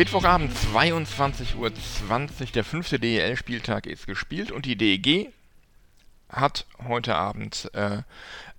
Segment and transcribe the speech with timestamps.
[0.00, 1.70] Mittwochabend 22.20 Uhr,
[2.54, 5.30] der fünfte DEL-Spieltag ist gespielt und die DEG
[6.30, 7.98] hat heute Abend äh,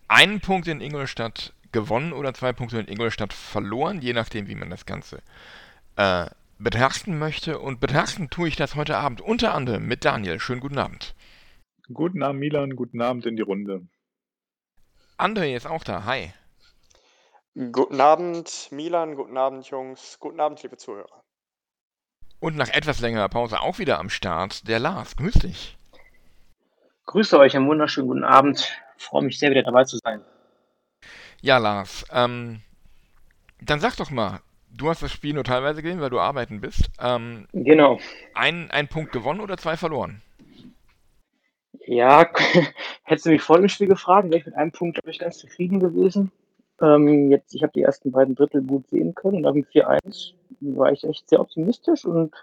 [0.08, 4.70] einen Punkt in Ingolstadt gewonnen oder zwei Punkte in Ingolstadt verloren, je nachdem, wie man
[4.70, 5.24] das Ganze
[5.96, 6.28] äh,
[6.60, 7.58] betrachten möchte.
[7.58, 10.40] Und betrachten tue ich das heute Abend unter anderem mit Daniel.
[10.40, 11.16] Schönen guten Abend.
[11.92, 12.76] Guten Abend, Milan.
[12.76, 13.88] Guten Abend in die Runde.
[15.18, 16.06] André ist auch da.
[16.06, 16.34] Hi.
[17.56, 19.16] Guten Abend, Milan.
[19.16, 20.18] Guten Abend, Jungs.
[20.20, 21.21] Guten Abend, liebe Zuhörer.
[22.42, 25.16] Und nach etwas längerer Pause auch wieder am Start, der Lars.
[25.16, 25.78] Grüß dich.
[27.06, 28.76] Grüße euch, einen wunderschönen guten Abend.
[28.98, 30.22] Ich freue mich sehr, wieder dabei zu sein.
[31.42, 32.62] Ja, Lars, ähm,
[33.62, 34.40] dann sag doch mal,
[34.76, 36.90] du hast das Spiel nur teilweise gesehen, weil du arbeiten bist.
[37.00, 38.00] Ähm, genau.
[38.34, 40.24] Ein, ein Punkt gewonnen oder zwei verloren?
[41.86, 42.28] Ja,
[43.04, 45.38] hättest du mich vor dem Spiel gefragt, wäre ich mit einem Punkt, glaube ich, ganz
[45.38, 46.32] zufrieden gewesen.
[46.82, 50.92] Ähm, jetzt, ich habe die ersten beiden Drittel gut sehen können und dem 4-1 war
[50.92, 52.34] ich echt sehr optimistisch und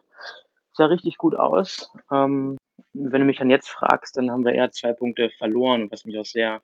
[0.73, 1.91] sah richtig gut aus.
[2.11, 2.59] Ähm,
[2.93, 6.19] wenn du mich dann jetzt fragst, dann haben wir eher zwei Punkte verloren, was mich
[6.19, 6.63] auch sehr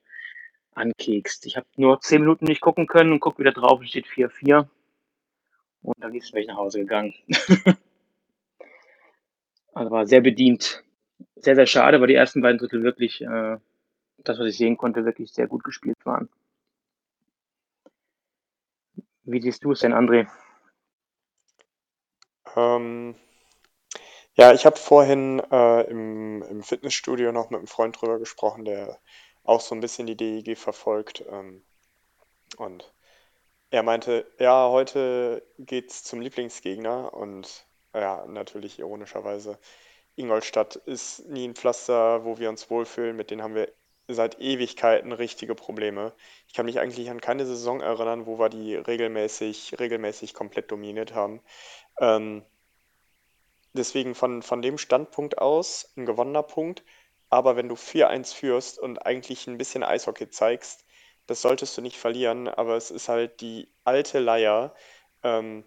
[0.74, 1.46] ankekst.
[1.46, 4.68] Ich habe nur zehn Minuten nicht gucken können und gucke wieder drauf und steht 4-4.
[5.82, 7.14] Und dann ist ich nach Hause gegangen.
[9.74, 10.82] also war sehr bedient.
[11.36, 13.58] Sehr, sehr schade, weil die ersten beiden Drittel wirklich, äh,
[14.18, 16.28] das, was ich sehen konnte, wirklich sehr gut gespielt waren.
[19.24, 20.28] Wie siehst du es denn, André?
[22.56, 23.14] Ähm,
[24.34, 28.98] ja, ich habe vorhin äh, im, im Fitnessstudio noch mit einem Freund drüber gesprochen, der
[29.44, 31.24] auch so ein bisschen die DEG verfolgt.
[31.30, 31.62] Ähm,
[32.56, 32.92] und
[33.70, 39.58] er meinte, ja, heute geht's zum Lieblingsgegner und ja, natürlich ironischerweise,
[40.16, 43.16] Ingolstadt ist nie ein Pflaster, wo wir uns wohlfühlen.
[43.16, 43.72] Mit denen haben wir
[44.06, 46.12] seit Ewigkeiten richtige Probleme.
[46.46, 51.14] Ich kann mich eigentlich an keine Saison erinnern, wo wir die regelmäßig, regelmäßig komplett dominiert
[51.14, 51.40] haben.
[52.00, 52.44] Ähm,
[53.72, 56.84] deswegen von, von dem Standpunkt aus ein gewonnener Punkt.
[57.30, 60.84] Aber wenn du 4-1 führst und eigentlich ein bisschen Eishockey zeigst,
[61.26, 62.48] das solltest du nicht verlieren.
[62.48, 64.74] Aber es ist halt die alte Leier.
[65.22, 65.64] Ähm,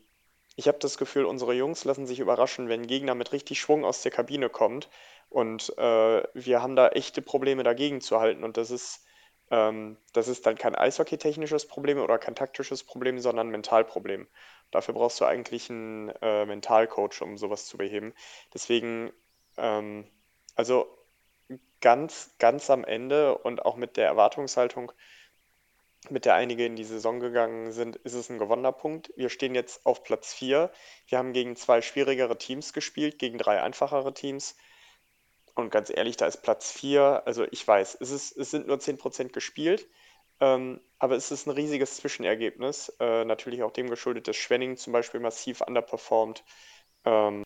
[0.56, 3.86] ich habe das Gefühl, unsere Jungs lassen sich überraschen, wenn ein Gegner mit richtig Schwung
[3.86, 4.90] aus der Kabine kommt
[5.30, 8.44] und äh, wir haben da echte Probleme dagegen zu halten.
[8.44, 9.06] Und das ist,
[9.50, 14.28] ähm, das ist dann kein Eishockey-technisches Problem oder kein taktisches Problem, sondern ein Mentalproblem.
[14.72, 18.14] Dafür brauchst du eigentlich einen äh, Mentalcoach, um sowas zu beheben.
[18.54, 19.12] Deswegen,
[19.58, 20.06] ähm,
[20.56, 20.88] also
[21.80, 24.92] ganz, ganz am Ende und auch mit der Erwartungshaltung,
[26.10, 29.12] mit der einige in die Saison gegangen sind, ist es ein gewonnener Punkt.
[29.16, 30.72] Wir stehen jetzt auf Platz 4.
[31.08, 34.56] Wir haben gegen zwei schwierigere Teams gespielt, gegen drei einfachere Teams.
[35.58, 37.24] Und ganz ehrlich, da ist Platz 4.
[37.26, 39.88] Also ich weiß, es, ist, es sind nur 10% gespielt,
[40.40, 42.90] ähm, aber es ist ein riesiges Zwischenergebnis.
[43.00, 46.44] Äh, natürlich auch dem geschuldet, dass Schwenning zum Beispiel massiv underperformt.
[47.06, 47.44] Ähm,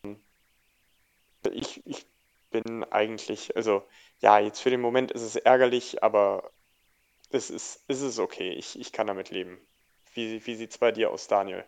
[1.50, 2.04] ich, ich
[2.50, 3.82] bin eigentlich, also
[4.20, 6.52] ja, jetzt für den Moment ist es ärgerlich, aber
[7.30, 8.50] es ist, es okay.
[8.50, 9.58] Ich, ich kann damit leben.
[10.12, 11.64] Wie, wie sieht es bei dir aus, Daniel?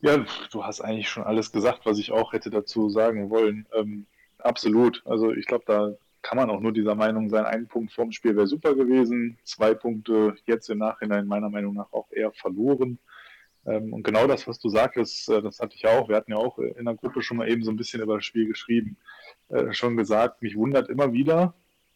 [0.00, 3.68] Ja, du hast eigentlich schon alles gesagt, was ich auch hätte dazu sagen wollen.
[3.72, 4.08] Ähm,
[4.42, 5.02] Absolut.
[5.06, 5.92] Also ich glaube, da
[6.22, 9.74] kann man auch nur dieser Meinung sein, ein Punkt vorm Spiel wäre super gewesen, zwei
[9.74, 12.98] Punkte jetzt im Nachhinein meiner Meinung nach auch eher verloren.
[13.66, 16.08] Ähm, und genau das, was du sagtest, äh, das hatte ich auch.
[16.08, 18.24] Wir hatten ja auch in der Gruppe schon mal eben so ein bisschen über das
[18.24, 18.96] Spiel geschrieben,
[19.48, 21.54] äh, schon gesagt, mich wundert immer wieder,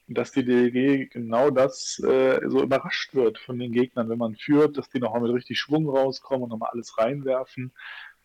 [0.08, 4.76] dass die DEG genau das äh, so überrascht wird von den Gegnern, wenn man führt,
[4.78, 7.72] dass die nochmal mit richtig Schwung rauskommen und nochmal alles reinwerfen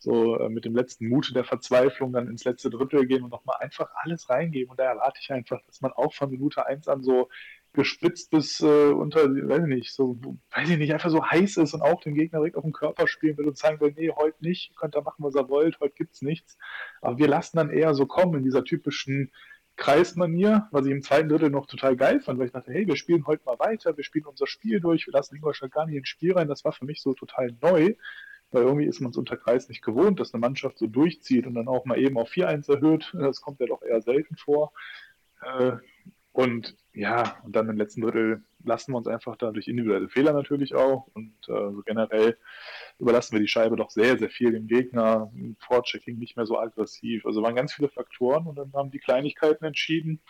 [0.02, 3.58] so äh, mit dem letzten Mut der Verzweiflung dann ins letzte Drittel gehen und nochmal
[3.60, 4.72] einfach alles reingeben.
[4.72, 7.30] Und da erwarte ich einfach, dass man auch von Minute 1 an so
[7.74, 10.20] gespitzt bis äh, unter, weiß ich nicht, so,
[10.56, 13.08] weiß ich nicht, einfach so heiß ist und auch den Gegner direkt auf den Körper
[13.08, 15.94] spielen will und sagen will, nee, heute nicht, könnt ihr machen, was ihr wollt, heute
[15.96, 16.58] gibt's nichts.
[17.02, 19.32] Aber wir lassen dann eher so kommen in dieser typischen
[19.78, 22.96] Kreismanier, was ich im zweiten Drittel noch total geil fand, weil ich dachte, hey, wir
[22.96, 26.10] spielen heute mal weiter, wir spielen unser Spiel durch, wir lassen Ingolstadt gar nicht ins
[26.10, 26.48] Spiel rein.
[26.48, 27.94] Das war für mich so total neu
[28.52, 31.56] weil irgendwie ist man es unter Kreis nicht gewohnt, dass eine Mannschaft so durchzieht und
[31.56, 33.14] dann auch mal eben auf 4-1 erhöht.
[33.14, 34.74] Das kommt ja doch eher selten vor.
[35.42, 35.74] Äh,
[36.34, 40.34] und ja, und dann im letzten Drittel lassen wir uns einfach da durch individuelle Fehler
[40.34, 42.38] natürlich auch und äh, so generell
[43.00, 45.32] überlassen wir die Scheibe doch sehr, sehr viel dem Gegner.
[45.60, 47.26] Vorchecking nicht mehr so aggressiv.
[47.26, 50.22] Also waren ganz viele Faktoren und dann haben die Kleinigkeiten entschieden.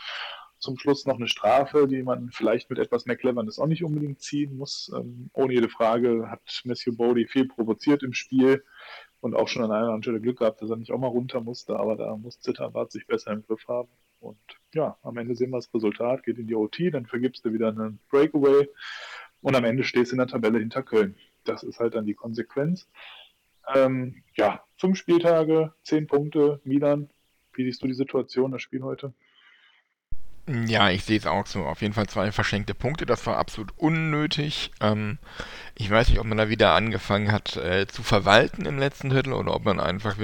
[0.61, 4.21] Zum Schluss noch eine Strafe, die man vielleicht mit etwas mehr Cleverness auch nicht unbedingt
[4.21, 4.91] ziehen muss.
[4.95, 8.63] Ähm, ohne jede Frage hat Matthew Bodie viel provoziert im Spiel
[9.21, 11.77] und auch schon an einer Stelle Glück gehabt, dass er nicht auch mal runter musste,
[11.77, 13.89] aber da muss Zitterbart sich besser im Griff haben.
[14.19, 14.37] Und
[14.73, 17.69] ja, am Ende sehen wir das Resultat, geht in die OT, dann vergibst du wieder
[17.69, 18.69] einen Breakaway
[19.41, 21.15] und am Ende stehst du in der Tabelle hinter Köln.
[21.43, 22.87] Das ist halt dann die Konsequenz.
[23.73, 27.09] Ähm, ja, fünf Spieltage, zehn Punkte, Milan.
[27.53, 29.13] Wie siehst du die Situation, das Spiel heute?
[30.47, 31.65] Ja, ich sehe es auch so.
[31.65, 33.05] Auf jeden Fall zwei verschenkte Punkte.
[33.05, 34.71] Das war absolut unnötig.
[34.81, 35.17] Ähm,
[35.75, 39.33] ich weiß nicht, ob man da wieder angefangen hat äh, zu verwalten im letzten Drittel
[39.33, 40.17] oder ob man einfach,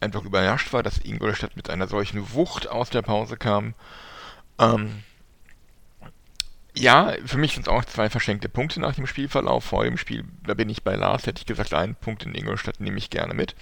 [0.00, 3.74] einfach überrascht war, dass Ingolstadt mit einer solchen Wucht aus der Pause kam.
[4.58, 5.02] Ähm,
[6.74, 9.64] ja, für mich sind es auch zwei verschenkte Punkte nach dem Spielverlauf.
[9.64, 12.80] Vor dem Spiel, da bin ich bei Lars, hätte ich gesagt, einen Punkt in Ingolstadt
[12.80, 13.54] nehme ich gerne mit.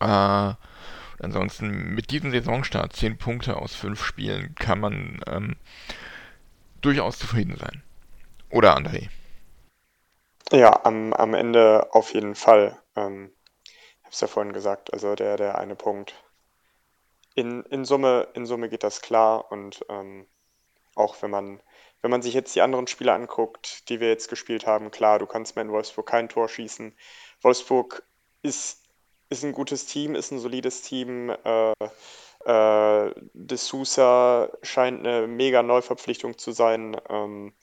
[0.00, 0.54] Äh,
[1.22, 5.56] ansonsten mit diesem Saisonstart, 10 Punkte aus 5 Spielen, kann man ähm,
[6.80, 7.82] durchaus zufrieden sein.
[8.50, 9.08] Oder André?
[10.50, 12.78] Ja, am, am Ende auf jeden Fall.
[12.96, 13.32] Ähm,
[13.64, 16.14] ich habe es ja vorhin gesagt, also der, der eine Punkt.
[17.34, 20.26] In, in, Summe, in Summe geht das klar und ähm,
[20.94, 21.62] auch wenn man,
[22.02, 25.26] wenn man sich jetzt die anderen Spiele anguckt, die wir jetzt gespielt haben, klar, du
[25.26, 26.94] kannst mehr in Wolfsburg kein Tor schießen.
[27.40, 28.02] Wolfsburg
[28.42, 28.81] ist,
[29.32, 31.30] ist ein gutes Team, ist ein solides Team.
[31.30, 31.72] Äh,
[32.44, 36.96] äh, De Sousa scheint eine mega Neuverpflichtung zu sein.
[37.08, 37.54] Ähm,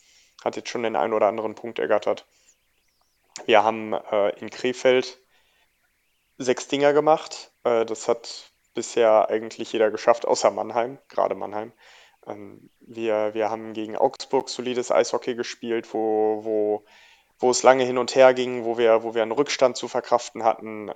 [0.43, 2.25] hat jetzt schon den einen oder anderen Punkt ergattert.
[3.45, 5.19] Wir haben äh, in Krefeld
[6.37, 7.51] sechs Dinger gemacht.
[7.63, 11.73] Äh, das hat bisher eigentlich jeder geschafft, außer Mannheim, gerade Mannheim.
[12.25, 16.85] Ähm, wir, wir haben gegen Augsburg solides Eishockey gespielt, wo, wo,
[17.39, 20.43] wo es lange hin und her ging, wo wir, wo wir einen Rückstand zu verkraften
[20.43, 20.91] hatten.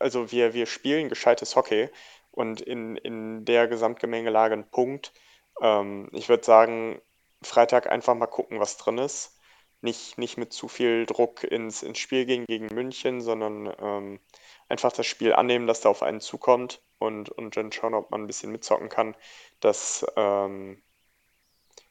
[0.00, 1.90] Also wir, wir spielen gescheites Hockey
[2.30, 5.12] und in, in der Gesamtgemengelage ein Punkt.
[5.60, 7.00] Ähm, ich würde sagen,
[7.42, 9.38] Freitag einfach mal gucken, was drin ist.
[9.82, 14.20] Nicht, nicht mit zu viel Druck ins, ins Spiel gehen gegen München, sondern ähm,
[14.68, 18.22] einfach das Spiel annehmen, dass da auf einen zukommt und, und dann schauen, ob man
[18.22, 19.16] ein bisschen mitzocken kann.
[19.60, 20.82] Das, ähm,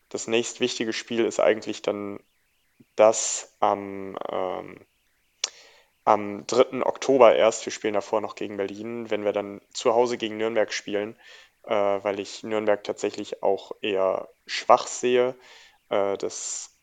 [0.10, 2.20] das nächstwichtige Spiel ist eigentlich dann
[2.96, 4.86] das am, ähm,
[6.06, 6.86] am 3.
[6.86, 7.66] Oktober erst.
[7.66, 11.18] Wir spielen davor noch gegen Berlin, wenn wir dann zu Hause gegen Nürnberg spielen,
[11.64, 15.36] äh, weil ich Nürnberg tatsächlich auch eher schwach sehe.
[15.90, 16.78] Äh, das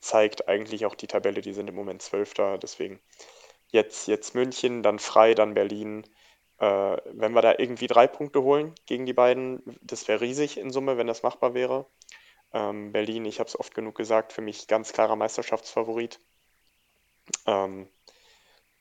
[0.00, 3.00] zeigt eigentlich auch die Tabelle, die sind im Moment Zwölfter, deswegen
[3.68, 6.04] jetzt, jetzt München, dann frei, dann Berlin.
[6.58, 10.70] Äh, wenn wir da irgendwie drei Punkte holen gegen die beiden, das wäre riesig in
[10.70, 11.86] Summe, wenn das machbar wäre.
[12.52, 16.18] Ähm, Berlin, ich habe es oft genug gesagt, für mich ganz klarer Meisterschaftsfavorit.
[17.46, 17.88] Ähm,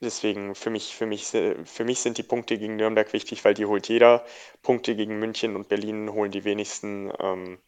[0.02, 3.66] deswegen für mich, für, mich, für mich sind die Punkte gegen Nürnberg wichtig, weil die
[3.66, 4.26] holt jeder.
[4.62, 7.12] Punkte gegen München und Berlin holen die wenigsten.
[7.20, 7.60] Ähm,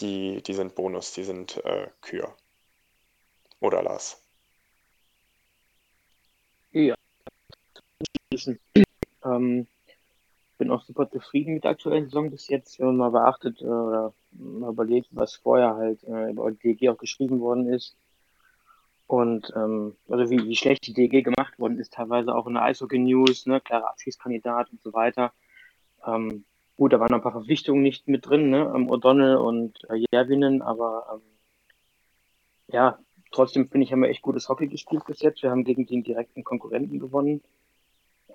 [0.00, 2.34] die, die sind Bonus, die sind äh, Kür.
[3.60, 4.20] Oder Lars?
[6.72, 6.94] Ja.
[9.24, 9.66] Ähm,
[10.58, 13.64] bin auch super zufrieden mit der aktuellen Saison bis jetzt, wenn man mal beachtet äh,
[13.64, 17.94] oder mal überlegt, was vorher halt äh, über DG auch geschrieben worden ist.
[19.12, 22.62] Und ähm, also wie, wie schlecht die DG gemacht worden ist, teilweise auch in der
[22.62, 25.34] Eishockey News, ne, klarer Abschiedskandidat und so weiter.
[26.06, 26.46] Ähm,
[26.78, 30.02] gut, da waren noch ein paar Verpflichtungen nicht mit drin, ne, ähm, O'Donnell und äh,
[30.10, 31.20] Järvinen, aber ähm,
[32.68, 32.98] ja,
[33.32, 35.42] trotzdem finde ich, haben wir echt gutes Hockey gespielt bis jetzt.
[35.42, 37.42] Wir haben gegen den direkten Konkurrenten gewonnen.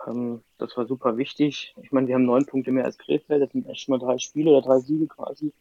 [0.06, 1.74] Ähm, das war super wichtig.
[1.82, 3.42] Ich meine, wir haben neun Punkte mehr als Krefeld.
[3.42, 5.52] Das sind echt schon mal drei Spiele oder drei Siege quasi.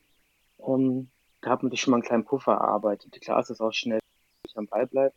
[0.59, 1.09] Ähm,
[1.41, 3.19] da hat man sich schon mal einen kleinen Puffer erarbeitet.
[3.23, 4.01] Klar ist es auch schnell,
[4.57, 5.17] man am Ball bleibt.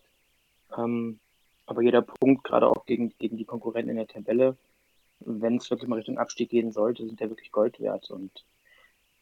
[0.77, 1.19] Ähm,
[1.65, 4.57] aber jeder Punkt, gerade auch gegen, gegen die Konkurrenten in der Tabelle,
[5.19, 8.09] wenn es wirklich mal Richtung Abstieg gehen sollte, sind der wirklich Gold wert.
[8.09, 8.31] Und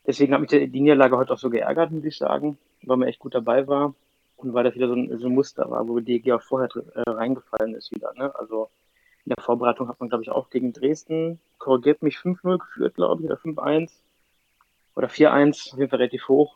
[0.05, 3.19] deswegen hat mich die Niederlage heute auch so geärgert, muss ich sagen, weil man echt
[3.19, 3.93] gut dabei war
[4.37, 7.09] und weil das wieder so ein, so ein Muster war, wo DG auch vorher äh,
[7.09, 8.13] reingefallen ist wieder.
[8.13, 8.33] Ne?
[8.35, 8.69] Also
[9.25, 13.23] in der Vorbereitung hat man, glaube ich, auch gegen Dresden, korrigiert mich, 5-0 geführt, glaube
[13.23, 13.91] ich, oder 5-1
[14.95, 16.55] oder 4-1, auf jeden Fall relativ hoch.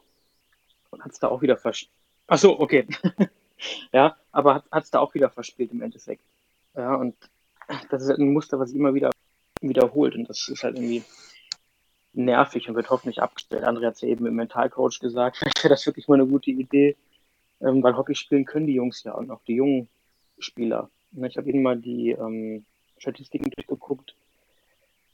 [0.92, 1.92] Und hat es da auch wieder verspielt.
[2.28, 2.88] Ach so, okay.
[3.92, 6.24] ja, aber hat es da auch wieder verspielt im Endeffekt.
[6.76, 7.16] Ja, und
[7.90, 9.12] das ist halt ein Muster, was sich immer wieder
[9.62, 10.16] wiederholt.
[10.16, 11.04] Und das ist halt irgendwie
[12.14, 13.64] nervig und wird hoffentlich abgestellt.
[13.64, 15.38] André hat es ja eben im Mentalcoach gesagt.
[15.38, 16.98] Vielleicht wäre das wirklich mal eine gute Idee,
[17.62, 19.88] ähm, weil Hockey spielen können die Jungs ja und auch die jungen
[20.40, 20.90] Spieler.
[21.12, 22.66] Ich habe eben mal die ähm,
[22.98, 24.16] Statistiken durchgeguckt,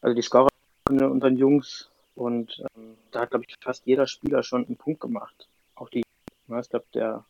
[0.01, 0.49] also die Scorer
[0.87, 4.99] von unseren Jungs und ähm, da hat, glaube ich, fast jeder Spieler schon einen Punkt
[4.99, 5.47] gemacht.
[5.75, 7.25] Auch die, ich glaube, der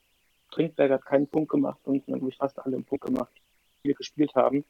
[0.58, 3.32] Trinkberg hat keinen Punkt gemacht und dann habe ich fast alle einen Punkt gemacht,
[3.84, 4.66] die gespielt haben.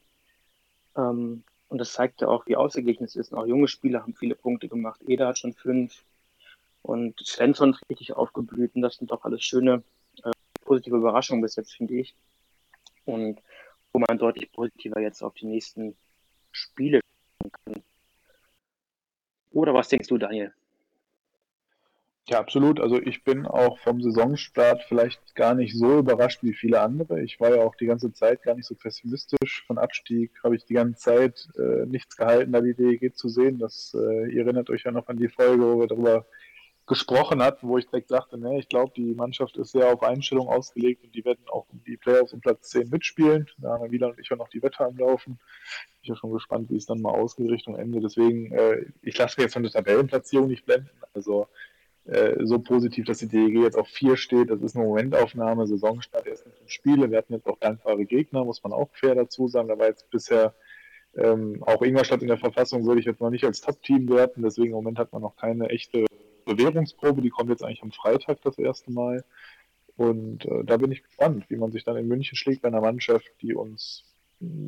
[0.98, 3.32] Ähm, und das zeigt ja auch, wie ausgeglichen es ist.
[3.32, 5.01] Und auch junge Spieler haben viele Punkte gemacht.
[5.08, 6.03] Eder hat schon fünf
[6.82, 8.75] und Svensson ist richtig aufgeblüht.
[8.75, 9.82] Und das sind doch alles schöne,
[10.24, 12.13] äh, positive Überraschungen bis jetzt, finde ich.
[13.06, 13.41] Und
[13.94, 15.96] wo man deutlich positiver jetzt auf die nächsten
[16.51, 17.00] Spiele
[17.65, 17.82] kann.
[19.51, 20.53] Oder was denkst du, Daniel?
[22.30, 22.82] Ja, absolut.
[22.82, 27.22] Also ich bin auch vom Saisonstart vielleicht gar nicht so überrascht wie viele andere.
[27.22, 29.64] Ich war ja auch die ganze Zeit gar nicht so pessimistisch.
[29.66, 33.60] Von Abstieg habe ich die ganze Zeit äh, nichts gehalten, da die DEG zu sehen.
[33.60, 36.26] Das, äh, ihr erinnert euch ja noch an die Folge, wo wir darüber
[36.86, 40.50] gesprochen hatten, wo ich direkt sagte, ne, ich glaube, die Mannschaft ist sehr auf Einstellung
[40.50, 43.48] ausgelegt und die werden auch um die Playoffs um Platz 10 mitspielen.
[43.58, 45.34] Da haben Wieland und ich ja noch die Wette am Laufen.
[45.36, 48.02] Bin ich ja schon gespannt, wie es dann mal ausgeht Richtung Ende.
[48.02, 50.90] Deswegen, äh, ich lasse mir jetzt von der Tabellenplatzierung nicht blenden.
[51.14, 51.48] Also
[52.08, 54.50] äh, so positiv, dass die DEG jetzt auf 4 steht.
[54.50, 57.12] Das ist eine Momentaufnahme, Saisonstart erst fünf Spiele.
[57.12, 59.68] Wir hatten jetzt auch dankbare Gegner, muss man auch fair dazu sagen.
[59.68, 60.54] Da war jetzt bisher
[61.16, 64.42] ähm, auch Ingolstadt in der Verfassung würde ich jetzt noch nicht als Top-Team werten.
[64.44, 66.06] Deswegen im Moment hat man noch keine echte
[66.46, 67.22] Bewährungsprobe.
[67.22, 69.24] Die kommt jetzt eigentlich am Freitag das erste Mal.
[69.98, 72.82] Und äh, da bin ich gespannt, wie man sich dann in München schlägt bei einer
[72.82, 74.06] Mannschaft, die uns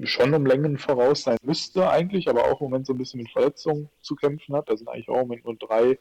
[0.03, 3.29] schon um Längen voraus sein müsste eigentlich, aber auch im Moment so ein bisschen mit
[3.29, 4.67] Verletzungen zu kämpfen hat.
[4.67, 5.99] Da sind eigentlich auch im Moment nur drei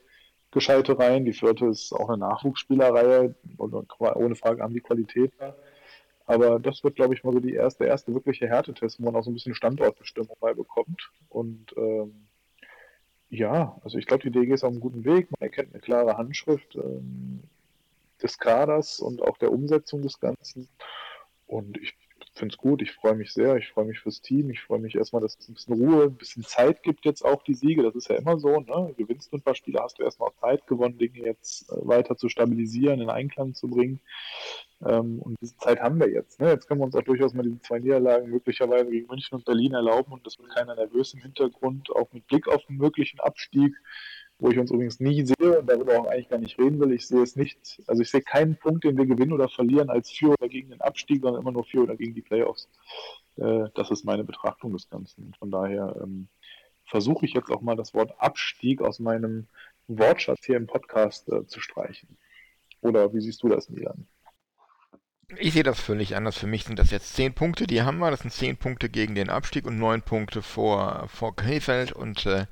[0.51, 1.25] gescheite Reihen.
[1.25, 5.33] Die vierte ist auch eine Nachwuchsspielerreihe ohne Frage haben die Qualität.
[6.27, 9.25] Aber das wird, glaube ich, mal so die erste, erste wirkliche Härtetest, wo man auch
[9.25, 11.11] so ein bisschen Standortbestimmung bei bekommt.
[11.31, 12.29] Und ähm,
[13.31, 15.31] ja, also ich glaube, die DG ist auf einem guten Weg.
[15.31, 17.43] Man erkennt eine klare Handschrift ähm,
[18.23, 20.69] des Kaders und auch der Umsetzung des Ganzen.
[21.47, 21.95] Und ich
[22.39, 24.95] finde es gut, ich freue mich sehr, ich freue mich fürs Team, ich freue mich
[24.95, 27.95] erstmal, dass es ein bisschen Ruhe, ein bisschen Zeit gibt jetzt auch die Siege, das
[27.95, 28.95] ist ja immer so, ne?
[28.97, 32.29] Gewinnst du ein paar Spiele, hast du erstmal Zeit gewonnen, Dinge jetzt äh, weiter zu
[32.29, 34.01] stabilisieren, in Einklang zu bringen.
[34.87, 36.41] Ähm, und diese Zeit haben wir jetzt.
[36.41, 36.51] Ne?
[36.51, 39.75] Jetzt können wir uns auch durchaus mal diese zwei Niederlagen möglicherweise gegen München und Berlin
[39.75, 43.75] erlauben und das wird keiner nervös im Hintergrund, auch mit Blick auf einen möglichen Abstieg
[44.39, 46.93] wo ich uns übrigens nie sehe und darüber auch eigentlich gar nicht reden will.
[46.93, 50.11] Ich sehe es nicht, also ich sehe keinen Punkt, den wir gewinnen oder verlieren als
[50.11, 52.69] für oder gegen den Abstieg, sondern immer nur für oder gegen die Playoffs.
[53.37, 55.35] Äh, das ist meine Betrachtung des Ganzen.
[55.39, 56.29] Von daher ähm,
[56.85, 59.49] versuche ich jetzt auch mal das Wort Abstieg aus meinem
[59.89, 62.17] Wortschatz hier im Podcast äh, zu streichen.
[62.81, 64.07] Oder wie siehst du das, Milan?
[65.37, 66.39] Ich sehe das völlig anders.
[66.39, 68.11] Für mich sind das jetzt 10 Punkte, die haben wir.
[68.11, 71.93] Das sind 10 Punkte gegen den Abstieg und 9 Punkte vor, vor Krefeld.
[71.93, 72.47] Und äh,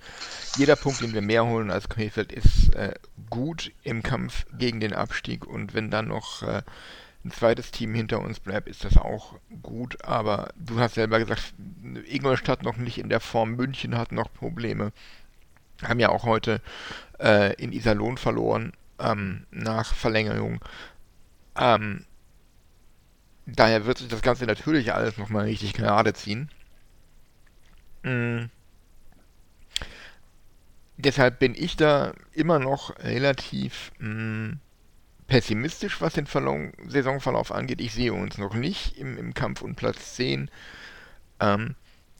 [0.58, 2.92] jeder Punkt, den wir mehr holen als Krefeld, ist äh,
[3.30, 5.46] gut im Kampf gegen den Abstieg.
[5.46, 6.60] Und wenn dann noch äh,
[7.24, 10.04] ein zweites Team hinter uns bleibt, ist das auch gut.
[10.04, 11.54] Aber du hast selber gesagt,
[12.06, 13.56] Ingolstadt noch nicht in der Form.
[13.56, 14.92] München hat noch Probleme.
[15.82, 16.60] Haben ja auch heute
[17.20, 20.60] äh, in Iserlohn verloren ähm, nach Verlängerung.
[21.58, 22.04] Ähm,
[23.46, 26.50] Daher wird sich das Ganze natürlich alles nochmal richtig gerade ziehen.
[28.02, 28.50] Mhm.
[30.96, 34.60] Deshalb bin ich da immer noch relativ mh, hm,
[35.26, 37.80] pessimistisch, was den Verlauf, Saisonverlauf angeht.
[37.80, 40.50] Ich sehe uns noch nicht im, im Kampf um Platz 10.
[41.40, 41.74] Ähm,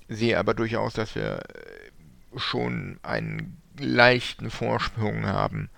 [0.09, 5.71] sehe aber durchaus, dass wir äh, schon einen leichten Vorsprung haben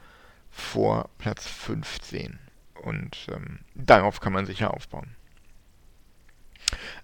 [0.50, 2.38] vor Platz 15.
[2.82, 5.14] Und ähm, darauf kann man sicher aufbauen.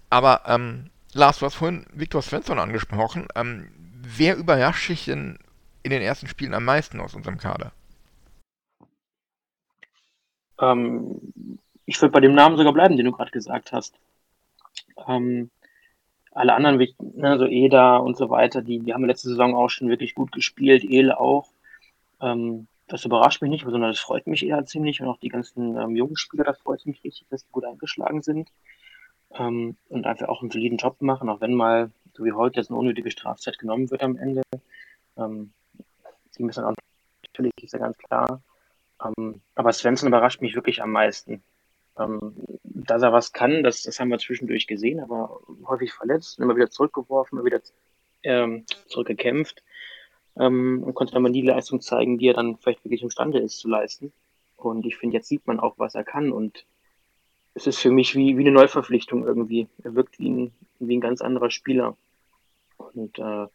[0.09, 3.27] Aber ähm, Lars, du hast vorhin Viktor Svensson angesprochen.
[3.35, 3.69] Ähm,
[4.01, 5.39] wer überrascht dich denn
[5.83, 7.71] in den ersten Spielen am meisten aus unserem Kader?
[10.59, 11.21] Ähm,
[11.85, 13.95] ich würde bei dem Namen sogar bleiben, den du gerade gesagt hast.
[15.07, 15.49] Ähm,
[16.31, 19.87] alle anderen, ne, so Eda und so weiter, die, die haben letzte Saison auch schon
[19.87, 21.49] wirklich gut gespielt, Ele auch.
[22.21, 25.77] Ähm, das überrascht mich nicht, sondern das freut mich eher ziemlich und auch die ganzen
[25.77, 28.49] ähm, jungen Spieler, das freut mich richtig, dass die gut eingeschlagen sind
[29.37, 32.69] ähm, und einfach auch einen soliden Job machen, auch wenn mal, so wie heute, jetzt
[32.69, 34.41] eine unnötige Strafzeit genommen wird am Ende.
[35.17, 35.51] Ähm,
[36.31, 36.73] sie müssen auch
[37.27, 38.41] natürlich, ist ja ganz klar.
[39.03, 41.43] Ähm, aber Svensson überrascht mich wirklich am meisten.
[41.97, 46.55] Ähm, dass er was kann, das, das haben wir zwischendurch gesehen, aber häufig verletzt, immer
[46.55, 47.61] wieder zurückgeworfen, immer wieder
[48.23, 49.63] ähm, zurückgekämpft
[50.37, 53.39] ähm, und konnte dann mal nie die Leistung zeigen, die er dann vielleicht wirklich imstande
[53.39, 54.11] ist zu leisten.
[54.57, 56.65] Und ich finde, jetzt sieht man auch, was er kann und
[57.55, 59.67] es ist für mich wie, wie eine Neuverpflichtung irgendwie.
[59.83, 61.95] Er wirkt wie ein, wie ein ganz anderer Spieler.
[62.77, 63.47] Und äh,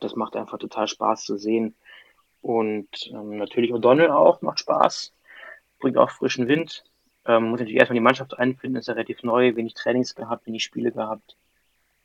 [0.00, 1.74] das macht einfach total Spaß zu sehen.
[2.42, 5.12] Und ähm, natürlich O'Donnell auch, macht Spaß,
[5.78, 6.82] bringt auch frischen Wind.
[7.26, 10.64] Ähm, muss natürlich erstmal die Mannschaft einfinden, ist ja relativ neu, wenig Trainings gehabt, wenig
[10.64, 11.36] Spiele gehabt.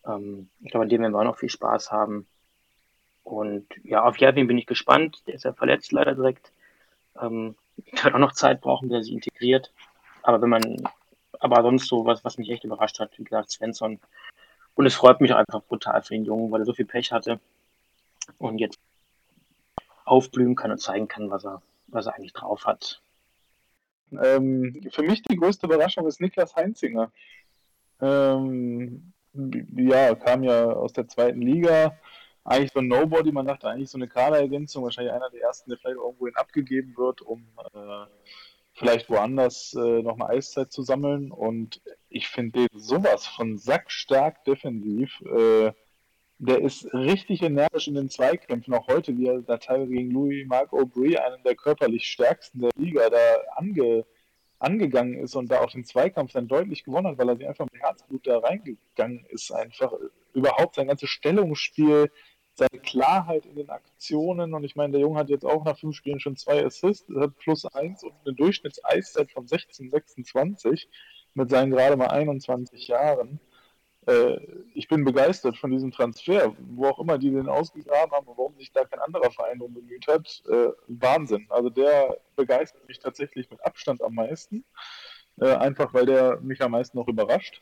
[0.05, 2.27] Ähm, ich glaube, an dem werden wir auch noch viel Spaß haben.
[3.23, 5.23] Und ja, auf Jervin bin ich gespannt.
[5.27, 6.51] Der ist ja verletzt leider direkt.
[7.19, 7.55] Ähm,
[8.03, 9.71] wird auch noch Zeit brauchen, bis er sich integriert.
[10.21, 10.83] Aber wenn man,
[11.45, 13.99] aber sonst so was, was mich echt überrascht hat, wie gesagt, Svensson.
[14.73, 17.39] Und es freut mich einfach brutal für den Jungen, weil er so viel Pech hatte
[18.39, 18.79] und jetzt
[20.05, 22.99] aufblühen kann und zeigen kann, was er, was er eigentlich drauf hat.
[24.11, 27.11] Ähm, für mich die größte Überraschung ist Niklas Heinzinger.
[28.01, 29.13] Ähm,
[29.75, 31.95] ja, kam ja aus der zweiten Liga,
[32.43, 35.77] eigentlich so ein Nobody, man dachte eigentlich so eine Kaderergänzung, wahrscheinlich einer der ersten, der
[35.77, 38.05] vielleicht irgendwo hin abgegeben wird, um äh,
[38.75, 41.31] vielleicht woanders äh, nochmal Eiszeit zu sammeln.
[41.31, 45.21] Und ich finde den sowas von sackstark defensiv.
[45.21, 45.71] Äh,
[46.37, 50.45] der ist richtig energisch in den Zweikämpfen, auch heute, wie er da teilweise gegen Louis
[50.45, 53.17] Mark Aubry, einen der körperlich stärksten der Liga, da
[53.55, 54.05] ange,
[54.59, 57.67] angegangen ist und da auch den Zweikampf dann deutlich gewonnen hat, weil er sich einfach
[57.71, 59.93] mit Herzblut da reingegangen ist, einfach
[60.33, 62.11] überhaupt sein ganzes Stellungsspiel,
[62.57, 65.95] seine Klarheit in den Aktionen und ich meine, der Junge hat jetzt auch nach fünf
[65.95, 70.89] Spielen schon zwei Assists, hat plus eins und eine Durchschnittseiszeit von 16, 26
[71.33, 73.39] mit seinen gerade mal 21 Jahren.
[74.07, 74.37] Äh,
[74.73, 78.57] ich bin begeistert von diesem Transfer, wo auch immer die den ausgegraben haben und warum
[78.57, 80.43] sich da kein anderer Verein drum bemüht hat.
[80.49, 81.47] Äh, Wahnsinn.
[81.49, 84.63] Also der begeistert mich tatsächlich mit Abstand am meisten.
[85.41, 87.61] Äh, einfach weil der mich am meisten noch überrascht.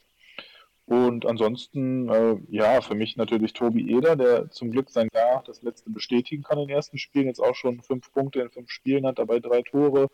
[0.86, 5.62] Und ansonsten, äh, ja, für mich natürlich Tobi Eder, der zum Glück sein Jahr das
[5.62, 9.06] letzte bestätigen kann in den ersten Spielen, jetzt auch schon fünf Punkte in fünf Spielen
[9.06, 10.10] hat, dabei drei Tore.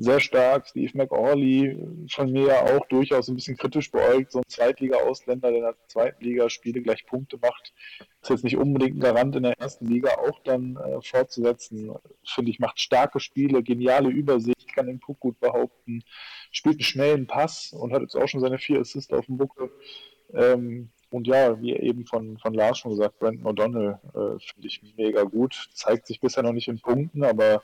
[0.00, 0.68] Sehr stark.
[0.68, 1.76] Steve McAuley,
[2.08, 5.74] von mir ja auch durchaus ein bisschen kritisch beäugt, so ein Zweitliga-Ausländer, der in der
[5.88, 7.74] zweiten Liga Spiele gleich Punkte macht,
[8.22, 11.92] ist jetzt nicht unbedingt ein Garant in der ersten Liga auch dann äh, fortzusetzen.
[12.24, 16.04] Finde ich, macht starke Spiele, geniale Übersicht, kann den Puck gut behaupten,
[16.52, 19.70] spielt einen schnellen Pass und hat jetzt auch schon seine vier Assists auf dem Buckel.
[20.32, 24.80] Ähm, und ja, wie eben von, von Lars schon gesagt, Brandon O'Donnell äh, finde ich
[24.96, 25.68] mega gut.
[25.72, 27.62] Zeigt sich bisher noch nicht in Punkten, aber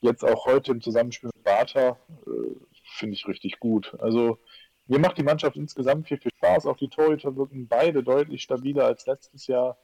[0.00, 2.54] jetzt auch heute im Zusammenspiel mit Barter äh,
[2.96, 3.94] finde ich richtig gut.
[3.98, 4.38] Also
[4.86, 6.66] mir macht die Mannschaft insgesamt viel, viel Spaß.
[6.66, 9.78] Auch die Torhüter wirken beide deutlich stabiler als letztes Jahr.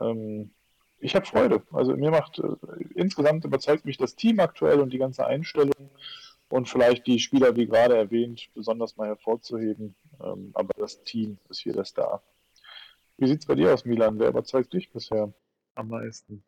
[0.00, 0.52] Ähm,
[0.98, 1.62] ich habe Freude.
[1.72, 2.56] Also mir macht äh,
[2.94, 5.90] insgesamt überzeugt mich das Team aktuell und die ganze Einstellung
[6.48, 9.94] und vielleicht die Spieler, wie gerade erwähnt, besonders mal hervorzuheben.
[10.22, 12.22] Ähm, aber das Team ist hier der Star.
[13.18, 14.18] Wie sieht es bei dir aus, Milan?
[14.18, 15.32] Wer überzeugt dich bisher
[15.74, 16.42] am meisten?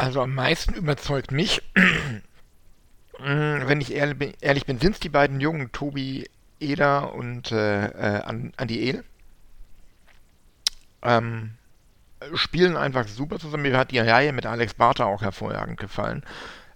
[0.00, 1.62] Also am meisten überzeugt mich,
[3.18, 6.26] wenn ich ehrlich bin, ehrlich bin sind es die beiden Jungen, Tobi
[6.58, 8.22] Eder und äh, äh,
[8.56, 9.04] Andi El.
[11.02, 11.50] Ähm,
[12.32, 13.64] spielen einfach super zusammen.
[13.64, 16.22] Mir hat die Reihe mit Alex Barter auch hervorragend gefallen.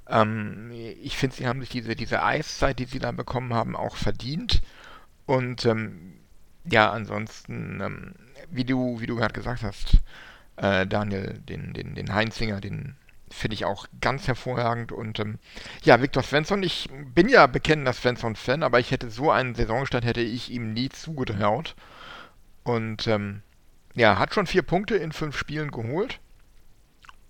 [0.06, 3.96] Ähm, ich finde, sie haben sich diese, diese Eiszeit, die sie da bekommen haben, auch
[3.96, 4.60] verdient.
[5.24, 6.18] Und ähm,
[6.66, 8.14] ja, ansonsten, ähm,
[8.50, 9.96] wie du, wie du gerade gesagt hast,
[10.56, 12.96] äh, Daniel, den, den, den Heinzinger, den
[13.34, 14.92] finde ich auch ganz hervorragend.
[14.92, 15.38] Und ähm,
[15.82, 20.20] ja, Viktor Svensson, ich bin ja bekennender Svensson-Fan, aber ich hätte so einen Saisonstart hätte
[20.20, 21.74] ich ihm nie zugetraut.
[22.62, 23.42] Und ähm,
[23.94, 26.20] ja, hat schon vier Punkte in fünf Spielen geholt.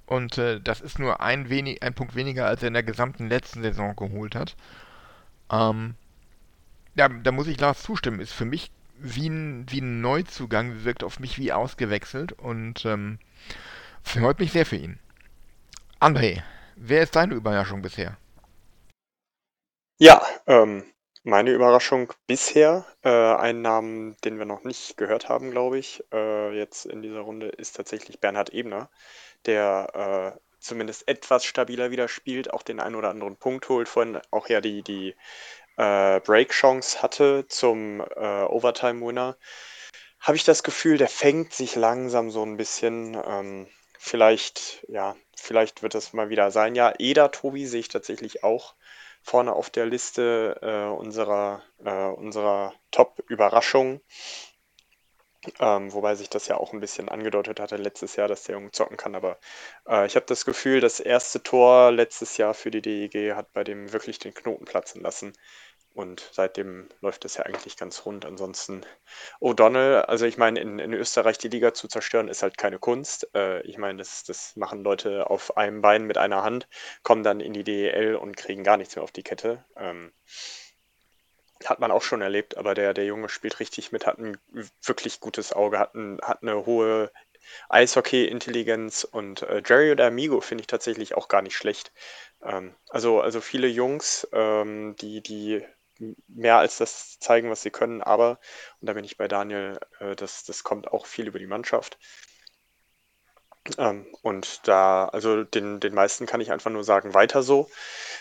[0.07, 3.29] Und äh, das ist nur ein, wenig, ein Punkt weniger, als er in der gesamten
[3.29, 4.55] letzten Saison geholt hat.
[5.51, 5.95] Ähm,
[6.95, 8.21] ja, da muss ich Lars zustimmen.
[8.21, 13.19] Ist für mich wie ein, wie ein Neuzugang, wirkt auf mich wie ausgewechselt und ähm,
[14.03, 14.99] freut mich sehr für ihn.
[16.05, 16.43] André,
[16.77, 18.19] wer ist deine Überraschung bisher?
[19.97, 20.85] Ja, ähm,
[21.23, 26.55] meine Überraschung bisher, äh, ein Namen, den wir noch nicht gehört haben, glaube ich, äh,
[26.59, 28.91] jetzt in dieser Runde, ist tatsächlich Bernhard Ebner
[29.47, 34.21] der äh, zumindest etwas stabiler wieder spielt, auch den einen oder anderen Punkt holt, vorhin
[34.31, 35.15] auch ja die, die
[35.79, 39.39] äh, Break-Chance hatte zum äh, Overtime-Winner,
[40.21, 43.17] habe ich das Gefühl, der fängt sich langsam so ein bisschen.
[43.27, 43.69] Ähm,
[44.05, 46.75] vielleicht, ja, vielleicht wird das mal wieder sein.
[46.75, 48.75] Ja, Eda Tobi sehe ich tatsächlich auch
[49.23, 54.01] vorne auf der Liste äh, unserer, äh, unserer Top-Überraschungen.
[55.61, 58.71] Ähm, wobei sich das ja auch ein bisschen angedeutet hatte letztes Jahr, dass der Junge
[58.71, 59.15] zocken kann.
[59.15, 59.39] Aber
[59.87, 63.63] äh, ich habe das Gefühl, das erste Tor letztes Jahr für die DEG hat bei
[63.65, 65.33] dem wirklich den Knoten platzen lassen.
[65.95, 68.25] Und seitdem läuft es ja eigentlich ganz rund.
[68.25, 68.85] Ansonsten
[69.41, 73.29] O'Donnell, also ich meine, in, in Österreich die Liga zu zerstören, ist halt keine Kunst.
[73.35, 76.69] Äh, ich meine, das, das machen Leute auf einem Bein mit einer Hand,
[77.05, 79.65] kommen dann in die DEL und kriegen gar nichts mehr auf die Kette.
[79.77, 80.13] Ähm,
[81.65, 84.37] hat man auch schon erlebt, aber der, der Junge spielt richtig mit, hat ein
[84.83, 87.11] wirklich gutes Auge, hat, ein, hat eine hohe
[87.69, 91.93] Eishockey-Intelligenz und äh, Jerry oder Amigo finde ich tatsächlich auch gar nicht schlecht.
[92.43, 95.65] Ähm, also, also viele Jungs, ähm, die, die
[96.29, 98.39] mehr als das zeigen, was sie können, aber,
[98.81, 101.99] und da bin ich bei Daniel, äh, das, das kommt auch viel über die Mannschaft.
[103.79, 107.69] Ähm, und da, also den, den meisten kann ich einfach nur sagen, weiter so.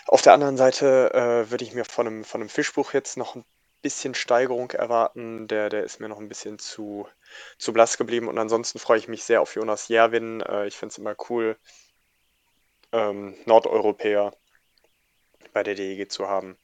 [0.07, 3.36] Auf der anderen Seite äh, würde ich mir von einem, von einem Fischbuch jetzt noch
[3.36, 3.45] ein
[3.81, 5.47] bisschen Steigerung erwarten.
[5.47, 7.07] Der, der ist mir noch ein bisschen zu,
[7.57, 8.27] zu blass geblieben.
[8.29, 10.41] Und ansonsten freue ich mich sehr auf Jonas Jerwin.
[10.41, 11.57] Äh, ich finde es immer cool,
[12.93, 14.31] ähm, Nordeuropäer
[15.53, 16.57] bei der DEG zu haben.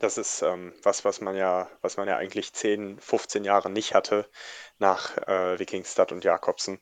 [0.00, 3.94] Das ist ähm, was, was man ja, was man ja eigentlich 10, 15 Jahre nicht
[3.94, 4.28] hatte
[4.78, 6.80] nach äh, Wikingstad und Jakobsen.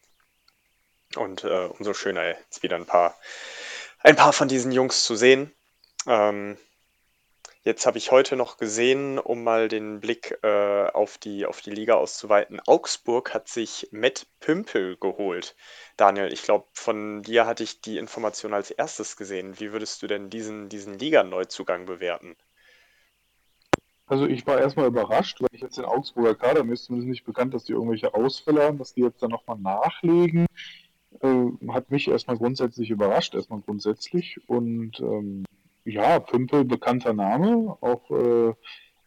[1.17, 3.17] Und äh, umso schöner jetzt wieder ein paar,
[4.01, 5.55] ein paar von diesen Jungs zu sehen.
[6.09, 6.59] Ähm,
[7.63, 11.71] jetzt habe ich heute noch gesehen, um mal den Blick äh, auf, die, auf die
[11.71, 12.61] Liga auszuweiten.
[12.67, 15.55] Augsburg hat sich Matt Pümpel geholt.
[15.97, 19.61] Daniel, ich glaube, von dir hatte ich die Information als erstes gesehen.
[19.61, 22.37] Wie würdest du denn diesen, diesen Liga-Neuzugang bewerten?
[24.07, 27.25] Also ich war erstmal überrascht, weil ich jetzt den Augsburger Kader, mir ist zumindest nicht
[27.25, 30.47] bekannt, dass die irgendwelche Ausfälle haben, dass die jetzt dann nochmal nachlegen.
[31.21, 34.41] Äh, hat mich erstmal grundsätzlich überrascht, erstmal grundsätzlich.
[34.47, 35.45] Und ähm,
[35.85, 38.55] ja, Pümpel, bekannter Name, auch äh,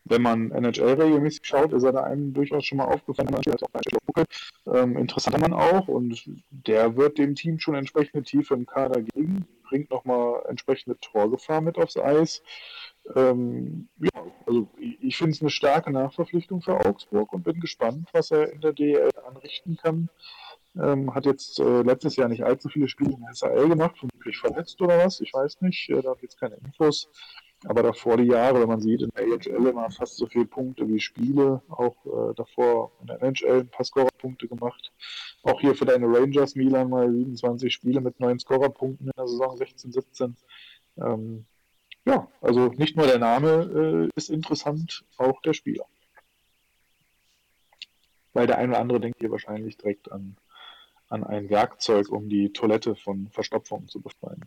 [0.10, 3.70] wenn man NHL regelmäßig schaut, ist er da einem durchaus schon mal aufgefallen, man auch
[3.72, 3.82] bei
[4.74, 9.46] ähm, interessanter Mann auch und der wird dem Team schon entsprechende Tiefe im Kader geben,
[9.64, 12.42] bringt nochmal entsprechende Torgefahr mit aufs Eis.
[13.16, 18.32] Ähm, ja, also ich, finde es eine starke Nachverpflichtung für Augsburg und bin gespannt, was
[18.32, 20.10] er in der DL anrichten kann.
[20.80, 24.38] Ähm, hat jetzt äh, letztes Jahr nicht allzu viele Spiele in der SAL gemacht, vermutlich
[24.38, 27.10] verletzt oder was, ich weiß nicht, äh, da habe ich jetzt keine Infos.
[27.66, 30.88] Aber davor die Jahre, wenn man sieht, in der AHL immer fast so viele Punkte
[30.88, 34.92] wie Spiele, auch äh, davor in der NHL ein paar Scorerpunkte gemacht.
[35.42, 39.58] Auch hier für deine Rangers Milan mal 27 Spiele mit neun Scorerpunkten in der Saison
[39.58, 40.36] 16, 17.
[40.98, 41.46] Ähm,
[42.08, 45.86] ja, also nicht nur der Name äh, ist interessant, auch der Spieler.
[48.34, 50.38] Weil der eine oder andere denkt hier wahrscheinlich direkt an,
[51.10, 54.46] an ein Werkzeug, um die Toilette von Verstopfungen zu befreien.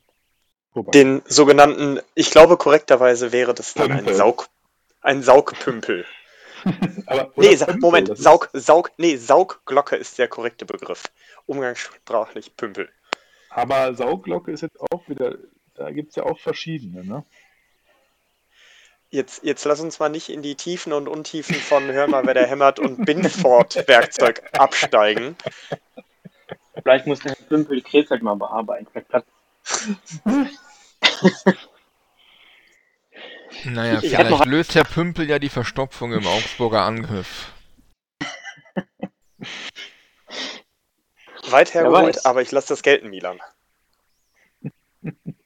[0.72, 0.92] Wobei.
[0.92, 4.48] Den sogenannten, ich glaube korrekterweise wäre das dann ein Saug,
[5.02, 6.06] ein Saugpümpel.
[7.06, 11.04] Aber, nee, Pümpel, Moment, Saug, Saug, nee, Saugglocke ist der korrekte Begriff.
[11.46, 12.88] Umgangssprachlich Pümpel.
[13.50, 15.36] Aber Saugglocke ist jetzt auch wieder,
[15.74, 17.24] da gibt es ja auch verschiedene, ne?
[19.12, 22.34] Jetzt, jetzt lass uns mal nicht in die Tiefen und Untiefen von Hör mal, wer
[22.34, 25.36] der hämmert und Binford-Werkzeug absteigen.
[26.80, 28.86] Vielleicht muss der Herr Pümpel die Krebs halt mal bearbeiten.
[28.92, 29.10] Vielleicht
[33.64, 37.52] naja, ich vielleicht löst Herr Pümpel ja die Verstopfung im Augsburger Angriff.
[41.48, 43.40] Weit hergeholt, aber ich lasse das gelten, Milan.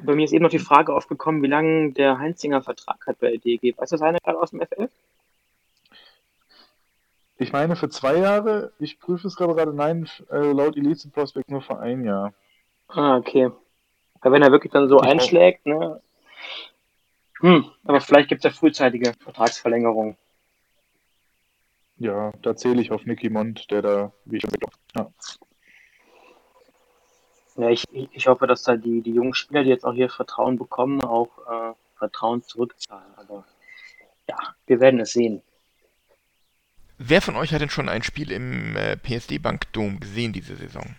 [0.00, 3.30] Bei mir ist eben noch die Frage aufgekommen, wie lange der Heinzinger Vertrag hat bei
[3.30, 3.74] der DG.
[3.76, 4.90] Weiß das einer gerade aus dem FF?
[7.36, 11.60] Ich meine für zwei Jahre, ich prüfe es gerade, nein, äh, laut Elite Prospect nur
[11.60, 12.32] für ein Jahr.
[12.88, 13.50] Ah, okay.
[14.20, 16.00] Weil wenn er wirklich dann so ich einschlägt, ne?
[17.40, 20.16] Hm, aber vielleicht gibt es ja frühzeitige Vertragsverlängerungen.
[21.98, 24.44] Ja, da zähle ich auf Nicky Mond, der da, wie ich
[24.94, 25.10] ja.
[27.56, 30.58] Ja, ich, ich hoffe, dass da die, die jungen Spieler, die jetzt auch hier Vertrauen
[30.58, 33.14] bekommen, auch äh, Vertrauen zurückzahlen.
[33.16, 33.44] Aber
[34.28, 34.36] ja,
[34.66, 35.42] wir werden es sehen.
[36.98, 40.56] Wer von euch hat denn schon ein Spiel im äh, PSD Bank Dom gesehen diese
[40.56, 40.94] Saison?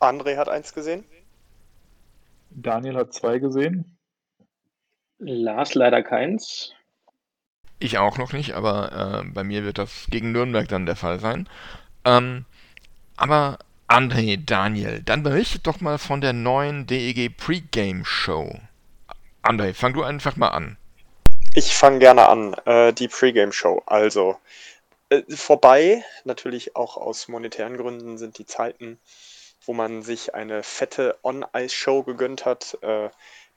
[0.00, 1.04] André hat eins gesehen.
[2.50, 3.96] Daniel hat zwei gesehen.
[5.18, 6.72] Lars leider keins.
[7.78, 11.20] Ich auch noch nicht, aber äh, bei mir wird das gegen Nürnberg dann der Fall
[11.20, 11.48] sein.
[12.04, 12.44] Ähm,
[13.16, 18.60] aber André, Daniel, dann berichtet doch mal von der neuen DEG Pre-Game Show.
[19.42, 20.76] André, fang du einfach mal an.
[21.54, 22.54] Ich fange gerne an.
[22.66, 23.82] Äh, die Pre-Game Show.
[23.86, 24.36] Also,
[25.08, 29.00] äh, vorbei, natürlich auch aus monetären Gründen sind die Zeiten,
[29.64, 33.08] wo man sich eine fette On-Ice-Show gegönnt hat, äh,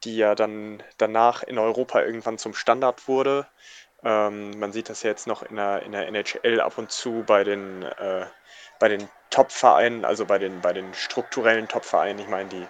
[0.06, 3.48] die ja dann danach in Europa irgendwann zum Standard wurde.
[4.02, 7.24] Ähm, man sieht das ja jetzt noch in der, in der NHL ab und zu
[7.28, 8.26] bei den äh,
[8.82, 12.68] bei den Top-Vereinen, also bei den, bei den strukturellen Top-Vereinen, ich meine, die,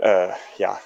[0.00, 0.80] äh, ja,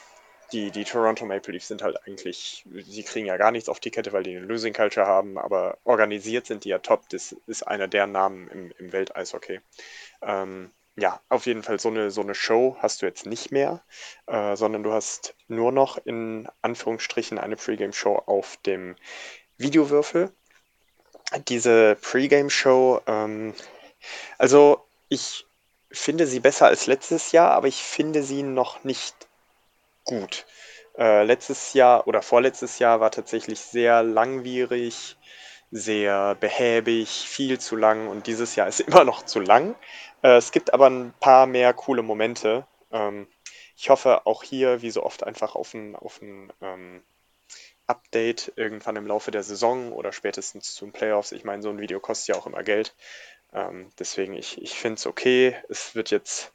[0.52, 3.90] die, die Toronto Maple Leafs sind halt eigentlich, sie kriegen ja gar nichts auf die
[3.90, 7.08] Kette, weil die eine Losing Culture haben, aber organisiert sind die ja top.
[7.08, 9.60] Das ist einer der Namen im, im Welteishockey.
[10.20, 13.82] Ähm, ja, auf jeden Fall so eine, so eine Show hast du jetzt nicht mehr,
[14.26, 18.94] äh, sondern du hast nur noch in Anführungsstrichen eine Pre-Game-Show auf dem
[19.56, 20.30] Videowürfel.
[21.48, 23.54] Diese Pre-Game-Show ähm,
[24.38, 25.46] also ich
[25.90, 29.14] finde sie besser als letztes Jahr, aber ich finde sie noch nicht
[30.04, 30.46] gut.
[30.96, 35.16] Äh, letztes Jahr oder vorletztes Jahr war tatsächlich sehr langwierig,
[35.70, 39.74] sehr behäbig, viel zu lang und dieses Jahr ist immer noch zu lang.
[40.22, 42.66] Äh, es gibt aber ein paar mehr coole Momente.
[42.92, 43.26] Ähm,
[43.76, 47.02] ich hoffe auch hier, wie so oft, einfach auf ein, auf ein ähm,
[47.86, 51.32] Update irgendwann im Laufe der Saison oder spätestens zu den Playoffs.
[51.32, 52.94] Ich meine, so ein Video kostet ja auch immer Geld.
[53.54, 55.56] Ähm, deswegen, ich, ich finde es okay.
[55.68, 56.52] Es wird jetzt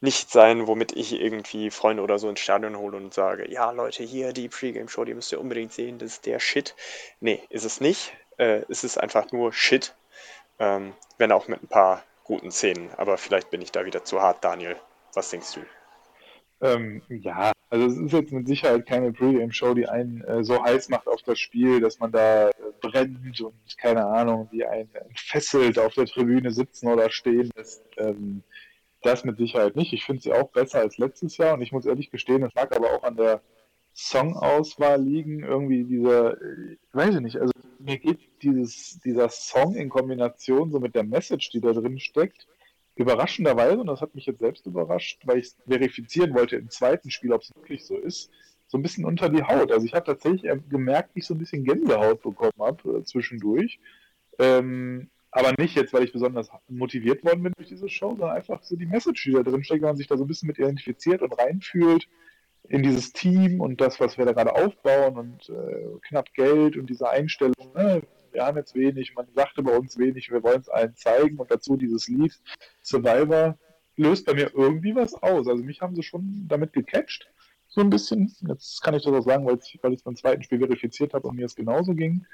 [0.00, 4.02] nicht sein, womit ich irgendwie Freunde oder so ins Stadion hole und sage, ja Leute,
[4.02, 6.74] hier die Pre-Game-Show, die müsst ihr unbedingt sehen, das ist der Shit.
[7.20, 8.12] Nee, ist es nicht.
[8.36, 9.94] Äh, es ist einfach nur Shit.
[10.58, 12.90] Ähm, wenn auch mit ein paar guten Szenen.
[12.96, 14.76] Aber vielleicht bin ich da wieder zu hart, Daniel.
[15.14, 15.60] Was denkst du?
[16.62, 20.90] Ähm, ja, also es ist jetzt mit Sicherheit keine Pre-Game-Show, die einen äh, so heiß
[20.90, 25.76] macht auf das Spiel, dass man da äh, brennt und keine Ahnung, die einen entfesselt
[25.78, 27.82] auf der Tribüne sitzen oder stehen lässt.
[27.96, 28.44] Ähm,
[29.02, 29.92] das mit Sicherheit nicht.
[29.92, 32.70] Ich finde sie auch besser als letztes Jahr und ich muss ehrlich gestehen, es lag
[32.76, 33.42] aber auch an der
[33.92, 35.42] Songauswahl liegen.
[35.42, 40.78] Irgendwie dieser, äh, weiß ich nicht, also mir geht dieses, dieser Song in Kombination so
[40.78, 42.46] mit der Message, die da drin steckt,
[42.96, 47.32] überraschenderweise, und das hat mich jetzt selbst überrascht, weil ich verifizieren wollte im zweiten Spiel,
[47.32, 48.30] ob es wirklich so ist,
[48.66, 49.70] so ein bisschen unter die Haut.
[49.70, 53.78] Also ich habe tatsächlich gemerkt, wie ich so ein bisschen Gänsehaut bekommen habe äh, zwischendurch.
[54.38, 58.62] Ähm, aber nicht jetzt, weil ich besonders motiviert worden bin durch diese Show, sondern einfach
[58.62, 60.58] so die Message, die da drin steckt, wenn man sich da so ein bisschen mit
[60.58, 62.06] identifiziert und reinfühlt
[62.68, 66.88] in dieses Team und das, was wir da gerade aufbauen und äh, knapp Geld und
[66.88, 68.02] diese Einstellung, ne,
[68.32, 71.50] wir haben jetzt wenig, man sagte bei uns wenig, wir wollen es allen zeigen und
[71.50, 72.38] dazu dieses Lied
[72.82, 73.58] Survivor
[73.96, 75.46] löst bei mir irgendwie was aus.
[75.48, 77.30] Also mich haben sie schon damit gecatcht,
[77.68, 78.34] so ein bisschen.
[78.48, 81.36] Jetzt kann ich das auch sagen, weil ich es beim zweiten Spiel verifiziert habe und
[81.36, 82.26] mir es genauso ging.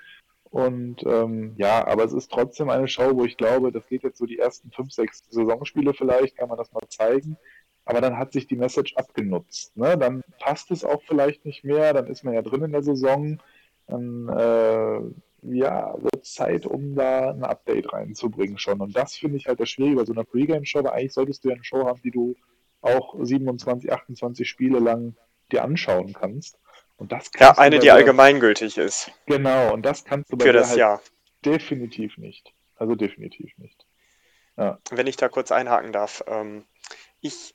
[0.50, 4.18] Und ähm, ja, aber es ist trotzdem eine Show, wo ich glaube, das geht jetzt
[4.18, 7.36] so die ersten fünf, sechs Saisonspiele vielleicht, kann man das mal zeigen.
[7.84, 9.76] Aber dann hat sich die Message abgenutzt.
[9.76, 9.96] Ne?
[9.96, 13.40] Dann passt es auch vielleicht nicht mehr, dann ist man ja drin in der Saison.
[13.86, 15.00] Dann äh,
[15.42, 18.80] ja, wird Zeit, um da ein Update reinzubringen schon.
[18.80, 21.48] Und das finde ich halt das Schwierige bei so einer Pre-Game-Show, weil eigentlich solltest du
[21.48, 22.36] ja eine Show haben, die du
[22.80, 25.16] auch 27, 28 Spiele lang
[25.50, 26.58] dir anschauen kannst.
[26.96, 29.12] Und das ja, eine, die allgemeingültig ist.
[29.26, 31.02] Genau, und das kannst du bei Für das halt Jahr.
[31.44, 32.52] definitiv nicht.
[32.76, 33.86] Also definitiv nicht.
[34.56, 34.78] Ja.
[34.90, 36.24] Wenn ich da kurz einhaken darf.
[36.26, 36.64] Ähm,
[37.20, 37.54] ich,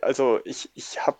[0.00, 1.18] also ich, ich habe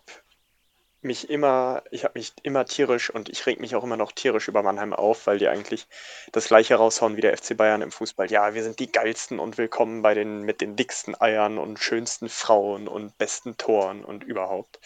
[1.04, 4.48] mich immer, ich habe mich immer tierisch und ich reg mich auch immer noch tierisch
[4.48, 5.86] über Mannheim auf, weil die eigentlich
[6.32, 8.30] das gleiche raushauen wie der FC Bayern im Fußball.
[8.30, 12.28] Ja, wir sind die geilsten und willkommen bei den mit den dicksten Eiern und schönsten
[12.28, 14.80] Frauen und besten Toren und überhaupt.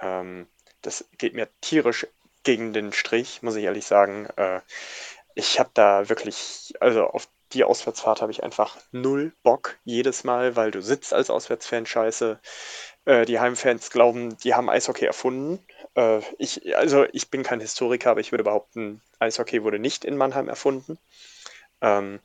[0.00, 0.48] Ähm,
[0.82, 2.06] das geht mir tierisch
[2.42, 4.26] gegen den Strich, muss ich ehrlich sagen.
[4.36, 4.60] Äh,
[5.34, 10.56] ich habe da wirklich, also auf die Auswärtsfahrt habe ich einfach null Bock jedes Mal,
[10.56, 12.40] weil du sitzt als Auswärtsfan scheiße.
[13.04, 15.64] Äh, die Heimfans glauben, die haben Eishockey erfunden.
[15.94, 20.16] Äh, ich, also ich bin kein Historiker, aber ich würde behaupten, Eishockey wurde nicht in
[20.16, 20.98] Mannheim erfunden.
[21.80, 22.20] Ähm,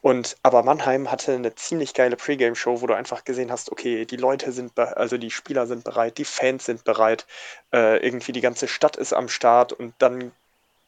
[0.00, 4.16] und aber Mannheim hatte eine ziemlich geile Pre-Game-Show, wo du einfach gesehen hast, okay, die
[4.16, 7.26] Leute sind, also die Spieler sind bereit, die Fans sind bereit,
[7.72, 10.32] äh, irgendwie die ganze Stadt ist am Start und dann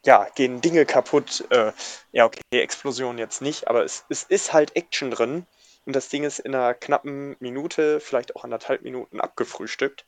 [0.04, 1.44] ja, gehen Dinge kaputt.
[1.50, 1.72] Äh,
[2.12, 5.46] ja, okay, Explosion jetzt nicht, aber es, es ist halt Action drin
[5.86, 10.04] und das Ding ist in einer knappen Minute, vielleicht auch anderthalb Minuten abgefrühstückt.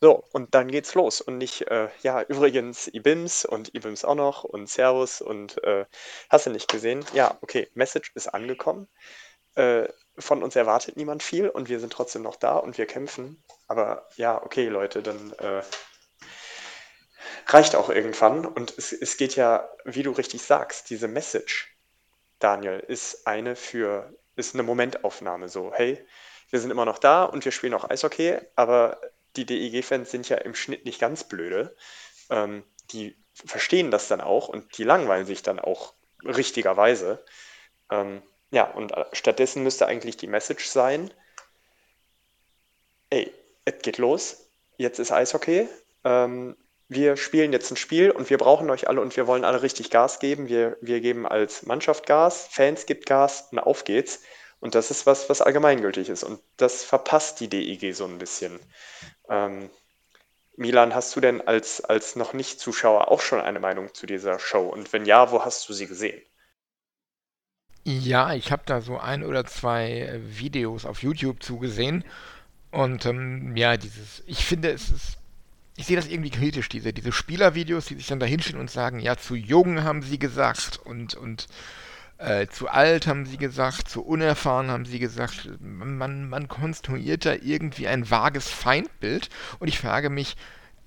[0.00, 1.20] So, und dann geht's los.
[1.20, 5.86] Und nicht, äh, ja, übrigens Ibims und Ibims auch noch und Servus und äh,
[6.30, 7.04] hast du nicht gesehen?
[7.14, 8.88] Ja, okay, Message ist angekommen.
[9.56, 13.42] Äh, von uns erwartet niemand viel und wir sind trotzdem noch da und wir kämpfen.
[13.66, 15.62] Aber ja, okay, Leute, dann äh,
[17.46, 18.46] reicht auch irgendwann.
[18.46, 21.76] Und es, es geht ja, wie du richtig sagst, diese Message,
[22.38, 26.04] Daniel, ist eine für, ist eine Momentaufnahme so, hey,
[26.50, 29.00] wir sind immer noch da und wir spielen auch Eishockey, aber
[29.36, 31.76] die DEG-Fans sind ja im Schnitt nicht ganz blöde.
[32.30, 37.24] Ähm, die verstehen das dann auch und die langweilen sich dann auch richtigerweise.
[37.90, 41.12] Ähm, ja, und stattdessen müsste eigentlich die Message sein,
[43.10, 43.32] ey,
[43.64, 45.68] es geht los, jetzt ist Eishockey,
[46.04, 46.56] ähm,
[46.88, 49.90] wir spielen jetzt ein Spiel und wir brauchen euch alle und wir wollen alle richtig
[49.90, 50.48] Gas geben.
[50.48, 54.22] Wir, wir geben als Mannschaft Gas, Fans gibt Gas und auf geht's.
[54.60, 56.24] Und das ist was, was allgemeingültig ist.
[56.24, 58.58] Und das verpasst die DEG so ein bisschen.
[59.28, 59.70] Ähm,
[60.56, 64.38] Milan, hast du denn als, als noch nicht Zuschauer auch schon eine Meinung zu dieser
[64.40, 64.66] Show?
[64.66, 66.20] Und wenn ja, wo hast du sie gesehen?
[67.84, 72.02] Ja, ich habe da so ein oder zwei äh, Videos auf YouTube zugesehen.
[72.72, 75.18] Und ähm, ja, dieses, ich finde, es ist,
[75.78, 79.00] ich sehe das irgendwie kritisch, diese, diese Spielervideos, die sich dann da hinstellen und sagen,
[79.00, 81.46] ja, zu jung haben sie gesagt und, und
[82.18, 85.48] äh, zu alt haben sie gesagt, zu unerfahren haben sie gesagt.
[85.60, 90.36] Man, man konstruiert da irgendwie ein vages Feindbild und ich frage mich,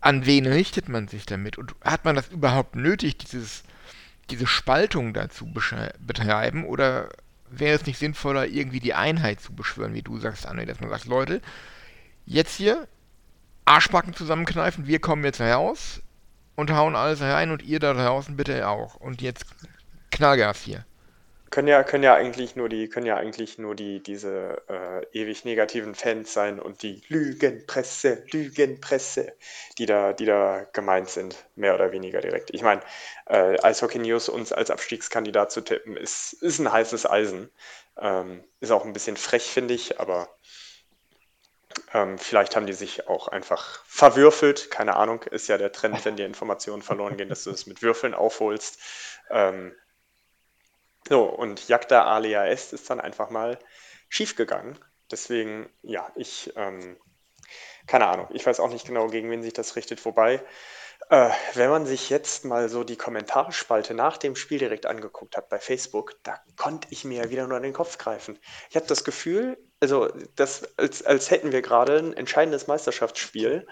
[0.01, 1.57] an wen richtet man sich damit?
[1.57, 3.63] Und hat man das überhaupt nötig, dieses
[4.29, 5.51] diese Spaltung dazu
[5.99, 7.09] betreiben oder
[7.49, 10.89] wäre es nicht sinnvoller, irgendwie die Einheit zu beschwören, wie du sagst, Anne, dass man
[10.89, 11.41] sagt, Leute,
[12.25, 12.87] jetzt hier
[13.71, 16.01] Arschbacken zusammenkneifen, wir kommen jetzt raus
[16.55, 18.95] und hauen alles rein und ihr da draußen bitte auch.
[18.95, 19.45] Und jetzt
[20.11, 20.85] Knallgas hier
[21.51, 25.43] können ja, können ja eigentlich nur die, können ja eigentlich nur die, diese äh, ewig
[25.43, 29.33] negativen Fans sein und die Lügenpresse, Lügenpresse,
[29.77, 32.51] die da, die da gemeint sind, mehr oder weniger direkt.
[32.53, 32.81] Ich meine,
[33.27, 37.51] äh, Eishockey News uns als Abstiegskandidat zu tippen, ist, ist ein heißes Eisen.
[37.99, 40.29] Ähm, ist auch ein bisschen frech, finde ich, aber
[41.93, 44.71] ähm, vielleicht haben die sich auch einfach verwürfelt.
[44.71, 47.81] Keine Ahnung, ist ja der Trend, wenn die Informationen verloren gehen, dass du es mit
[47.81, 48.79] Würfeln aufholst.
[49.29, 49.75] Ähm,
[51.07, 53.59] so, und Jagda Alia Est ist dann einfach mal
[54.09, 54.77] schiefgegangen.
[55.09, 56.97] Deswegen, ja, ich, ähm,
[57.87, 60.05] keine Ahnung, ich weiß auch nicht genau, gegen wen sich das richtet.
[60.05, 60.43] Wobei,
[61.09, 65.49] äh, wenn man sich jetzt mal so die Kommentarspalte nach dem Spiel direkt angeguckt hat
[65.49, 68.39] bei Facebook, da konnte ich mir ja wieder nur an den Kopf greifen.
[68.69, 73.67] Ich habe das Gefühl, also das, als, als hätten wir gerade ein entscheidendes Meisterschaftsspiel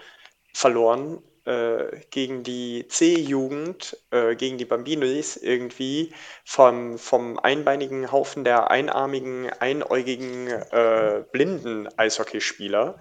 [0.54, 8.72] verloren äh, gegen die C-Jugend, äh, gegen die Bambinis irgendwie vom, vom einbeinigen Haufen der
[8.72, 13.00] einarmigen, einäugigen, äh, blinden Eishockeyspieler.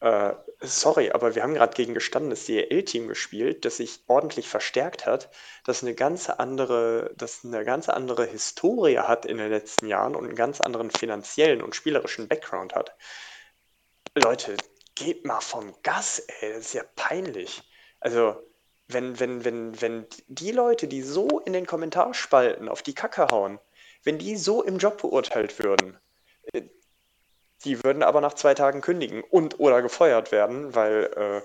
[0.00, 5.30] Äh, sorry, aber wir haben gerade gegen gestandenes DL-Team gespielt, das sich ordentlich verstärkt hat,
[5.64, 10.24] das eine ganz andere, das eine ganz andere Historie hat in den letzten Jahren und
[10.24, 12.96] einen ganz anderen finanziellen und spielerischen Background hat.
[14.14, 14.56] Leute,
[14.94, 17.62] geht mal vom Gas, ey, das ist ja peinlich.
[18.00, 18.36] Also,
[18.88, 23.58] wenn, wenn, wenn, wenn die Leute, die so in den Kommentarspalten auf die Kacke hauen,
[24.04, 25.98] wenn die so im Job beurteilt würden,
[26.52, 26.62] äh,
[27.64, 31.42] die würden aber nach zwei Tagen kündigen und oder gefeuert werden, weil äh,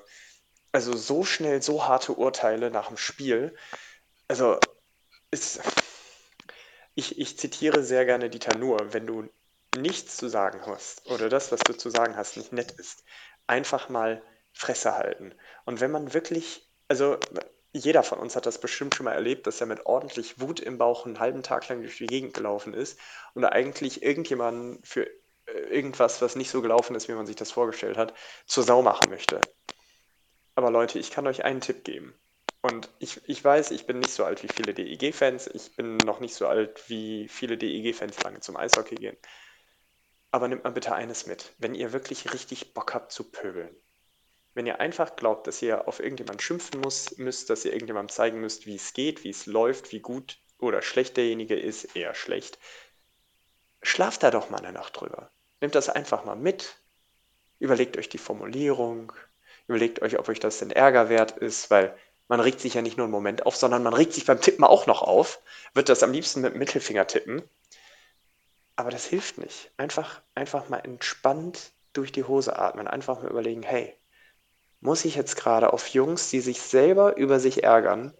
[0.71, 3.55] also so schnell so harte Urteile nach dem Spiel,
[4.27, 4.59] also
[5.31, 5.61] ist,
[6.95, 9.29] ich, ich zitiere sehr gerne Dieter Nuhr, wenn du
[9.77, 13.03] nichts zu sagen hast oder das, was du zu sagen hast, nicht nett ist,
[13.47, 14.21] einfach mal
[14.53, 15.33] Fresse halten.
[15.65, 17.17] Und wenn man wirklich, also
[17.73, 20.77] jeder von uns hat das bestimmt schon mal erlebt, dass er mit ordentlich Wut im
[20.77, 22.97] Bauch einen halben Tag lang durch die Gegend gelaufen ist
[23.33, 25.07] und eigentlich irgendjemanden für
[25.47, 28.13] irgendwas, was nicht so gelaufen ist, wie man sich das vorgestellt hat,
[28.45, 29.39] zur Sau machen möchte.
[30.55, 32.15] Aber Leute, ich kann euch einen Tipp geben.
[32.61, 35.47] Und ich, ich weiß, ich bin nicht so alt wie viele DEG-Fans.
[35.53, 39.17] Ich bin noch nicht so alt, wie viele DEG-Fans lange zum Eishockey gehen.
[40.31, 41.53] Aber nehmt mal bitte eines mit.
[41.59, 43.75] Wenn ihr wirklich richtig Bock habt zu pöbeln,
[44.55, 48.39] wenn ihr einfach glaubt, dass ihr auf irgendjemanden schimpfen muss, müsst, dass ihr irgendjemandem zeigen
[48.39, 52.57] müsst, wie es geht, wie es läuft, wie gut oder schlecht derjenige ist, eher schlecht,
[53.83, 55.29] schlaft da doch mal eine Nacht drüber.
[55.65, 56.75] Nehmt das einfach mal mit,
[57.57, 59.11] überlegt euch die Formulierung,
[59.67, 61.97] überlegt euch, ob euch das denn Ärger wert ist, weil
[62.27, 64.63] man regt sich ja nicht nur einen Moment auf, sondern man regt sich beim Tippen
[64.63, 65.39] auch noch auf,
[65.73, 67.41] wird das am liebsten mit dem Mittelfinger tippen.
[68.75, 69.71] Aber das hilft nicht.
[69.75, 73.91] Einfach, einfach mal entspannt durch die Hose atmen, einfach mal überlegen, hey,
[74.81, 78.13] muss ich jetzt gerade auf Jungs, die sich selber über sich ärgern,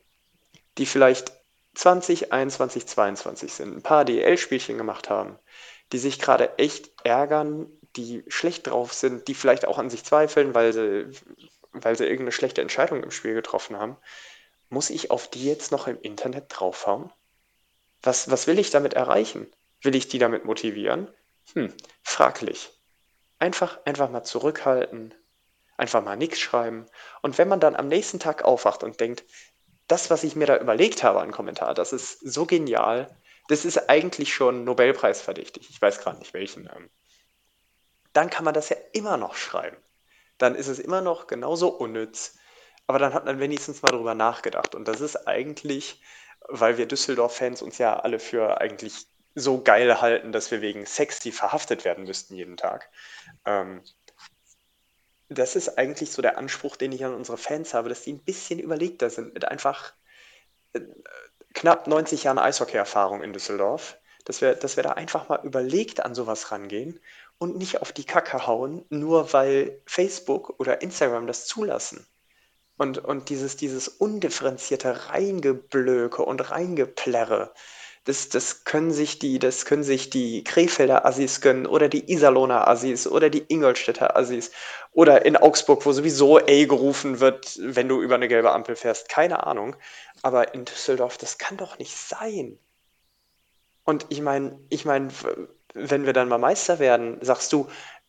[0.79, 1.31] die vielleicht
[1.75, 5.38] 20, 21, 22 sind, ein paar DL-Spielchen gemacht haben,
[5.91, 10.53] die sich gerade echt ärgern, die schlecht drauf sind, die vielleicht auch an sich zweifeln,
[10.53, 11.07] weil sie,
[11.71, 13.97] weil sie irgendeine schlechte Entscheidung im Spiel getroffen haben,
[14.69, 17.11] muss ich auf die jetzt noch im Internet draufhauen?
[18.01, 19.47] Was, was will ich damit erreichen?
[19.81, 21.07] Will ich die damit motivieren?
[21.53, 22.71] Hm, fraglich.
[23.39, 25.13] Einfach, einfach mal zurückhalten,
[25.77, 26.85] Einfach mal nichts schreiben.
[27.21, 29.25] Und wenn man dann am nächsten Tag aufwacht und denkt,
[29.87, 33.15] das, was ich mir da überlegt habe an Kommentar, das ist so genial,
[33.47, 35.69] das ist eigentlich schon Nobelpreisverdächtig.
[35.69, 36.69] Ich weiß gerade nicht welchen.
[36.75, 36.89] Ähm,
[38.13, 39.77] dann kann man das ja immer noch schreiben.
[40.38, 42.38] Dann ist es immer noch genauso unnütz.
[42.88, 44.75] Aber dann hat man wenigstens mal drüber nachgedacht.
[44.75, 46.01] Und das ist eigentlich,
[46.47, 51.31] weil wir Düsseldorf-Fans uns ja alle für eigentlich so geil halten, dass wir wegen sexy
[51.31, 52.89] verhaftet werden müssten jeden Tag.
[53.45, 53.84] Ähm,
[55.29, 58.23] das ist eigentlich so der Anspruch, den ich an unsere Fans habe, dass die ein
[58.23, 59.93] bisschen überlegter sind mit einfach
[60.73, 60.81] äh,
[61.55, 66.13] knapp 90 Jahren Eishockey-Erfahrung in Düsseldorf, dass wir, dass wir da einfach mal überlegt an
[66.13, 66.99] sowas rangehen
[67.37, 72.05] und nicht auf die Kacke hauen, nur weil Facebook oder Instagram das zulassen.
[72.77, 77.53] Und, und dieses, dieses undifferenzierte Reingeblöke und Reingeplärre,
[78.06, 82.68] das, das können sich die, das können sich die Krefelder Assis gönnen oder die Iserlohner
[82.68, 84.51] Assis oder die Ingolstädter Assis
[84.91, 89.10] oder in Augsburg, wo sowieso A gerufen wird, wenn du über eine gelbe Ampel fährst.
[89.10, 89.76] Keine Ahnung.
[90.22, 92.60] Aber in Düsseldorf, das kann doch nicht sein.
[93.84, 95.10] Und ich meine, ich meine,
[95.74, 97.68] wenn wir dann mal Meister werden, sagst du,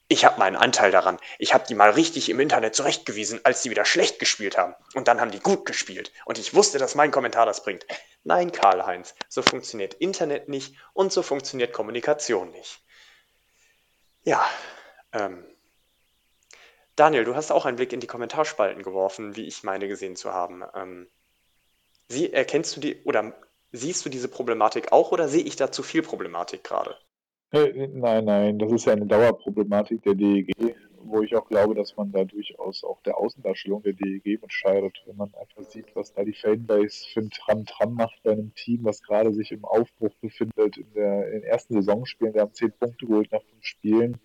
[0.09, 1.19] Ich habe meinen Anteil daran.
[1.39, 4.75] Ich habe die mal richtig im Internet zurechtgewiesen, als sie wieder schlecht gespielt haben.
[4.95, 6.13] Und dann haben die gut gespielt.
[6.25, 7.87] Und ich wusste, dass mein Kommentar das bringt.
[8.23, 12.81] Nein, Karl-Heinz, so funktioniert Internet nicht und so funktioniert Kommunikation nicht.
[14.23, 14.45] Ja,
[15.13, 15.45] ähm.
[16.95, 20.33] Daniel, du hast auch einen Blick in die Kommentarspalten geworfen, wie ich meine gesehen zu
[20.33, 20.65] haben.
[20.75, 21.11] Ähm,
[22.09, 23.35] sie, erkennst du die oder
[23.73, 26.97] siehst du diese Problematik auch oder sehe ich da zu viel Problematik gerade?
[27.53, 30.53] Äh, nein, nein, das ist ja eine Dauerproblematik der DEG,
[30.99, 35.01] wo ich auch glaube, dass man da durchaus auch der Außendarstellung der DEG mit schadet,
[35.07, 38.85] wenn man einfach sieht, was da die Fanbase für ein Tram-Tram macht bei einem Team,
[38.85, 42.35] was gerade sich im Aufbruch befindet in, der, in den ersten Saisonspielen.
[42.35, 44.19] Wir haben zehn Punkte geholt nach fünf Spielen.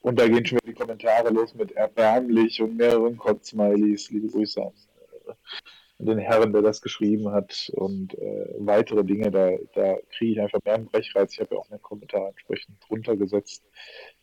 [0.00, 4.10] Und da gehen schon wieder die Kommentare los mit erbärmlich und mehreren Kotz-Smileys.
[4.10, 4.72] Liebe Grüße an
[5.98, 10.58] den Herren, der das geschrieben hat und äh, weitere Dinge, da, da kriege ich einfach
[10.64, 11.32] mehr einen Brechreiz.
[11.32, 13.62] Ich habe ja auch einen Kommentar entsprechend runtergesetzt.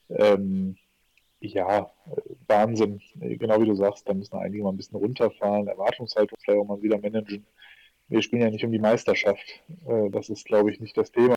[0.09, 0.77] Ähm,
[1.39, 1.91] ja,
[2.47, 3.01] Wahnsinn.
[3.15, 6.81] Genau wie du sagst, da müssen einige mal ein bisschen runterfahren, Erwartungshaltung vielleicht auch mal
[6.81, 7.45] wieder managen.
[8.09, 9.61] Wir spielen ja nicht um die Meisterschaft.
[9.87, 11.35] Äh, das ist, glaube ich, nicht das Thema.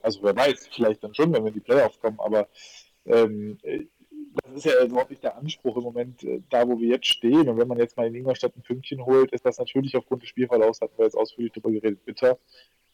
[0.00, 2.48] Also wer weiß, vielleicht dann schon, wenn wir in die Playoffs kommen, aber
[3.06, 3.58] ähm,
[4.42, 7.48] das ist ja überhaupt nicht der Anspruch im Moment, äh, da wo wir jetzt stehen.
[7.48, 10.30] Und wenn man jetzt mal in Ingolstadt ein Pünktchen holt, ist das natürlich aufgrund des
[10.30, 12.38] Spielverlaufs, hatten wir jetzt ausführlich darüber geredet, bitter.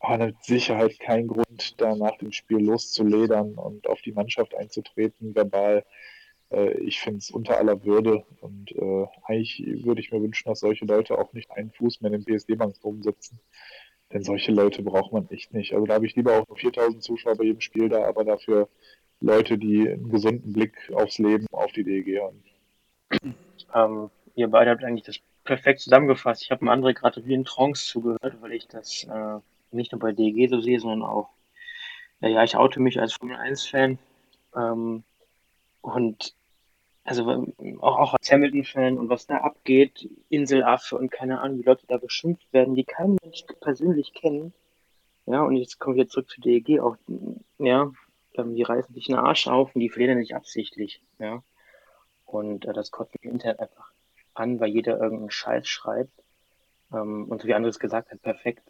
[0.01, 5.35] Aber mit Sicherheit kein Grund, da nach dem Spiel loszuledern und auf die Mannschaft einzutreten,
[5.35, 5.85] verbal.
[6.51, 10.61] Äh, ich finde es unter aller Würde und äh, eigentlich würde ich mir wünschen, dass
[10.61, 13.39] solche Leute auch nicht einen Fuß mehr in den PSD-Bank rumsitzen.
[14.13, 15.73] Denn solche Leute braucht man echt nicht.
[15.73, 18.69] Also da habe ich lieber auch nur 4000 Zuschauer bei jedem Spiel da, aber dafür
[19.21, 22.43] Leute, die einen gesunden Blick aufs Leben, auf die DEG haben.
[23.75, 26.43] Ähm, ihr beide habt eigentlich das perfekt zusammengefasst.
[26.43, 29.39] Ich habe einem anderen gerade wie in Trance zugehört, weil ich das äh,
[29.73, 31.29] nicht nur bei DEG so sehe, sondern auch,
[32.21, 33.99] naja, ich oute mich als Formel 1-Fan.
[34.57, 35.05] Ähm,
[35.83, 36.35] und
[37.05, 41.87] also auch, auch als Hamilton-Fan und was da abgeht, Inselaffe und keine Ahnung, wie Leute
[41.87, 44.53] da beschimpft werden, die kein Mensch persönlich kennen.
[45.27, 46.97] Ja, und jetzt komme ich jetzt zurück zu DEG, auch,
[47.59, 47.91] ja,
[48.35, 51.43] ähm, die reißen sich einen Arsch auf und die verlieren nicht absichtlich, ja.
[52.25, 53.91] Und äh, das kotzt im Internet einfach
[54.35, 56.13] an, weil jeder irgendeinen Scheiß schreibt.
[56.93, 58.63] Ähm, und so wie Andres gesagt hat, perfekt.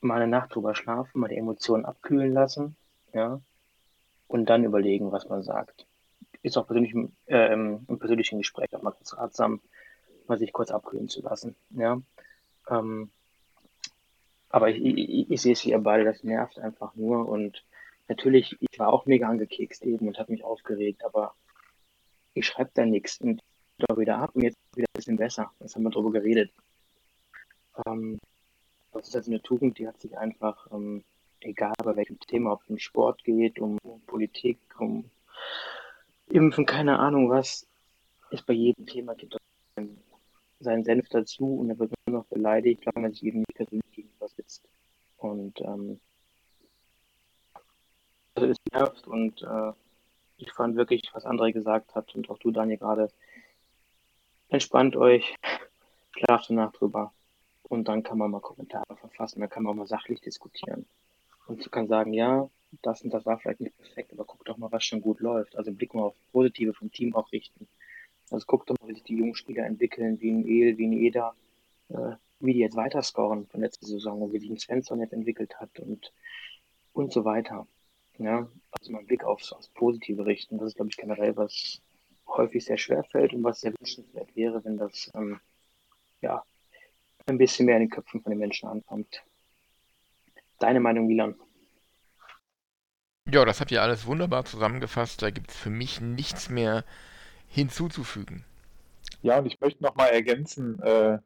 [0.00, 2.76] Mal eine Nacht drüber schlafen, mal die Emotionen abkühlen lassen,
[3.12, 3.40] ja.
[4.28, 5.86] Und dann überlegen, was man sagt.
[6.42, 6.94] Ist auch persönlich
[7.26, 9.60] äh, im, persönlichen Gespräch auch mal ganz ratsam,
[10.28, 12.00] mal sich kurz abkühlen zu lassen, ja.
[12.70, 13.10] Ähm,
[14.50, 17.64] aber ich, ich, ich sehe es wie ihr beide, das nervt einfach nur und
[18.08, 21.34] natürlich, ich war auch mega angekekst eben und habe mich aufgeregt, aber
[22.34, 23.40] ich schreibe da nichts und
[23.78, 25.52] da wieder ab und jetzt wieder ein bisschen besser.
[25.60, 26.50] Jetzt haben wir drüber geredet.
[27.86, 28.18] Ähm,
[28.92, 31.04] das ist also eine Tugend, die hat sich einfach, ähm,
[31.40, 35.10] egal bei welchem Thema, ob es um Sport geht, um, um Politik, um
[36.30, 37.66] Impfen, keine Ahnung was,
[38.30, 39.40] ist bei jedem Thema gibt es
[40.60, 43.92] seinen Senf dazu und er wird nur noch beleidigt, wenn man sich eben nicht persönlich
[43.92, 44.68] gegenüber sitzt.
[45.18, 46.00] Und ähm,
[48.42, 49.72] also es nervt und äh,
[50.36, 53.08] ich fand wirklich, was André gesagt hat und auch du, Daniel, gerade,
[54.48, 55.34] entspannt euch,
[56.16, 57.12] schlaft Nacht drüber
[57.64, 60.86] und dann kann man mal Kommentare verfassen, dann kann man mal sachlich diskutieren.
[61.46, 62.48] Und du kannst sagen, ja,
[62.82, 65.56] das und das war vielleicht nicht perfekt, aber guck doch mal, was schon gut läuft.
[65.56, 67.66] Also Blick mal auf Positive vom Team auch richten.
[68.30, 70.92] Also guck doch mal, wie sich die jungen Spieler entwickeln, wie ein El, wie ein
[70.92, 71.34] Eder,
[71.88, 75.14] äh, wie die jetzt weiter scoren von letzter Saison und wie sich ein Svensson jetzt
[75.14, 76.12] entwickelt hat und,
[76.92, 77.66] und so weiter.
[78.18, 80.58] Ja, also mal einen Blick aufs, aufs Positive richten.
[80.58, 81.80] Das ist, glaube ich, generell was
[82.26, 85.40] häufig sehr schwer fällt und was sehr wünschenswert wäre, wenn das ähm,
[86.20, 86.42] ja,
[87.26, 89.22] ein bisschen mehr in den Köpfen von den Menschen ankommt.
[90.58, 91.36] Deine Meinung, Milan?
[93.30, 95.22] Ja, das habt ihr alles wunderbar zusammengefasst.
[95.22, 96.84] Da gibt es für mich nichts mehr
[97.46, 98.44] hinzuzufügen.
[99.22, 101.18] Ja, und ich möchte nochmal ergänzen, äh,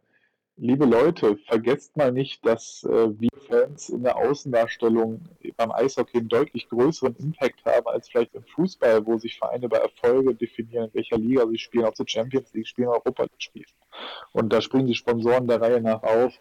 [0.57, 5.21] liebe Leute, vergesst mal nicht, dass äh, wir Fans in der Außendarstellung
[5.57, 9.79] beim Eishockey einen deutlich größeren Impact haben als vielleicht im Fußball, wo sich Vereine über
[9.79, 13.67] Erfolge definieren, in welcher Liga sie spielen, ob sie Champions League spielen, Europa League spielen.
[14.33, 16.39] Und da springen die Sponsoren der Reihe nach auf.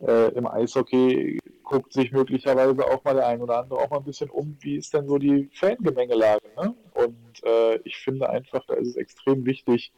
[0.00, 4.04] Äh, Im Eishockey guckt sich möglicherweise auch mal der ein oder andere auch mal ein
[4.04, 6.46] bisschen um, wie ist denn so die Fangemengelage.
[6.56, 6.74] Ne?
[6.94, 9.92] Und äh, ich finde einfach, da ist es extrem wichtig,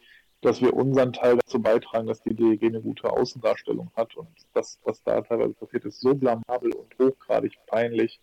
[0.47, 4.15] dass wir unseren Teil dazu beitragen, dass die DEG eine gute Außendarstellung hat.
[4.15, 8.21] Und das, was da teilweise passiert, ist so blamabel und hochgradig peinlich.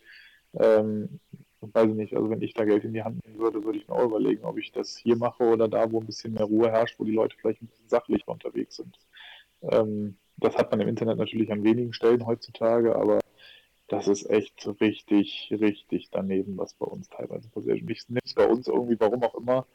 [0.54, 1.20] Ähm,
[1.60, 3.88] weiß ich nicht, also wenn ich da Geld in die Hand nehmen würde, würde ich
[3.88, 6.70] mir auch überlegen, ob ich das hier mache oder da, wo ein bisschen mehr Ruhe
[6.70, 8.98] herrscht, wo die Leute vielleicht ein bisschen sachlicher unterwegs sind.
[9.62, 13.20] Ähm, das hat man im Internet natürlich an wenigen Stellen heutzutage, aber
[13.88, 17.82] das ist echt richtig, richtig daneben, was bei uns teilweise passiert.
[18.24, 19.66] Es bei uns irgendwie, warum auch immer,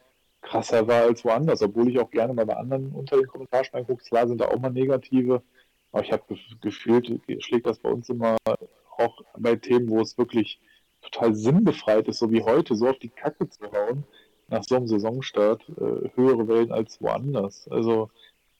[0.41, 4.03] krasser war als woanders, obwohl ich auch gerne mal bei anderen unter den Kommentarspalten gucke.
[4.03, 5.41] Klar sind da auch mal negative,
[5.91, 6.23] aber ich habe
[6.61, 8.37] gefühlt, schlägt das bei uns immer
[8.97, 10.59] auch bei Themen, wo es wirklich
[11.01, 14.03] total sinnbefreit ist, so wie heute, so auf die Kacke zu hauen,
[14.49, 17.67] nach so einem Saisonstart, äh, höhere Wellen als woanders.
[17.69, 18.09] Also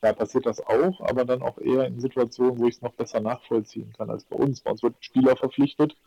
[0.01, 3.19] da passiert das auch, aber dann auch eher in Situationen, wo ich es noch besser
[3.19, 4.61] nachvollziehen kann als bei uns.
[4.61, 5.97] Bei uns wird ein Spieler verpflichtet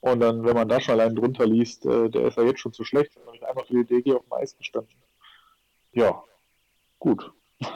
[0.00, 2.72] und dann, wenn man da schon allein drunter liest, äh, der ist ja jetzt schon
[2.72, 4.94] zu schlecht, dann habe ich einfach für die DG auf dem Eis gestanden.
[5.92, 6.22] Ja,
[6.98, 7.32] gut.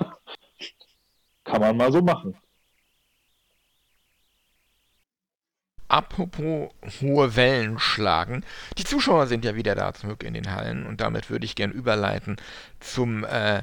[1.45, 2.37] kann man mal so machen.
[5.89, 6.71] Apropos
[7.03, 8.47] hohe Wellen schlagen.
[8.79, 11.71] Die Zuschauer sind ja wieder da zurück in den Hallen und damit würde ich gern
[11.71, 12.37] überleiten
[12.81, 13.63] zum äh,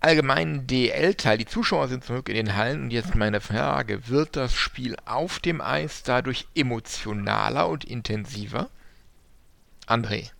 [0.00, 1.38] allgemeinen DL-Teil.
[1.38, 5.38] Die Zuschauer sind zurück in den Hallen und jetzt meine Frage, wird das Spiel auf
[5.38, 8.70] dem Eis dadurch emotionaler und intensiver?
[9.86, 10.30] André.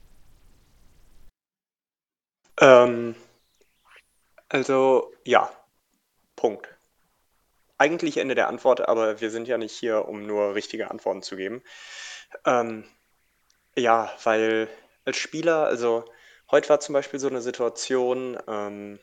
[2.61, 3.15] Ähm,
[4.49, 5.51] also ja,
[6.37, 6.79] Punkt
[7.79, 11.37] eigentlich Ende der Antwort, aber wir sind ja nicht hier, um nur richtige Antworten zu
[11.37, 11.63] geben.
[12.45, 12.85] Ähm,
[13.77, 14.69] ja, weil
[15.05, 16.05] als Spieler, also
[16.51, 18.99] heute war zum Beispiel so eine Situation, ähm,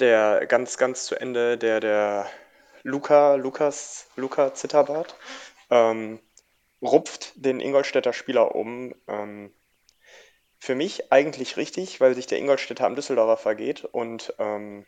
[0.00, 2.30] der ganz, ganz zu Ende, der, der
[2.82, 5.16] Luca, Lukas, Luca Zitterbart,
[5.70, 6.20] ähm,
[6.82, 8.94] rupft den Ingolstädter Spieler um.
[9.08, 9.52] Ähm,
[10.60, 14.86] für mich eigentlich richtig, weil sich der Ingolstädter am Düsseldorfer vergeht und ähm,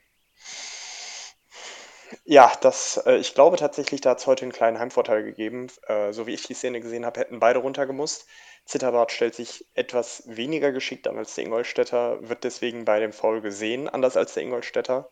[2.25, 5.69] ja, das, äh, ich glaube tatsächlich, da hat es heute einen kleinen Heimvorteil gegeben.
[5.87, 8.27] Äh, so wie ich die Szene gesehen habe, hätten beide runtergemusst.
[8.71, 13.41] Zitterbart stellt sich etwas weniger geschickt an als der Ingolstädter, wird deswegen bei dem Foul
[13.41, 15.11] gesehen, anders als der Ingolstädter.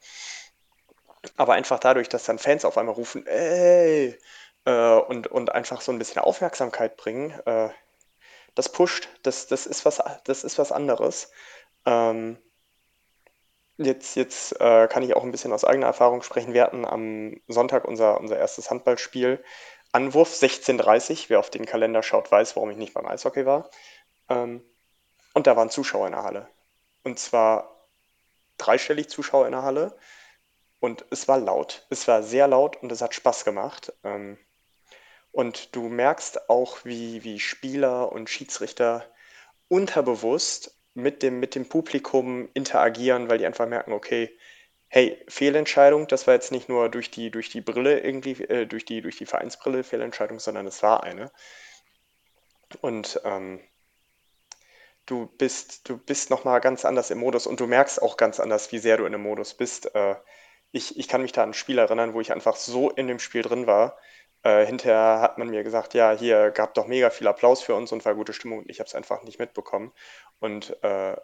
[1.36, 4.18] Aber einfach dadurch, dass dann Fans auf einmal rufen, ey,
[4.64, 7.70] äh, und, und einfach so ein bisschen Aufmerksamkeit bringen, äh,
[8.54, 11.32] das pusht, das, das, ist was, das ist was anderes.
[11.86, 12.38] Ähm,
[13.80, 16.52] Jetzt, jetzt äh, kann ich auch ein bisschen aus eigener Erfahrung sprechen.
[16.52, 19.42] Wir hatten am Sonntag unser, unser erstes Handballspiel.
[19.98, 23.68] Anwurf 16.30 Wer auf den Kalender schaut, weiß, warum ich nicht beim Eishockey war.
[24.28, 24.62] Ähm,
[25.34, 26.48] und da waren Zuschauer in der Halle.
[27.02, 27.84] Und zwar
[28.58, 29.98] dreistellig Zuschauer in der Halle.
[30.78, 31.84] Und es war laut.
[31.90, 33.92] Es war sehr laut und es hat Spaß gemacht.
[34.04, 34.38] Ähm,
[35.32, 39.04] und du merkst auch, wie, wie Spieler und Schiedsrichter
[39.66, 44.30] unterbewusst mit dem, mit dem Publikum interagieren, weil die einfach merken, okay,
[44.88, 48.84] hey, Fehlentscheidung, das war jetzt nicht nur durch die, durch die Brille irgendwie, äh, durch,
[48.84, 51.30] die, durch die Vereinsbrille Fehlentscheidung, sondern es war eine.
[52.80, 53.60] Und ähm,
[55.06, 58.72] du bist, du bist nochmal ganz anders im Modus und du merkst auch ganz anders,
[58.72, 59.94] wie sehr du in dem Modus bist.
[59.94, 60.16] Äh,
[60.72, 63.18] ich, ich kann mich da an ein Spiel erinnern, wo ich einfach so in dem
[63.18, 63.98] Spiel drin war,
[64.42, 67.92] äh, hinterher hat man mir gesagt, ja, hier gab doch mega viel Applaus für uns
[67.92, 69.92] und war gute Stimmung und ich habe es einfach nicht mitbekommen.
[70.38, 71.16] Und äh,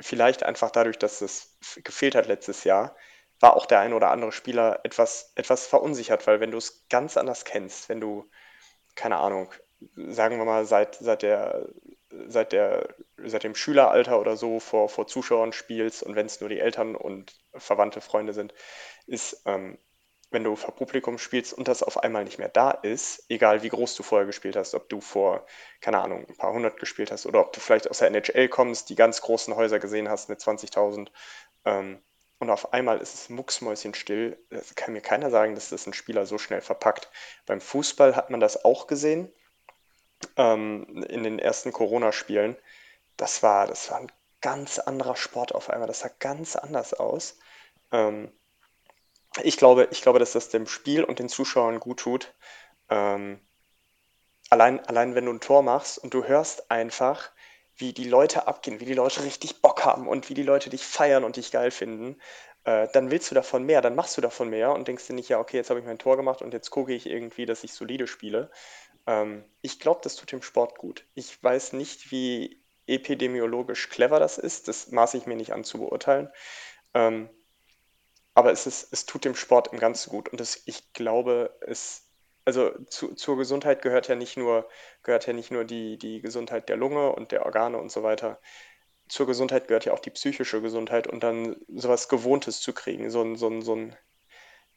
[0.00, 2.96] vielleicht einfach dadurch, dass es gefehlt hat letztes Jahr,
[3.42, 7.16] war auch der ein oder andere Spieler etwas, etwas verunsichert, weil wenn du es ganz
[7.16, 8.30] anders kennst, wenn du,
[8.94, 9.52] keine Ahnung,
[9.96, 11.68] sagen wir mal, seit, seit, der,
[12.28, 16.48] seit, der, seit dem Schüleralter oder so vor, vor Zuschauern spielst und wenn es nur
[16.50, 18.54] die Eltern und verwandte Freunde sind,
[19.06, 19.78] ist ähm,
[20.30, 23.68] wenn du vor Publikum spielst und das auf einmal nicht mehr da ist, egal wie
[23.68, 25.46] groß du vorher gespielt hast, ob du vor,
[25.80, 28.88] keine Ahnung, ein paar hundert gespielt hast oder ob du vielleicht aus der NHL kommst,
[28.88, 31.08] die ganz großen Häuser gesehen hast mit 20.000
[31.66, 32.02] ähm,
[32.42, 36.26] und auf einmal ist es mucksmäuschenstill, das kann mir keiner sagen, dass das ein Spieler
[36.26, 37.08] so schnell verpackt.
[37.46, 39.32] Beim Fußball hat man das auch gesehen
[40.36, 42.56] ähm, in den ersten Corona-Spielen.
[43.16, 47.38] Das war, das war ein ganz anderer Sport auf einmal, das sah ganz anders aus.
[47.92, 48.32] Ähm,
[49.44, 52.34] ich glaube, ich glaube, dass das dem Spiel und den Zuschauern gut tut.
[52.90, 53.38] Ähm,
[54.50, 57.30] allein, allein wenn du ein Tor machst und du hörst einfach,
[57.82, 60.86] wie die Leute abgehen, wie die Leute richtig Bock haben und wie die Leute dich
[60.86, 62.16] feiern und dich geil finden,
[62.64, 65.28] äh, dann willst du davon mehr, dann machst du davon mehr und denkst dir nicht,
[65.28, 67.72] ja, okay, jetzt habe ich mein Tor gemacht und jetzt gucke ich irgendwie, dass ich
[67.72, 68.50] solide spiele.
[69.08, 71.04] Ähm, ich glaube, das tut dem Sport gut.
[71.14, 75.78] Ich weiß nicht, wie epidemiologisch clever das ist, das maße ich mir nicht an zu
[75.78, 76.30] beurteilen.
[76.94, 77.28] Ähm,
[78.34, 80.28] aber es, ist, es tut dem Sport im Ganzen gut.
[80.28, 82.11] Und das, ich glaube, es,
[82.44, 84.68] also zu, zur Gesundheit gehört ja nicht nur,
[85.02, 88.40] gehört ja nicht nur die, die Gesundheit der Lunge und der Organe und so weiter.
[89.08, 93.22] Zur Gesundheit gehört ja auch die psychische Gesundheit und dann sowas Gewohntes zu kriegen, so
[93.22, 93.96] ein, so ein, so ein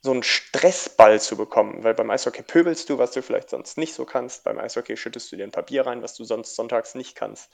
[0.05, 3.95] so einen Stressball zu bekommen, weil beim Eishockey pöbelst du, was du vielleicht sonst nicht
[3.95, 4.43] so kannst.
[4.43, 7.51] Beim Eishockey schüttest du dir ein Papier rein, was du sonst sonntags nicht kannst.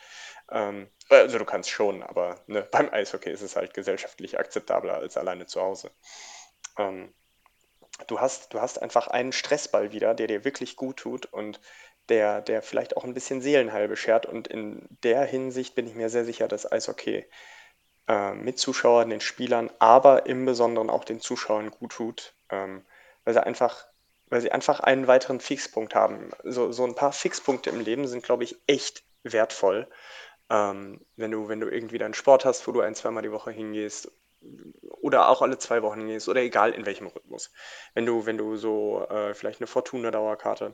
[0.52, 5.18] Ähm, also du kannst schon, aber ne, beim Eishockey ist es halt gesellschaftlich akzeptabler als
[5.18, 5.92] alleine zu Hause.
[6.78, 7.14] Ähm,
[8.08, 11.60] du, hast, du hast einfach einen Stressball wieder, der dir wirklich gut tut und
[12.10, 14.26] der, der vielleicht auch ein bisschen Seelenheil beschert.
[14.26, 17.26] Und in der Hinsicht bin ich mir sehr sicher, dass Eishockey
[18.08, 22.86] äh, mit Zuschauern, den Spielern, aber im Besonderen auch den Zuschauern gut tut, ähm,
[23.24, 23.86] weil sie einfach
[24.32, 26.32] weil sie einfach einen weiteren Fixpunkt haben.
[26.44, 29.88] So, so ein paar Fixpunkte im Leben sind, glaube ich, echt wertvoll.
[30.50, 33.52] Ähm, wenn, du, wenn du irgendwie deinen Sport hast, wo du ein, zweimal die Woche
[33.52, 34.10] hingehst
[35.02, 37.52] oder auch alle zwei Wochen hingehst oder egal in welchem Rhythmus.
[37.94, 40.74] Wenn du, wenn du so äh, vielleicht eine Fortuna-Dauerkarte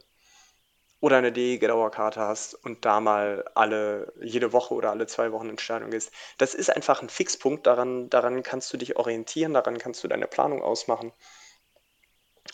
[0.99, 5.61] oder eine DEG-Dauerkarte hast und da mal alle, jede Woche oder alle zwei Wochen ins
[5.61, 10.03] Stadion gehst, das ist einfach ein Fixpunkt, daran, daran kannst du dich orientieren, daran kannst
[10.03, 11.13] du deine Planung ausmachen.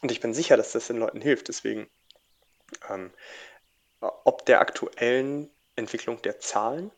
[0.01, 1.47] Und ich bin sicher, dass das den Leuten hilft.
[1.47, 1.89] Deswegen,
[2.89, 3.11] ähm,
[4.01, 6.91] ob der aktuellen Entwicklung der Zahlen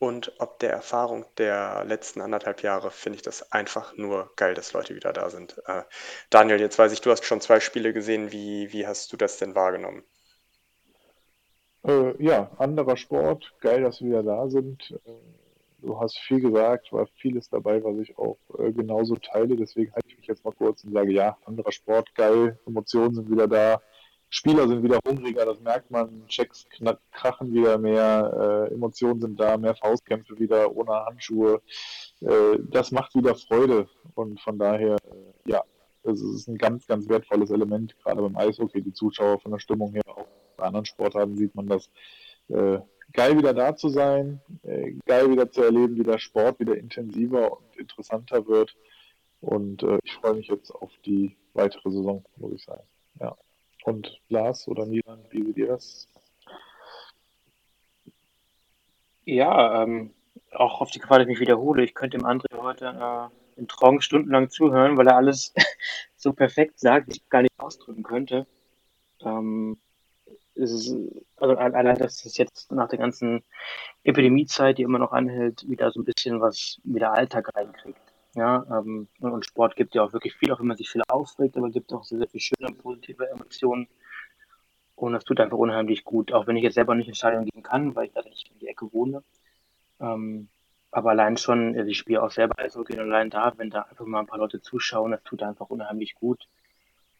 [0.00, 4.72] und ob der Erfahrung der letzten anderthalb Jahre, finde ich das einfach nur geil, dass
[4.72, 5.60] Leute wieder da sind.
[5.66, 5.82] Äh,
[6.30, 8.32] Daniel, jetzt weiß ich, du hast schon zwei Spiele gesehen.
[8.32, 10.02] Wie, wie hast du das denn wahrgenommen?
[11.84, 13.52] Äh, ja, anderer Sport.
[13.60, 14.98] Geil, dass wir wieder da sind.
[15.04, 15.10] Äh,
[15.82, 19.54] du hast viel gesagt, war vieles dabei, was ich auch äh, genauso teile.
[19.54, 23.30] Deswegen halte ich mich jetzt mal kurz und sage, ja, anderer Sport, geil, Emotionen sind
[23.30, 23.82] wieder da.
[24.30, 26.26] Spieler sind wieder hungriger, das merkt man.
[26.28, 26.66] Checks
[27.12, 31.60] krachen wieder mehr, äh, Emotionen sind da, mehr Faustkämpfe wieder ohne Handschuhe.
[32.20, 35.62] Äh, das macht wieder Freude und von daher, äh, ja,
[36.04, 39.92] es ist ein ganz, ganz wertvolles Element, gerade beim Eishockey, die Zuschauer von der Stimmung
[39.92, 40.26] her auch
[40.56, 41.90] bei anderen Sportarten sieht man das.
[42.48, 42.78] Äh,
[43.12, 47.52] geil wieder da zu sein, äh, geil wieder zu erleben, wie der Sport wieder intensiver
[47.52, 48.76] und interessanter wird.
[49.40, 52.84] Und äh, ich freue mich jetzt auf die weitere Saison, muss ich sagen.
[53.20, 53.36] Ja.
[53.84, 56.08] Und Lars oder Milan, wie seht ihr das?
[59.24, 60.12] Ja, ähm,
[60.52, 61.84] auch auf die Gefahr, dass ich mich wiederhole.
[61.84, 65.54] Ich könnte dem André heute äh, in Trauung stundenlang zuhören, weil er alles
[66.16, 68.46] so perfekt sagt, wie ich gar nicht ausdrücken könnte.
[69.20, 69.78] Ähm,
[70.54, 70.94] ist,
[71.36, 73.42] also allein, dass es jetzt nach der ganzen
[74.04, 78.00] Epidemiezeit, die immer noch anhält, wieder so ein bisschen was wieder Alltag reinkriegt.
[78.34, 81.56] Ja, ähm, und Sport gibt ja auch wirklich viel, auch wenn man sich viel aufregt,
[81.56, 83.88] aber gibt auch sehr, sehr viel schöne, positive Emotionen.
[84.94, 87.94] Und das tut einfach unheimlich gut, auch wenn ich jetzt selber nicht Stadion gehen kann,
[87.94, 89.24] weil ich da nicht in die Ecke wohne.
[90.00, 90.48] Ähm,
[90.92, 94.06] aber allein schon, also ich spiele auch selber Eishockey und allein da, wenn da einfach
[94.06, 96.48] mal ein paar Leute zuschauen, das tut einfach unheimlich gut.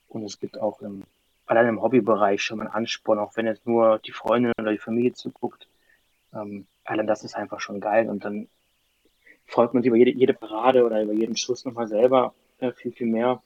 [0.08, 1.04] Und es gibt auch im
[1.50, 4.78] allein im Hobbybereich schon mal ein Ansporn, auch wenn jetzt nur die Freundin oder die
[4.78, 5.66] Familie zuguckt.
[6.32, 8.48] Ähm, allein das ist einfach schon geil und dann
[9.51, 12.92] freut man sich über jede, jede Parade oder über jeden Schuss nochmal selber äh, viel,
[12.92, 13.42] viel mehr.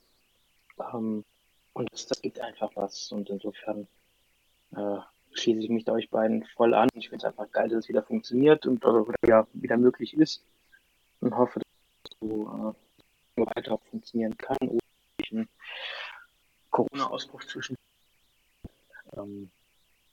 [0.78, 1.24] Ähm,
[1.72, 3.86] und das, das gibt einfach was und insofern
[4.76, 4.98] äh,
[5.32, 6.88] schließe ich mich da euch beiden voll an.
[6.94, 10.42] Ich finde es einfach geil, dass es wieder funktioniert und also wieder, wieder möglich ist
[11.20, 12.74] und hoffe, dass es so
[13.36, 14.80] äh, weiter funktionieren kann, ohne
[15.32, 15.48] einen
[16.70, 17.76] Corona-Ausbruch zwischen
[19.16, 19.50] ähm,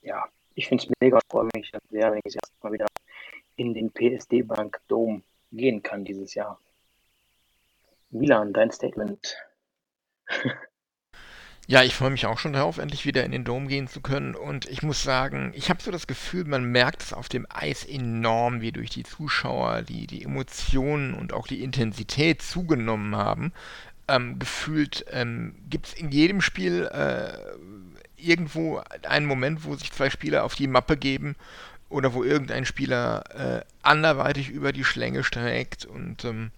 [0.02, 0.24] ja,
[0.54, 2.86] ich finde es mega, freue mich sehr, wenn ich erstmal wieder
[3.56, 5.22] in den PSD Bank Dome
[5.52, 6.58] gehen kann dieses Jahr.
[8.10, 9.36] Milan, dein Statement.
[11.68, 14.34] Ja, ich freue mich auch schon darauf, endlich wieder in den Dom gehen zu können.
[14.34, 17.84] Und ich muss sagen, ich habe so das Gefühl, man merkt es auf dem Eis
[17.84, 23.52] enorm, wie durch die Zuschauer die, die Emotionen und auch die Intensität zugenommen haben.
[24.08, 27.38] Ähm, gefühlt ähm, gibt es in jedem Spiel äh,
[28.16, 31.36] irgendwo einen Moment, wo sich zwei Spieler auf die Mappe geben
[31.92, 36.50] oder wo irgendein Spieler äh, anderweitig über die Schlänge streckt und ähm,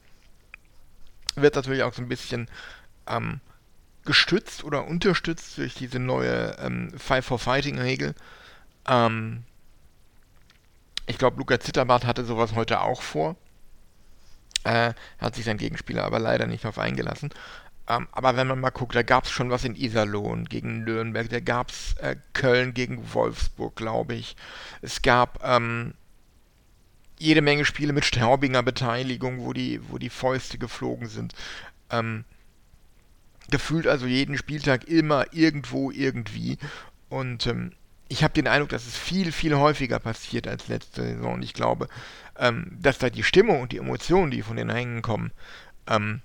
[1.34, 2.48] wird natürlich auch so ein bisschen
[3.06, 3.40] ähm,
[4.04, 8.14] gestützt oder unterstützt durch diese neue ähm, Five for Fighting Regel.
[8.86, 9.44] Ähm,
[11.06, 13.36] ich glaube, Luca Zitterbart hatte sowas heute auch vor.
[14.64, 17.30] Äh, hat sich sein Gegenspieler aber leider nicht darauf eingelassen.
[17.88, 21.28] Ähm, aber wenn man mal guckt, da gab es schon was in Iserlohn gegen Nürnberg,
[21.28, 24.36] da gab es äh, Köln gegen Wolfsburg, glaube ich.
[24.80, 25.94] Es gab ähm,
[27.18, 31.34] jede Menge Spiele mit Straubinger Beteiligung, wo die, wo die Fäuste geflogen sind.
[31.90, 32.24] Ähm,
[33.50, 36.58] gefühlt also jeden Spieltag immer irgendwo irgendwie.
[37.10, 37.72] Und ähm,
[38.08, 41.34] ich habe den Eindruck, dass es viel, viel häufiger passiert als letzte Saison.
[41.34, 41.88] Und ich glaube,
[42.38, 45.32] ähm, dass da die Stimmung und die Emotionen, die von den Hängen kommen,
[45.86, 46.22] ähm,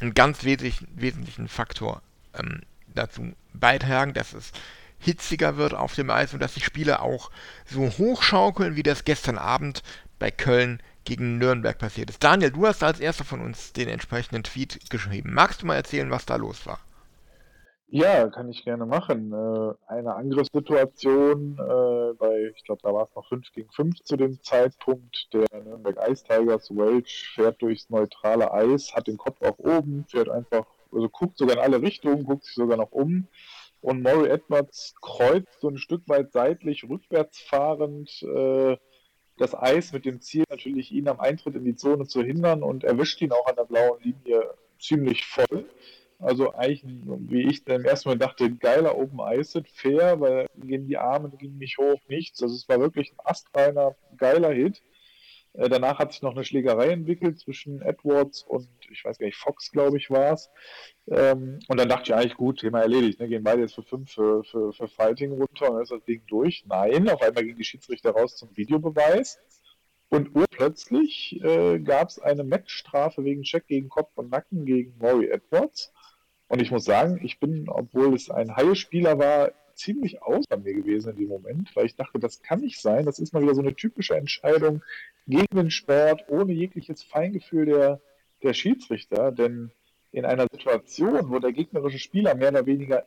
[0.00, 2.02] einen ganz wesentlich, wesentlichen Faktor
[2.38, 2.62] ähm,
[2.94, 4.52] dazu beitragen, dass es
[4.98, 7.30] hitziger wird auf dem Eis und dass die Spiele auch
[7.66, 9.82] so hochschaukeln, wie das gestern Abend
[10.18, 12.24] bei Köln gegen Nürnberg passiert ist.
[12.24, 15.34] Daniel, du hast als erster von uns den entsprechenden Tweet geschrieben.
[15.34, 16.80] Magst du mal erzählen, was da los war?
[17.94, 19.32] Ja, kann ich gerne machen.
[19.32, 24.16] Äh, eine Angriffssituation äh, bei, ich glaube, da war es noch 5 gegen 5 zu
[24.16, 25.28] dem Zeitpunkt.
[25.32, 30.28] Der Nürnberg Ice Tigers Welch fährt durchs neutrale Eis, hat den Kopf auch oben, fährt
[30.28, 33.28] einfach, also guckt sogar in alle Richtungen, guckt sich sogar noch um.
[33.80, 38.76] Und Maury Edwards kreuzt so ein Stück weit seitlich, rückwärts fahrend, äh,
[39.38, 42.82] das Eis mit dem Ziel, natürlich ihn am Eintritt in die Zone zu hindern und
[42.82, 45.66] erwischt ihn auch an der blauen Linie ziemlich voll.
[46.24, 46.82] Also eigentlich,
[47.28, 51.30] wie ich dann im ersten Mal dachte, geiler Open Ice fair, weil gehen die Arme
[51.36, 52.42] gingen nicht hoch, nichts.
[52.42, 54.80] Also es war wirklich ein astreiner, geiler Hit.
[55.52, 59.36] Äh, danach hat sich noch eine Schlägerei entwickelt zwischen Edwards und ich weiß gar nicht,
[59.36, 60.50] Fox, glaube ich, war es.
[61.08, 63.20] Ähm, und dann dachte ich eigentlich, gut, Thema erledigt.
[63.20, 63.28] Ne?
[63.28, 66.22] Gehen beide jetzt für fünf für, für, für Fighting runter und dann ist das Ding
[66.26, 66.64] durch.
[66.66, 69.38] Nein, auf einmal ging die Schiedsrichter raus zum Videobeweis.
[70.08, 75.28] Und urplötzlich äh, gab es eine Matchstrafe wegen Check gegen Kopf und Nacken gegen Maury
[75.28, 75.93] Edwards.
[76.54, 81.10] Und ich muss sagen, ich bin, obwohl es ein Haie-Spieler war, ziemlich außer mir gewesen
[81.10, 83.06] in dem Moment, weil ich dachte, das kann nicht sein.
[83.06, 84.80] Das ist mal wieder so eine typische Entscheidung
[85.26, 88.00] gegen den Sport, ohne jegliches Feingefühl der,
[88.44, 89.32] der Schiedsrichter.
[89.32, 89.72] Denn
[90.12, 93.04] in einer Situation, wo der gegnerische Spieler mehr oder weniger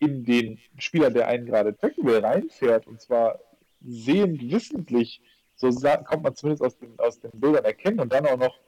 [0.00, 3.38] in den Spieler, der einen gerade treffen will, reinfährt, und zwar
[3.86, 5.20] sehend, wissentlich,
[5.54, 8.58] so kommt man zumindest aus den, aus den Bildern erkennen, und dann auch noch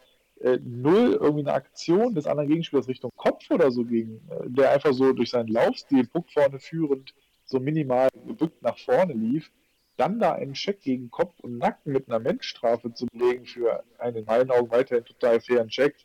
[0.45, 4.72] äh, null irgendwie eine Aktion des anderen Gegenspielers Richtung Kopf oder so ging, äh, der
[4.72, 7.14] einfach so durch seinen Laufstil, Puck vorne führend,
[7.47, 9.51] so minimal gebückt nach vorne lief,
[9.97, 14.18] dann da einen Check gegen Kopf und Nacken mit einer Menschstrafe zu belegen für einen
[14.18, 15.97] in meinen Augen weiterhin total fairen Check,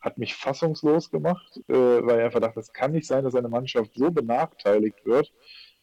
[0.00, 3.48] hat mich fassungslos gemacht, äh, weil ich einfach dachte, das kann nicht sein, dass eine
[3.48, 5.32] Mannschaft so benachteiligt wird.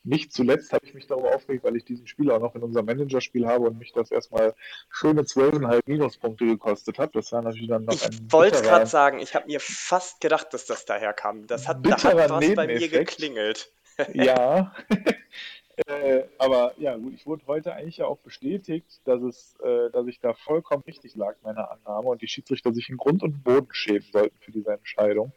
[0.06, 2.86] Nicht zuletzt habe ich mich darüber aufgeregt, weil ich diesen Spieler auch noch in unserem
[2.86, 4.54] Managerspiel habe und mich das erstmal
[4.92, 7.16] schöne 12,5 Minuspunkte gekostet hat.
[7.16, 8.14] Das war natürlich dann noch ich ein.
[8.14, 11.48] Ich wollte gerade sagen, ich habe mir fast gedacht, dass das daher kam.
[11.48, 13.72] Das hat, da hat was bei mir geklingelt.
[14.14, 14.76] ja.
[15.88, 20.06] äh, aber ja, gut, ich wurde heute eigentlich ja auch bestätigt, dass es, äh, dass
[20.06, 23.70] ich da vollkommen richtig lag, meine Annahme, und die Schiedsrichter sich in Grund und Boden
[23.72, 25.34] schämen sollten für diese Entscheidung.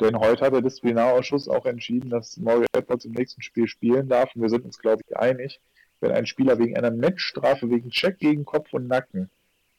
[0.00, 4.34] Denn heute hat der Disziplinarausschuss auch entschieden, dass Mario Edwards im nächsten Spiel spielen darf.
[4.34, 5.60] Und wir sind uns, glaube ich, einig,
[6.00, 9.30] wenn ein Spieler wegen einer Matchstrafe, wegen Check gegen Kopf und Nacken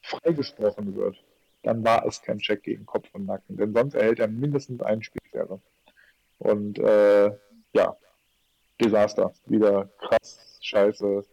[0.02, 1.16] freigesprochen wird,
[1.62, 3.56] dann war es kein Check gegen Kopf und Nacken.
[3.56, 5.60] Denn sonst erhält er mindestens einen Spielsperre.
[6.38, 7.30] Und äh,
[7.72, 7.96] ja,
[8.80, 9.32] Desaster.
[9.46, 11.24] Wieder krass, scheiße,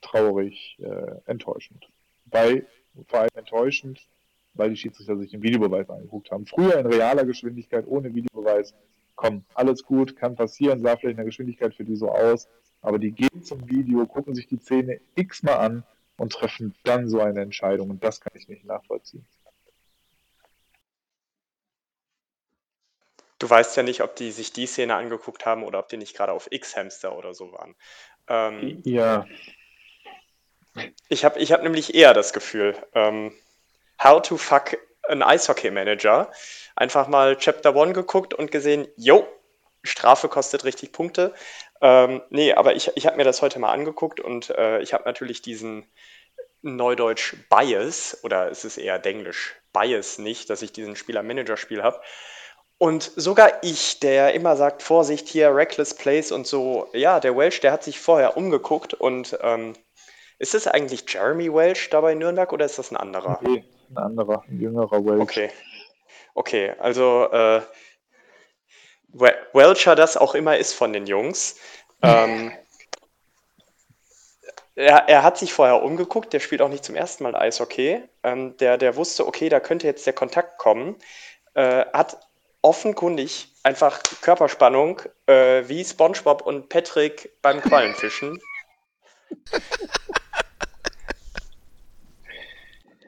[0.00, 1.88] traurig, äh, enttäuschend.
[2.26, 2.64] Bei,
[3.08, 4.00] vor allem enttäuschend,
[4.54, 6.46] weil die Schiedsrichter sich den Videobeweis angeguckt haben.
[6.46, 8.74] Früher in realer Geschwindigkeit ohne Videobeweis,
[9.14, 12.48] komm, alles gut, kann passieren, sah vielleicht in der Geschwindigkeit für die so aus,
[12.82, 15.84] aber die gehen zum Video, gucken sich die Szene x-mal an
[16.16, 19.24] und treffen dann so eine Entscheidung und das kann ich nicht nachvollziehen.
[23.38, 26.14] Du weißt ja nicht, ob die sich die Szene angeguckt haben oder ob die nicht
[26.14, 27.74] gerade auf X-Hamster oder so waren.
[28.28, 29.26] Ähm, ja.
[31.08, 33.32] Ich habe ich hab nämlich eher das Gefühl, ähm,
[34.02, 34.78] How to Fuck
[35.08, 36.30] an Eishockey Manager.
[36.74, 39.26] Einfach mal Chapter 1 geguckt und gesehen, jo,
[39.82, 41.34] Strafe kostet richtig Punkte.
[41.82, 45.04] Ähm, nee, aber ich, ich habe mir das heute mal angeguckt und äh, ich habe
[45.04, 45.86] natürlich diesen
[46.62, 52.00] Neudeutsch Bias, oder es ist eher Denglisch Bias nicht, dass ich diesen Spieler-Manager-Spiel habe.
[52.78, 57.60] Und sogar ich, der immer sagt, Vorsicht hier, Reckless Plays und so, ja, der Welsh,
[57.60, 59.74] der hat sich vorher umgeguckt und ähm,
[60.38, 63.38] ist das eigentlich Jeremy Welsh da bei Nürnberg oder ist das ein anderer?
[63.42, 65.20] Nee, ein anderer, ein jüngerer Welch.
[65.20, 65.50] Okay.
[66.34, 67.60] Okay, also äh,
[69.12, 71.56] Welcher das auch immer ist von den Jungs.
[72.02, 72.52] Ähm,
[74.76, 78.02] er, er, hat sich vorher umgeguckt, der spielt auch nicht zum ersten Mal Eishockey.
[78.22, 80.96] Ähm, der, der wusste, okay, da könnte jetzt der Kontakt kommen.
[81.54, 82.18] Äh, hat
[82.62, 88.40] offenkundig einfach Körperspannung äh, wie SpongeBob und Patrick beim Quallenfischen.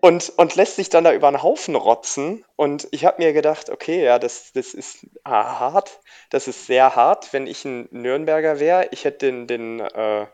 [0.02, 2.44] und, und lässt sich dann da über einen Haufen rotzen.
[2.56, 6.00] Und ich habe mir gedacht, okay, ja, das, das ist hart.
[6.30, 8.88] Das ist sehr hart, wenn ich ein Nürnberger wäre.
[8.90, 10.26] Ich hätte den, den, äh,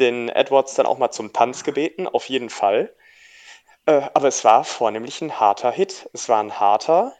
[0.00, 2.92] den Edwards dann auch mal zum Tanz gebeten, auf jeden Fall.
[3.86, 6.10] Äh, aber es war vornehmlich ein harter Hit.
[6.12, 7.14] Es war ein harter,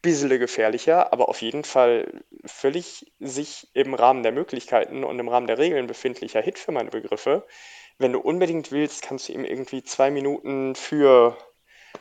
[0.00, 5.46] bisschen gefährlicher, aber auf jeden Fall völlig sich im Rahmen der Möglichkeiten und im Rahmen
[5.46, 7.46] der Regeln befindlicher Hit für meine Begriffe
[8.02, 11.36] wenn du unbedingt willst, kannst du ihm irgendwie zwei Minuten für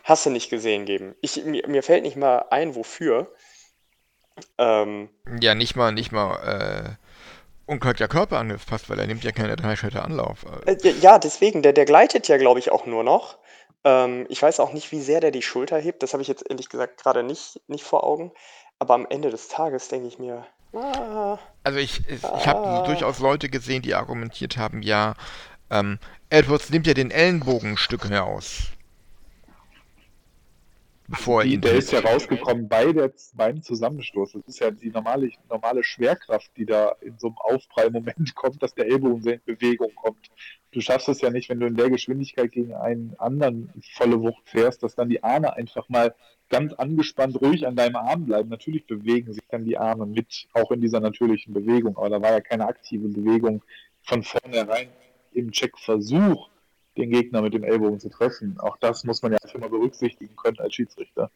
[0.03, 1.15] Hasse nicht gesehen geben.
[1.21, 3.33] Ich, mir, mir fällt nicht mal ein, wofür.
[4.57, 9.55] Ähm, ja, nicht mal, nicht mal äh, unkorrekter Körperangriff passt, weil er nimmt ja keine
[9.55, 10.45] drei Schritte Anlauf.
[10.65, 13.37] Äh, ja, deswegen, der, der gleitet ja, glaube ich, auch nur noch.
[13.83, 16.03] Ähm, ich weiß auch nicht, wie sehr der die Schulter hebt.
[16.03, 18.31] Das habe ich jetzt ehrlich gesagt gerade nicht, nicht vor Augen.
[18.79, 22.87] Aber am Ende des Tages denke ich mir, ah, also ich, ich, ah, ich habe
[22.87, 25.13] durchaus Leute gesehen, die argumentiert haben, ja,
[25.71, 25.97] ähm,
[26.29, 28.71] Edwards nimmt ja den Ellenbogen ein Stück heraus.
[31.07, 34.33] bevor er ihn der ist ja rausgekommen bei der, beim Zusammenstoß.
[34.33, 38.73] Das ist ja die normale, normale Schwerkraft, die da in so einem Aufprallmoment kommt, dass
[38.75, 40.29] der Ellbogen in Bewegung kommt.
[40.71, 44.49] Du schaffst es ja nicht, wenn du in der Geschwindigkeit gegen einen anderen volle Wucht
[44.49, 46.15] fährst, dass dann die Arme einfach mal
[46.49, 48.49] ganz angespannt ruhig an deinem Arm bleiben.
[48.49, 52.31] Natürlich bewegen sich dann die Arme mit, auch in dieser natürlichen Bewegung, aber da war
[52.31, 53.63] ja keine aktive Bewegung
[54.03, 54.89] von vornherein
[55.33, 56.49] im Checkversuch,
[56.97, 58.59] den Gegner mit dem Ellbogen zu treffen.
[58.59, 61.31] Auch das muss man ja mal berücksichtigen können als Schiedsrichter.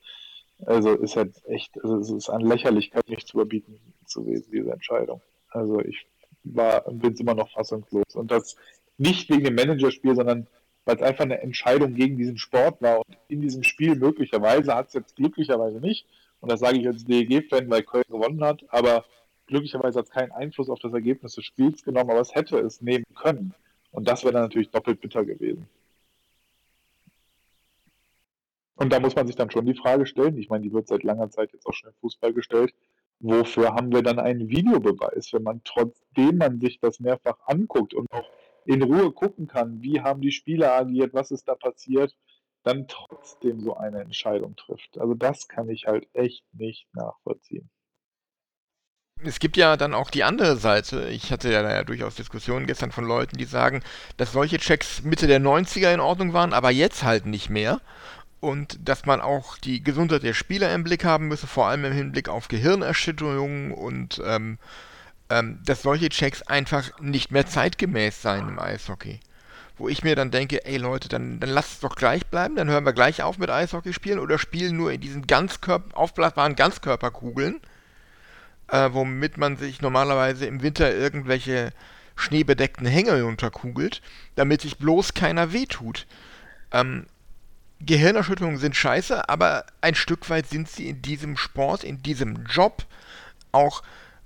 [0.65, 3.79] Also ist halt echt, also es ist an Lächerlichkeit nicht zu überbieten
[4.13, 5.21] gewesen, diese Entscheidung.
[5.49, 6.05] Also ich
[6.43, 8.15] war bin immer noch fassungslos.
[8.15, 8.55] Und das
[8.97, 10.47] nicht wegen dem Managerspiel, sondern
[10.85, 14.87] weil es einfach eine Entscheidung gegen diesen Sport war und in diesem Spiel möglicherweise hat
[14.87, 16.05] es jetzt glücklicherweise nicht,
[16.41, 19.03] und das sage ich als DEG-Fan, weil Köln gewonnen hat, aber
[19.47, 22.81] glücklicherweise hat es keinen Einfluss auf das Ergebnis des Spiels genommen, aber es hätte es
[22.81, 23.55] nehmen können.
[23.95, 25.69] Und das wäre dann natürlich doppelt bitter gewesen.
[28.75, 31.03] Und da muss man sich dann schon die Frage stellen, ich meine, die wird seit
[31.03, 32.73] langer Zeit jetzt auch schon im Fußball gestellt,
[33.21, 38.11] wofür haben wir dann einen Videobeweis, wenn man trotzdem man sich das mehrfach anguckt und
[38.11, 38.29] auch
[38.65, 42.13] in Ruhe gucken kann, wie haben die Spieler agiert, was ist da passiert,
[42.63, 44.97] dann trotzdem so eine Entscheidung trifft.
[44.97, 47.69] Also das kann ich halt echt nicht nachvollziehen.
[49.27, 51.07] Es gibt ja dann auch die andere Seite.
[51.09, 53.81] Ich hatte ja, ja durchaus Diskussionen gestern von Leuten, die sagen,
[54.17, 57.81] dass solche Checks Mitte der 90er in Ordnung waren, aber jetzt halt nicht mehr.
[58.39, 61.93] Und dass man auch die Gesundheit der Spieler im Blick haben müsse, vor allem im
[61.93, 64.59] Hinblick auf Gehirnerschütterungen und ähm,
[65.29, 69.19] ähm, dass solche Checks einfach nicht mehr zeitgemäß seien im Eishockey.
[69.77, 72.69] Wo ich mir dann denke, ey Leute, dann, dann lasst es doch gleich bleiben, dann
[72.69, 77.59] hören wir gleich auf mit Eishockey spielen oder spielen nur in diesen Ganzkörper aufblasbaren Ganzkörperkugeln,
[78.69, 81.71] äh, womit man sich normalerweise im Winter irgendwelche
[82.15, 84.01] schneebedeckten Hänge unterkugelt,
[84.35, 86.07] damit sich bloß keiner wehtut.
[86.71, 87.05] Ähm,
[87.81, 92.85] Gehirnerschütterungen sind scheiße, aber ein Stück weit sind sie in diesem Sport, in diesem Job
[93.51, 93.83] auch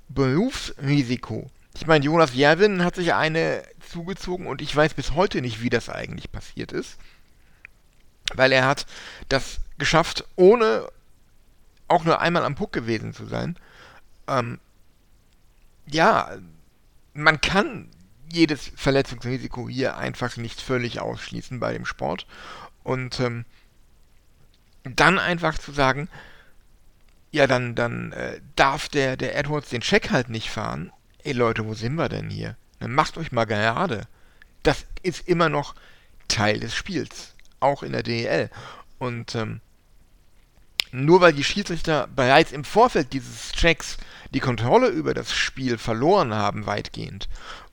[0.08, 1.50] Berufsrisiko.
[1.76, 5.70] Ich meine, Jonas Jerwin hat sich eine zugezogen und ich weiß bis heute nicht, wie
[5.70, 6.98] das eigentlich passiert ist.
[8.34, 8.86] Weil er hat
[9.30, 10.88] das geschafft, ohne
[11.88, 13.58] auch nur einmal am Puck gewesen zu sein.
[14.30, 14.60] Ähm,
[15.88, 16.38] ja,
[17.14, 17.90] man kann
[18.32, 22.28] jedes Verletzungsrisiko hier einfach nicht völlig ausschließen bei dem Sport.
[22.84, 23.46] Und ähm,
[24.84, 26.10] dann einfach zu sagen,
[27.32, 30.92] ja, dann, dann äh, darf der, der Edwards den Check halt nicht fahren.
[31.24, 32.56] Ey Leute, wo sind wir denn hier?
[32.80, 34.08] Dann macht euch mal gerade.
[34.64, 35.76] Das ist immer noch
[36.28, 37.36] Teil des Spiels.
[37.60, 38.50] Auch in der DEL.
[39.00, 39.62] Und ähm,
[40.92, 43.98] nur weil die Schiedsrichter bereits im Vorfeld dieses Checks
[44.32, 47.28] die Kontrolle über das Spiel verloren haben, weitgehend,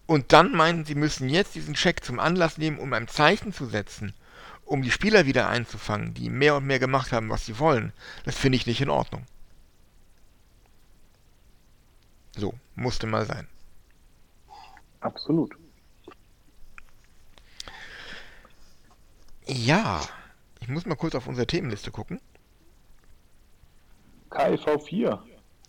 [0.07, 3.67] und dann meinen, sie müssen jetzt diesen Check zum Anlass nehmen, um ein Zeichen zu
[3.67, 4.15] setzen,
[4.65, 7.93] um die Spieler wieder einzufangen, die mehr und mehr gemacht haben, was sie wollen,
[8.25, 9.27] das finde ich nicht in Ordnung.
[12.37, 13.49] So, musste mal sein.
[15.01, 15.55] Absolut.
[19.47, 20.03] Ja,
[20.61, 22.21] ich muss mal kurz auf unsere Themenliste gucken.
[24.31, 25.23] KIV 4.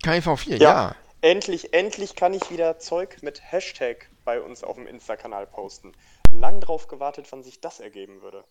[0.04, 0.72] KIV 4, Ja.
[0.90, 0.96] ja.
[1.22, 5.94] Endlich, endlich kann ich wieder Zeug mit Hashtag bei uns auf dem Insta-Kanal posten.
[6.32, 8.44] Lang drauf gewartet, wann sich das ergeben würde.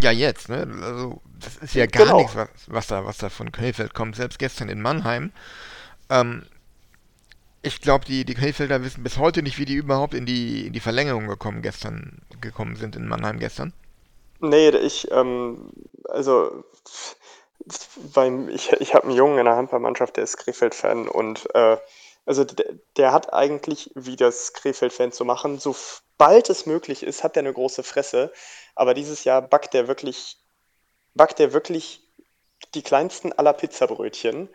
[0.00, 0.68] Ja, jetzt, ne?
[0.82, 2.18] Also, das ist ja gar Genau.
[2.18, 4.16] nichts, was, was, da, was da von Krefeld kommt.
[4.16, 5.32] Selbst gestern in Mannheim.
[6.10, 6.44] Ähm,
[7.62, 10.72] ich glaube, die, die Krefelder wissen bis heute nicht, wie die überhaupt in die, in
[10.72, 13.72] die Verlängerung gekommen, gestern, gekommen sind in Mannheim gestern.
[14.40, 15.70] Nee, ich, ähm,
[16.10, 16.64] also,
[18.14, 21.76] beim, ich, ich habe einen Jungen in der Handballmannschaft, der ist Krefeld-Fan und, äh,
[22.24, 27.36] also der, der hat eigentlich, wie das Krefeld-Fan zu machen, sobald es möglich ist, hat
[27.36, 28.32] er eine große Fresse,
[28.74, 30.38] aber dieses Jahr backt er wirklich,
[31.14, 32.06] backt er wirklich
[32.74, 34.48] die kleinsten aller Pizzabrötchen.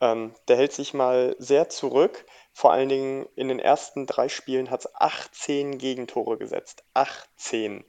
[0.00, 2.26] Ähm, der hält sich mal sehr zurück.
[2.52, 6.84] Vor allen Dingen in den ersten drei Spielen hat es 18 Gegentore gesetzt.
[6.94, 7.84] 18.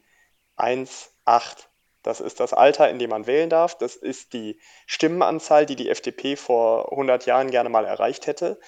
[0.56, 1.70] 1, 8.
[2.08, 3.78] Das ist das Alter, in dem man wählen darf.
[3.78, 8.62] Das ist die Stimmenanzahl, die die FDP vor 100 Jahren gerne mal erreicht hätte.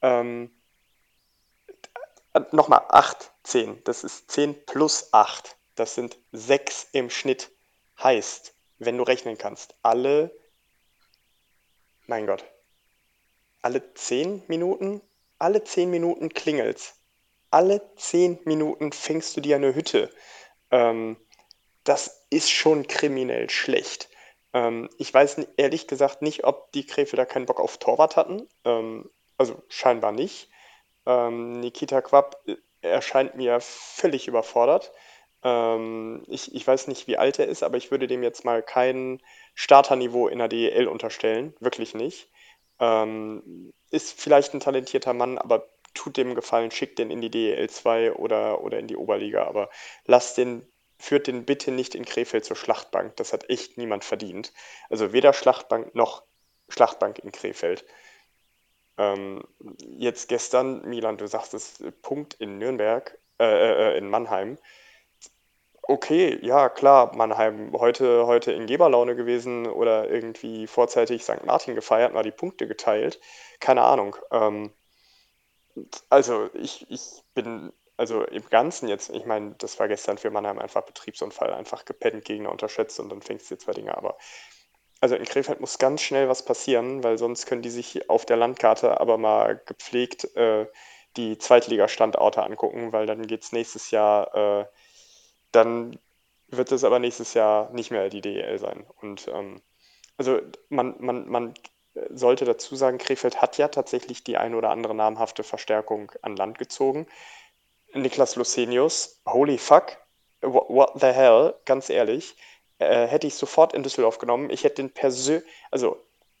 [0.00, 0.54] Ähm,
[2.34, 3.82] äh, Nochmal 8, 10.
[3.82, 5.56] Das ist 10 plus 8.
[5.74, 7.50] Das sind 6 im Schnitt.
[8.00, 10.30] Heißt, wenn du rechnen kannst, alle,
[12.06, 12.44] mein Gott,
[13.60, 15.02] alle 10 Minuten,
[15.40, 16.94] alle 10 Minuten klingelt's.
[17.50, 20.10] Alle 10 Minuten fängst du dir eine Hütte.
[20.70, 21.16] Ähm,
[21.84, 24.08] das ist schon kriminell schlecht.
[24.52, 28.48] Ähm, ich weiß ehrlich gesagt nicht, ob die Krefelder keinen Bock auf Torwart hatten.
[28.64, 30.50] Ähm, also scheinbar nicht.
[31.06, 34.92] Ähm, Nikita Quapp äh, erscheint mir völlig überfordert.
[35.42, 38.62] Ähm, ich, ich weiß nicht, wie alt er ist, aber ich würde dem jetzt mal
[38.62, 39.20] kein
[39.54, 41.54] Starterniveau in der DEL unterstellen.
[41.60, 42.30] Wirklich nicht.
[42.80, 47.68] Ähm, ist vielleicht ein talentierter Mann, aber tut dem Gefallen, schickt den in die DEL
[47.70, 49.46] 2 oder, oder in die Oberliga.
[49.46, 49.70] Aber
[50.06, 50.66] lasst den,
[50.98, 53.16] führt den bitte nicht in Krefeld zur Schlachtbank.
[53.16, 54.52] Das hat echt niemand verdient.
[54.90, 56.22] Also weder Schlachtbank noch
[56.68, 57.84] Schlachtbank in Krefeld.
[58.96, 59.42] Ähm,
[59.80, 64.58] jetzt gestern, Milan, du sagst es, Punkt in Nürnberg, äh, äh, in Mannheim.
[65.86, 71.44] Okay, ja, klar, Mannheim heute, heute in Geberlaune gewesen oder irgendwie vorzeitig St.
[71.44, 73.20] Martin gefeiert, mal die Punkte geteilt.
[73.60, 74.16] Keine Ahnung.
[74.30, 74.72] Ähm,
[76.08, 80.58] also ich, ich bin, also im Ganzen jetzt, ich meine, das war gestern für Mannheim
[80.58, 84.16] einfach Betriebsunfall, einfach gepennt, Gegner unterschätzt und dann fängst du zwei Dinge, aber
[85.00, 88.36] also in Krefeld muss ganz schnell was passieren, weil sonst können die sich auf der
[88.36, 90.66] Landkarte aber mal gepflegt äh,
[91.16, 94.66] die Zweitligastandorte angucken, weil dann geht es nächstes Jahr, äh,
[95.52, 95.98] dann
[96.48, 98.86] wird es aber nächstes Jahr nicht mehr die DEL sein.
[99.00, 99.60] Und ähm,
[100.16, 101.54] also man, man, man
[102.10, 106.58] sollte dazu sagen, Krefeld hat ja tatsächlich die ein oder andere namhafte Verstärkung an Land
[106.58, 107.06] gezogen.
[107.94, 109.96] Niklas Lucenius, holy fuck,
[110.42, 112.36] what the hell, ganz ehrlich
[112.78, 114.50] äh, hätte ich sofort in Düsseldorf genommen.
[114.50, 115.96] Ich hätte den persönlich, also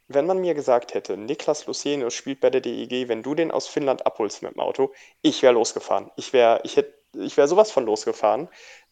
[0.08, 3.66] wenn man mir gesagt hätte, Niklas Lucenius spielt bei der DEG, wenn du den aus
[3.66, 4.92] Finnland abholst mit dem Auto,
[5.22, 6.10] ich wäre losgefahren.
[6.16, 6.76] Ich wäre, ich
[7.16, 8.48] ich wäre sowas von losgefahren.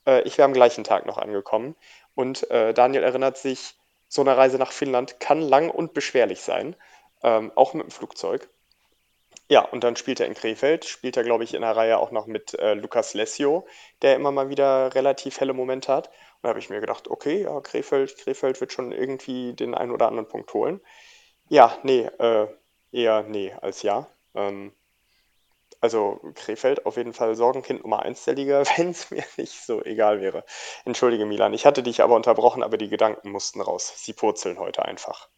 [0.07, 1.77] Äh, ich wäre am gleichen Tag noch angekommen.
[2.15, 3.75] Und äh, Daniel erinnert sich,
[4.09, 6.77] so eine Reise nach Finnland kann lang und beschwerlich sein,
[7.23, 8.49] ähm, auch mit dem Flugzeug.
[9.53, 12.11] Ja, und dann spielt er in Krefeld, spielt er, glaube ich, in der Reihe auch
[12.11, 13.67] noch mit äh, Lukas Lessio,
[14.01, 16.09] der immer mal wieder relativ helle Momente hat.
[16.09, 19.91] Und da habe ich mir gedacht, okay, ja, Krefeld, Krefeld wird schon irgendwie den einen
[19.91, 20.81] oder anderen Punkt holen.
[21.51, 22.49] Ja, nee, äh,
[22.93, 24.09] eher nee als ja.
[24.35, 24.73] Ähm,
[25.83, 29.85] also Krefeld auf jeden Fall Sorgenkind Nummer 1 der Liga, wenn es mir nicht so
[29.85, 30.45] egal wäre.
[30.87, 33.93] Entschuldige Milan, ich hatte dich aber unterbrochen, aber die Gedanken mussten raus.
[33.97, 35.29] Sie purzeln heute einfach.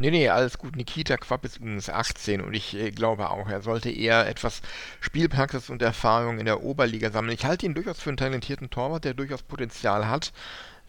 [0.00, 0.76] Nee, nee, alles gut.
[0.76, 4.62] Nikita Quapp ist übrigens 18 und ich äh, glaube auch, er sollte eher etwas
[5.00, 7.34] Spielpraxis und Erfahrung in der Oberliga sammeln.
[7.34, 10.32] Ich halte ihn durchaus für einen talentierten Torwart, der durchaus Potenzial hat,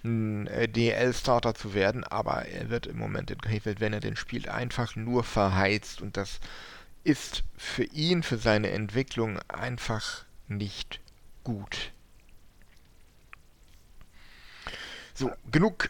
[0.06, 4.16] ein äh, DL-Starter zu werden, aber er wird im Moment in Krefeld, wenn er den
[4.16, 6.40] spielt, einfach nur verheizt und das
[7.04, 11.02] ist für ihn, für seine Entwicklung einfach nicht
[11.44, 11.92] gut.
[15.14, 15.90] So, genug,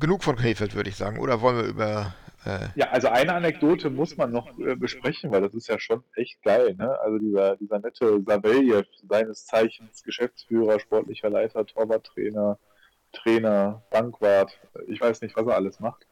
[0.00, 1.18] genug von Krefeld, würde ich sagen.
[1.18, 2.14] Oder wollen wir über
[2.44, 6.04] äh, ja, also eine Anekdote muss man noch äh, besprechen, weil das ist ja schon
[6.14, 6.74] echt geil.
[6.76, 6.98] Ne?
[7.00, 12.58] Also dieser, dieser nette Saveljev, seines Zeichens Geschäftsführer, sportlicher Leiter, Torwarttrainer,
[13.12, 16.06] Trainer, Bankwart, ich weiß nicht, was er alles macht,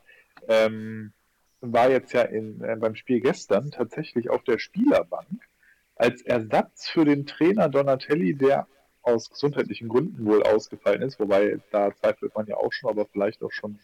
[0.48, 1.12] ähm,
[1.60, 5.48] war jetzt ja in, äh, beim Spiel gestern tatsächlich auf der Spielerbank
[5.94, 8.66] als Ersatz für den Trainer Donatelli, der
[9.02, 13.42] aus gesundheitlichen Gründen wohl ausgefallen ist, wobei da zweifelt man ja auch schon, aber vielleicht
[13.42, 13.78] auch schon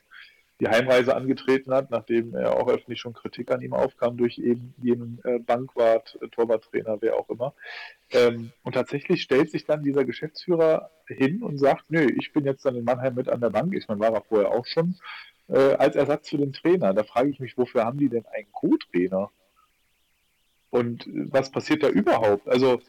[0.62, 4.74] die Heimreise angetreten hat, nachdem er auch öffentlich schon Kritik an ihm aufkam durch eben
[4.80, 7.52] jenen äh, Bankwart, äh, Torwarttrainer, wer auch immer.
[8.10, 12.64] Ähm, und tatsächlich stellt sich dann dieser Geschäftsführer hin und sagt, nö, ich bin jetzt
[12.64, 13.74] dann in Mannheim mit an der Bank.
[13.74, 14.94] Ich meine, war er vorher auch schon,
[15.48, 16.94] äh, als Ersatz für den Trainer.
[16.94, 19.32] Da frage ich mich, wofür haben die denn einen Co-Trainer?
[20.70, 22.48] Und äh, was passiert da überhaupt?
[22.48, 22.80] Also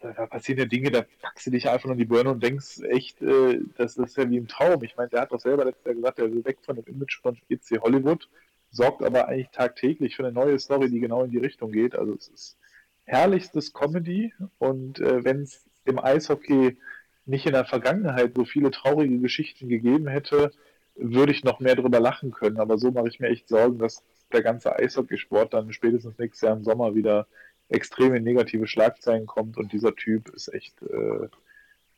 [0.00, 2.80] da, da, passieren ja Dinge, da packst du dich einfach in die Birne und denkst
[2.88, 4.82] echt, äh, das ist ja wie ein Traum.
[4.84, 7.20] Ich meine, der hat doch selber letztes Jahr gesagt, er will weg von dem Image
[7.20, 8.28] von EC Hollywood,
[8.70, 11.94] sorgt aber eigentlich tagtäglich für eine neue Story, die genau in die Richtung geht.
[11.94, 12.58] Also es ist
[13.04, 16.78] herrlichstes Comedy und äh, wenn es im Eishockey
[17.26, 20.52] nicht in der Vergangenheit so viele traurige Geschichten gegeben hätte,
[20.94, 22.58] würde ich noch mehr drüber lachen können.
[22.58, 26.56] Aber so mache ich mir echt Sorgen, dass der ganze Eishockeysport dann spätestens nächstes Jahr
[26.56, 27.26] im Sommer wieder
[27.70, 31.28] extrem in negative Schlagzeilen kommt und dieser Typ ist echt, äh,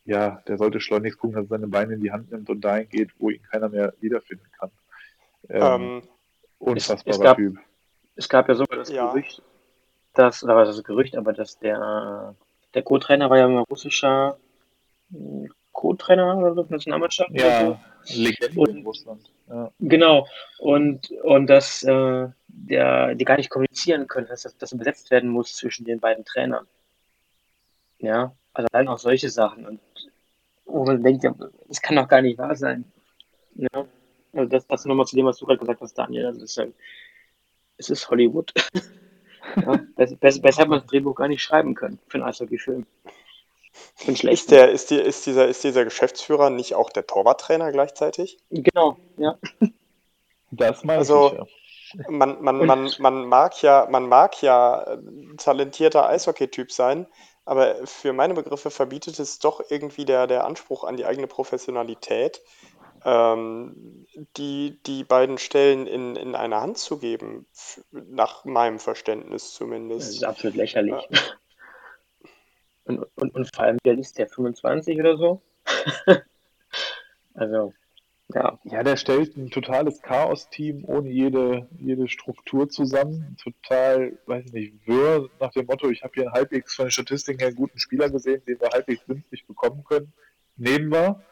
[0.04, 2.88] ja, der sollte schleunigst gucken, dass er seine Beine in die Hand nimmt und dahin
[2.88, 4.70] geht, wo ihn keiner mehr wiederfinden kann.
[5.48, 6.02] Ähm, ähm,
[6.58, 7.58] unfassbarer es, es gab, Typ.
[8.16, 9.08] Es gab ja sogar das ja.
[9.08, 9.42] Gerücht,
[10.14, 12.34] dass, oder was ist das Gerücht, aber dass der,
[12.74, 14.36] der Co-Trainer war ja ein russischer
[15.72, 17.30] Co-Trainer oder so, Nationalmannschaft.
[17.32, 19.30] Ja, Legende und, in Russland.
[19.48, 19.70] Ja.
[19.78, 20.26] Genau.
[20.58, 25.56] Und, und dass äh, der, die gar nicht kommunizieren können, dass das besetzt werden muss
[25.56, 26.66] zwischen den beiden Trainern.
[27.98, 29.66] Ja, also allein auch solche Sachen.
[29.66, 29.80] Und
[30.64, 31.34] wo man denkt, ja,
[31.68, 32.84] das kann doch gar nicht wahr sein.
[33.54, 33.86] Ja.
[34.32, 36.26] Also das passt nochmal zu dem, was du gerade gesagt hast, Daniel.
[36.26, 36.72] Also es ist,
[37.76, 38.52] es ist Hollywood.
[39.56, 42.86] ja, besser, besser hat man das Drehbuch gar nicht schreiben können für einen Eishockey-Film.
[44.06, 48.38] Ist, der, ist, die, ist, dieser, ist dieser Geschäftsführer nicht auch der Torwarttrainer gleichzeitig?
[48.50, 49.38] Genau, ja.
[50.50, 51.46] Das meine also, ich, ja.
[52.08, 57.06] Man, man, man, man, mag ja, man mag ja ein talentierter Eishockey-Typ sein,
[57.44, 62.40] aber für meine Begriffe verbietet es doch irgendwie der, der Anspruch an die eigene Professionalität,
[63.04, 64.06] ähm,
[64.36, 67.46] die, die beiden Stellen in, in eine Hand zu geben,
[67.90, 70.08] nach meinem Verständnis zumindest.
[70.08, 71.08] Das ist absolut lächerlich.
[72.84, 75.42] Und, und, und vor allem, der ist der 25 oder so?
[77.34, 77.72] also,
[78.34, 78.58] ja.
[78.64, 83.36] Ja, der stellt ein totales Chaos-Team ohne jede, jede Struktur zusammen.
[83.42, 86.90] Total, weiß ich nicht, wirr nach dem Motto, ich habe hier einen halbwegs von den
[86.90, 90.12] Statistiken her einen guten Spieler gesehen, den wir halbwegs günstig bekommen können.
[90.56, 91.22] Nehmen wir.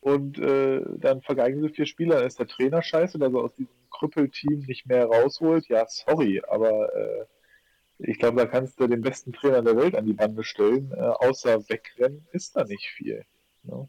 [0.00, 3.54] Und äh, dann vergeigen sie vier Spieler, dann ist der Trainer scheiße, der so aus
[3.54, 5.66] diesem Krüppelteam nicht mehr rausholt.
[5.68, 7.24] Ja, sorry, aber äh,
[7.98, 10.92] ich glaube, da kannst du den besten Trainer der Welt an die Bande stellen.
[10.92, 13.24] Äh, außer wegrennen ist da nicht viel.
[13.62, 13.88] Ne?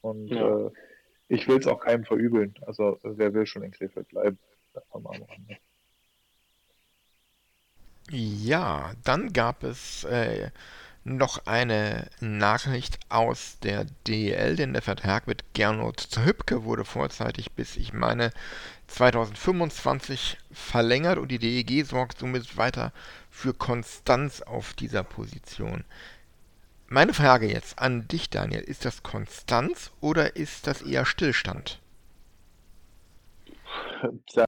[0.00, 0.66] Und ja.
[0.66, 0.70] äh,
[1.28, 2.54] ich will es auch keinem verübeln.
[2.62, 4.38] Also wer will schon in Krefeld bleiben?
[8.10, 10.50] Ja, dann gab es äh,
[11.02, 17.76] noch eine Nachricht aus der DL, denn der Vertrag mit Gernot Hübke wurde vorzeitig bis,
[17.76, 18.32] ich meine,
[18.88, 22.92] 2025 verlängert und die DEG sorgt somit weiter
[23.36, 25.84] für Konstanz auf dieser Position.
[26.88, 31.78] Meine Frage jetzt an dich, Daniel, ist das Konstanz oder ist das eher Stillstand?
[34.26, 34.46] Tja,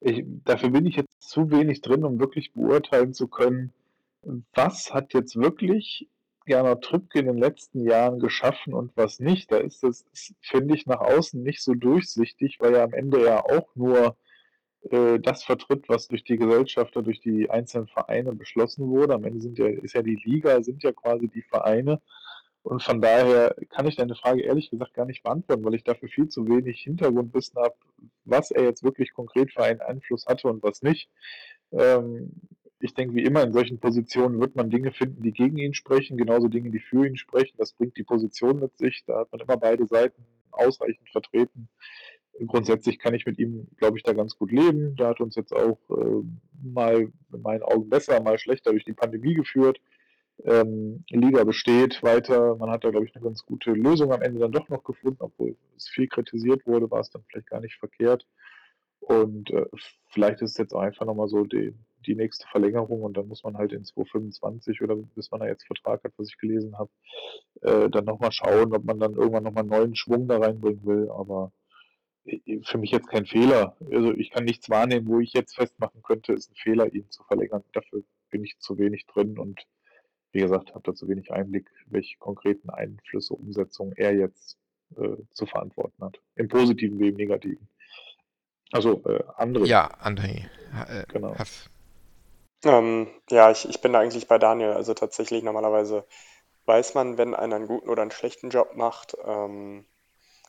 [0.00, 3.72] ich, dafür bin ich jetzt zu wenig drin, um wirklich beurteilen zu können,
[4.52, 6.06] was hat jetzt wirklich
[6.44, 9.50] Gernot Trübke in den letzten Jahren geschaffen und was nicht.
[9.50, 10.04] Da ist das,
[10.42, 14.16] finde ich, nach außen nicht so durchsichtig, weil er am Ende ja auch nur
[14.90, 19.14] äh, das vertritt, was durch die Gesellschafter, durch die einzelnen Vereine beschlossen wurde.
[19.14, 22.00] Am Ende sind ja, ist ja die Liga, sind ja quasi die Vereine.
[22.62, 26.08] Und von daher kann ich deine Frage ehrlich gesagt gar nicht beantworten, weil ich dafür
[26.08, 27.76] viel zu wenig Hintergrundwissen habe,
[28.24, 31.08] was er jetzt wirklich konkret für einen Einfluss hatte und was nicht.
[31.70, 32.32] Ähm,
[32.80, 36.16] ich denke, wie immer in solchen Positionen wird man Dinge finden, die gegen ihn sprechen,
[36.16, 37.54] genauso Dinge, die für ihn sprechen.
[37.56, 39.04] Das bringt die Position mit sich.
[39.06, 41.68] Da hat man immer beide Seiten ausreichend vertreten
[42.46, 44.96] grundsätzlich kann ich mit ihm, glaube ich, da ganz gut leben.
[44.96, 46.22] Der hat uns jetzt auch äh,
[46.62, 49.80] mal in meinen Augen besser, mal schlechter durch die Pandemie geführt.
[50.44, 52.56] Ähm, Liga besteht weiter.
[52.56, 55.18] Man hat da, glaube ich, eine ganz gute Lösung am Ende dann doch noch gefunden,
[55.20, 58.26] obwohl es viel kritisiert wurde, war es dann vielleicht gar nicht verkehrt.
[59.00, 59.66] Und äh,
[60.10, 61.74] vielleicht ist es jetzt einfach nochmal so die,
[62.06, 65.66] die nächste Verlängerung und dann muss man halt in 2025 oder bis man da jetzt
[65.66, 66.90] Vertrag hat, was ich gelesen habe,
[67.62, 71.10] äh, dann nochmal schauen, ob man dann irgendwann nochmal einen neuen Schwung da reinbringen will.
[71.10, 71.52] Aber
[72.64, 73.76] für mich jetzt kein Fehler.
[73.92, 77.22] Also ich kann nichts wahrnehmen, wo ich jetzt festmachen könnte, ist ein Fehler, ihn zu
[77.24, 77.64] verlängern.
[77.72, 79.66] Dafür bin ich zu wenig drin und
[80.32, 84.58] wie gesagt, habe da zu wenig Einblick, welche konkreten Einflüsse, Umsetzungen er jetzt
[84.96, 86.20] äh, zu verantworten hat.
[86.34, 87.68] Im positiven wie im negativen.
[88.72, 89.66] Also äh, andere.
[89.66, 90.44] Ja, André.
[90.88, 91.34] Äh, genau.
[92.64, 94.72] Ähm, ja, ich, ich bin da eigentlich bei Daniel.
[94.72, 96.04] Also tatsächlich normalerweise
[96.66, 99.16] weiß man, wenn einer einen guten oder einen schlechten Job macht.
[99.24, 99.86] Ähm,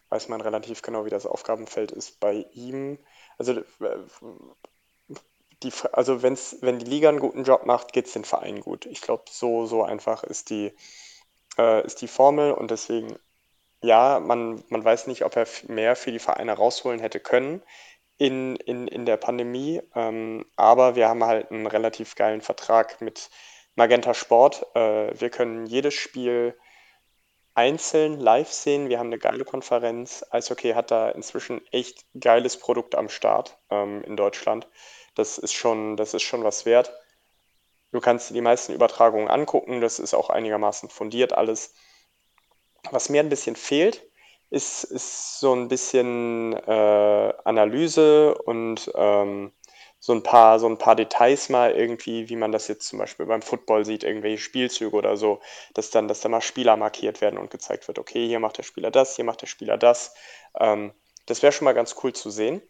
[0.10, 3.00] weiß man relativ genau, wie das Aufgabenfeld ist bei ihm.
[3.38, 3.64] Also, äh,
[5.64, 8.86] die, also wenn's, wenn die Liga einen guten Job macht, geht es den Verein gut.
[8.86, 10.74] Ich glaube, so, so einfach ist die,
[11.58, 13.18] äh, ist die Formel und deswegen,
[13.82, 17.64] ja, man, man weiß nicht, ob er mehr für die Vereine rausholen hätte können
[18.18, 23.30] in, in, in der Pandemie, ähm, aber wir haben halt einen relativ geilen Vertrag mit
[23.76, 24.66] Magenta Sport.
[24.76, 26.58] Äh, wir können jedes Spiel
[27.58, 28.88] einzeln live sehen.
[28.88, 30.24] Wir haben eine geile Konferenz.
[30.30, 34.68] Eishockey hat da inzwischen echt geiles Produkt am Start ähm, in Deutschland.
[35.16, 36.94] Das ist, schon, das ist schon was wert.
[37.92, 39.82] Du kannst dir die meisten Übertragungen angucken.
[39.82, 41.74] Das ist auch einigermaßen fundiert alles.
[42.92, 44.08] Was mir ein bisschen fehlt,
[44.52, 49.52] ist, ist so ein bisschen äh, Analyse und ähm,
[50.00, 53.26] so ein paar, so ein paar Details mal irgendwie, wie man das jetzt zum Beispiel
[53.26, 55.42] beim Football sieht, irgendwelche Spielzüge oder so,
[55.74, 58.64] dass dann, dass da mal Spieler markiert werden und gezeigt wird, okay, hier macht der
[58.64, 60.14] Spieler das, hier macht der Spieler das.
[60.60, 60.94] Ähm,
[61.26, 62.62] das wäre schon mal ganz cool zu sehen.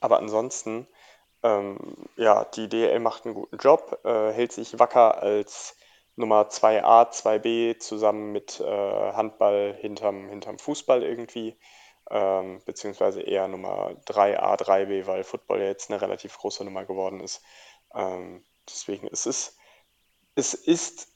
[0.00, 0.86] Aber ansonsten,
[1.42, 1.78] ähm,
[2.16, 5.76] ja, die DL macht einen guten Job, äh, hält sich wacker als
[6.16, 8.64] Nummer 2a, 2b zusammen mit äh,
[9.12, 11.56] Handball hinterm, hinterm Fußball irgendwie
[12.10, 17.20] ähm, beziehungsweise eher Nummer 3a, 3b, weil Football ja jetzt eine relativ große Nummer geworden
[17.20, 17.42] ist.
[17.94, 19.56] Ähm, deswegen ist es,
[20.34, 21.08] es ist,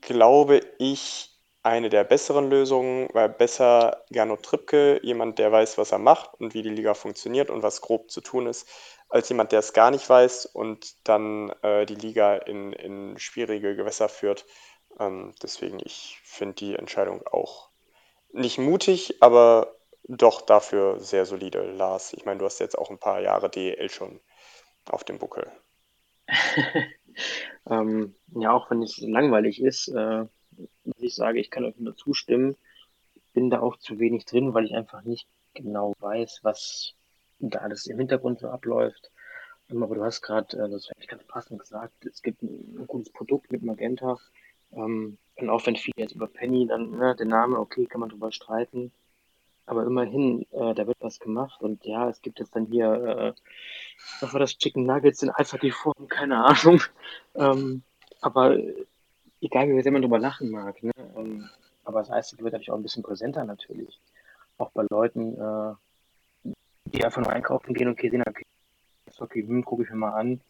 [0.00, 1.30] glaube ich,
[1.62, 6.54] eine der besseren Lösungen, weil besser Gernot Trippke, jemand, der weiß, was er macht und
[6.54, 8.68] wie die Liga funktioniert und was grob zu tun ist,
[9.08, 13.76] als jemand, der es gar nicht weiß und dann äh, die Liga in, in schwierige
[13.76, 14.44] Gewässer führt.
[14.98, 17.68] Ähm, deswegen, ich finde die Entscheidung auch
[18.32, 22.12] nicht mutig, aber doch dafür sehr solide, Lars.
[22.12, 24.20] Ich meine, du hast jetzt auch ein paar Jahre DEL schon
[24.90, 25.50] auf dem Buckel.
[27.70, 30.24] ähm, ja, auch wenn es langweilig ist, äh,
[30.96, 32.56] ich sage, ich kann euch nur zustimmen,
[33.32, 36.94] bin da auch zu wenig drin, weil ich einfach nicht genau weiß, was
[37.38, 39.10] da alles im Hintergrund so abläuft.
[39.70, 42.86] Ähm, aber du hast gerade, äh, das ich ganz passend gesagt, es gibt ein, ein
[42.86, 44.18] gutes Produkt mit Magenta.
[44.72, 48.10] Ähm, und auch wenn viele jetzt über Penny dann, ne, der Name, okay, kann man
[48.10, 48.92] drüber streiten.
[49.66, 51.60] Aber immerhin, äh, da wird was gemacht.
[51.60, 53.32] Und ja, es gibt jetzt dann hier, äh,
[54.20, 56.80] was war das, Chicken Nuggets in Eishockey-Form, keine Ahnung.
[57.34, 57.82] Ähm,
[58.20, 58.58] aber
[59.40, 60.92] egal, wie sehr man drüber lachen mag, ne?
[61.16, 61.48] Ähm,
[61.84, 63.98] aber das Eishockey wird natürlich auch ein bisschen präsenter natürlich.
[64.58, 66.52] Auch bei Leuten, äh,
[66.86, 68.44] die einfach nur einkaufen gehen, okay, sehen, okay,
[69.08, 70.40] Eishockey, hm, gucke ich mir mal an.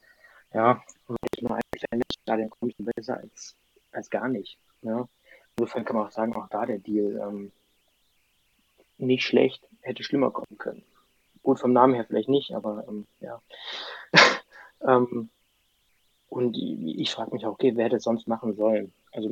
[0.53, 3.57] Ja, und wenn ich nur ein kleines Stadion ist besser als,
[3.93, 4.59] als gar nicht.
[4.83, 5.09] Ja?
[5.57, 7.53] Insofern kann man auch sagen, auch da der Deal ähm,
[9.03, 10.85] nicht schlecht, hätte schlimmer kommen können.
[11.43, 13.41] Gut, vom Namen her vielleicht nicht, aber ähm, ja.
[14.87, 15.29] ähm,
[16.29, 18.93] und ich, ich frage mich auch, okay, wer hätte es sonst machen sollen?
[19.13, 19.29] Also,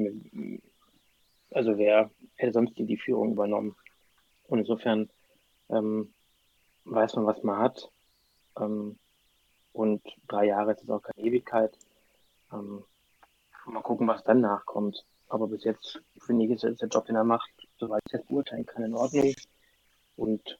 [1.52, 3.76] also wer hätte sonst die, Führung übernommen?
[4.48, 5.08] Und insofern
[5.70, 6.12] ähm,
[6.84, 7.90] weiß man, was man hat.
[8.58, 8.98] Ähm,
[9.72, 11.72] und drei Jahre ist es auch keine Ewigkeit.
[12.52, 12.84] Ähm,
[13.66, 15.04] mal gucken, was dann nachkommt.
[15.28, 18.66] Aber bis jetzt finde ich, ist der Job, den er macht, soweit ich jetzt beurteilen
[18.66, 19.32] kann, in Ordnung.
[20.20, 20.58] Und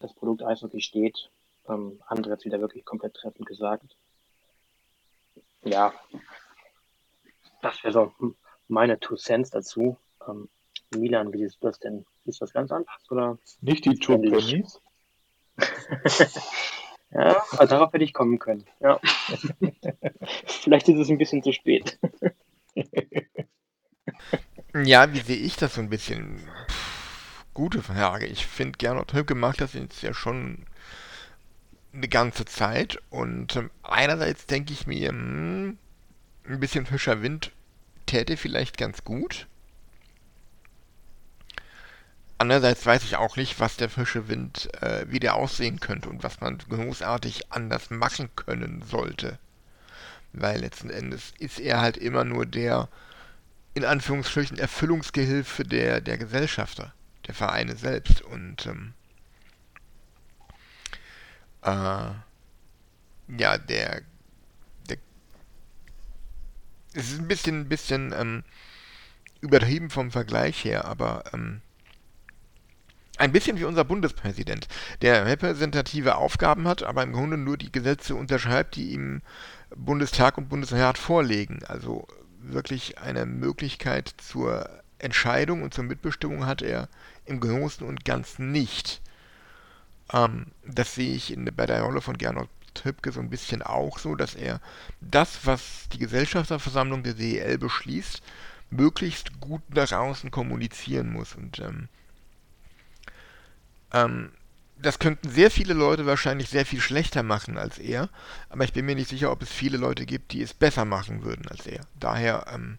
[0.00, 1.28] das Produkt Eishockey steht.
[1.68, 3.96] Ähm, andere hat es wieder wirklich komplett treffend gesagt.
[5.62, 5.92] Ja,
[7.60, 8.12] das wäre so
[8.66, 9.98] meine Two Cents dazu.
[10.26, 10.48] Ähm,
[10.96, 12.06] Milan, wie siehst du das denn?
[12.24, 13.10] Ist das ganz anders?
[13.10, 14.16] Oder Nicht die Two
[17.10, 18.64] ja, also darauf hätte ich kommen können.
[18.80, 18.98] Ja.
[20.46, 21.98] Vielleicht ist es ein bisschen zu spät.
[24.74, 26.42] ja, wie sehe ich das so ein bisschen?
[27.54, 28.26] Gute Frage.
[28.26, 30.66] Ich finde, Gernot Höcke macht das jetzt ja schon
[31.92, 33.00] eine ganze Zeit.
[33.10, 35.78] Und ähm, einerseits denke ich mir, hm,
[36.48, 37.52] ein bisschen frischer Wind
[38.06, 39.46] täte vielleicht ganz gut.
[42.38, 46.24] Andererseits weiß ich auch nicht, was der frische Wind, äh, wie der aussehen könnte und
[46.24, 49.38] was man großartig anders machen können sollte.
[50.32, 52.88] Weil letzten Endes ist er halt immer nur der,
[53.74, 56.92] in Anführungsstrichen, Erfüllungsgehilfe der, der Gesellschafter
[57.26, 58.22] der Vereine selbst.
[58.22, 58.94] Und ähm,
[61.62, 62.10] äh,
[63.38, 64.02] ja, der,
[64.88, 64.98] der
[66.94, 68.44] es ist ein bisschen, ein bisschen ähm,
[69.40, 71.60] übertrieben vom Vergleich her, aber ähm,
[73.16, 74.66] ein bisschen wie unser Bundespräsident,
[75.02, 79.22] der repräsentative Aufgaben hat, aber im Grunde nur die Gesetze unterschreibt, die ihm
[79.74, 81.60] Bundestag und Bundesrat vorlegen.
[81.68, 82.08] Also
[82.40, 84.68] wirklich eine Möglichkeit zur
[84.98, 86.88] Entscheidung und zur Mitbestimmung hat er
[87.26, 89.00] im Großen und Ganzen nicht.
[90.12, 93.98] Ähm, das sehe ich in, bei der Rolle von Gernot Trippke so ein bisschen auch
[93.98, 94.60] so, dass er
[95.00, 98.20] das, was die Gesellschafterversammlung der DEL beschließt,
[98.70, 101.34] möglichst gut nach außen kommunizieren muss.
[101.34, 101.88] Und ähm,
[103.92, 104.32] ähm,
[104.76, 108.08] das könnten sehr viele Leute wahrscheinlich sehr viel schlechter machen als er,
[108.50, 111.22] aber ich bin mir nicht sicher, ob es viele Leute gibt, die es besser machen
[111.22, 111.80] würden als er.
[111.98, 112.78] Daher, ähm,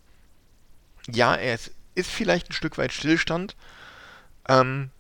[1.09, 3.55] ja, er ist, ist vielleicht ein Stück weit Stillstand,
[4.47, 4.91] ähm,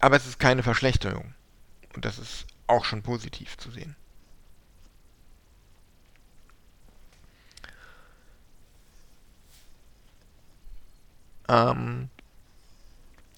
[0.00, 1.34] aber es ist keine Verschlechterung.
[1.94, 3.96] Und das ist auch schon positiv zu sehen.
[11.48, 12.08] Ähm,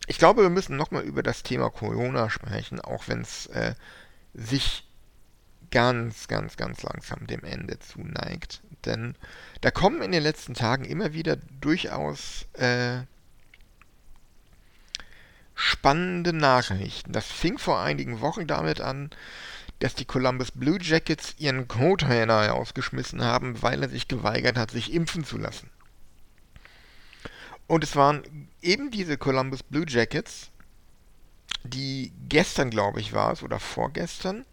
[0.06, 3.74] ich glaube, wir müssen nochmal über das Thema Corona sprechen, auch wenn es äh,
[4.34, 4.84] sich
[5.70, 8.62] ganz, ganz, ganz langsam dem Ende zuneigt.
[8.84, 9.14] Denn
[9.60, 13.02] da kommen in den letzten Tagen immer wieder durchaus äh,
[15.58, 17.10] spannende Nachrichten.
[17.10, 19.10] Das fing vor einigen Wochen damit an,
[19.80, 24.92] dass die Columbus Blue Jackets ihren Co-Trainer herausgeschmissen haben, weil er sich geweigert hat, sich
[24.92, 25.68] impfen zu lassen.
[27.66, 28.22] Und es waren
[28.62, 30.50] eben diese Columbus Blue Jackets,
[31.64, 34.46] die gestern, glaube ich, war es, oder vorgestern,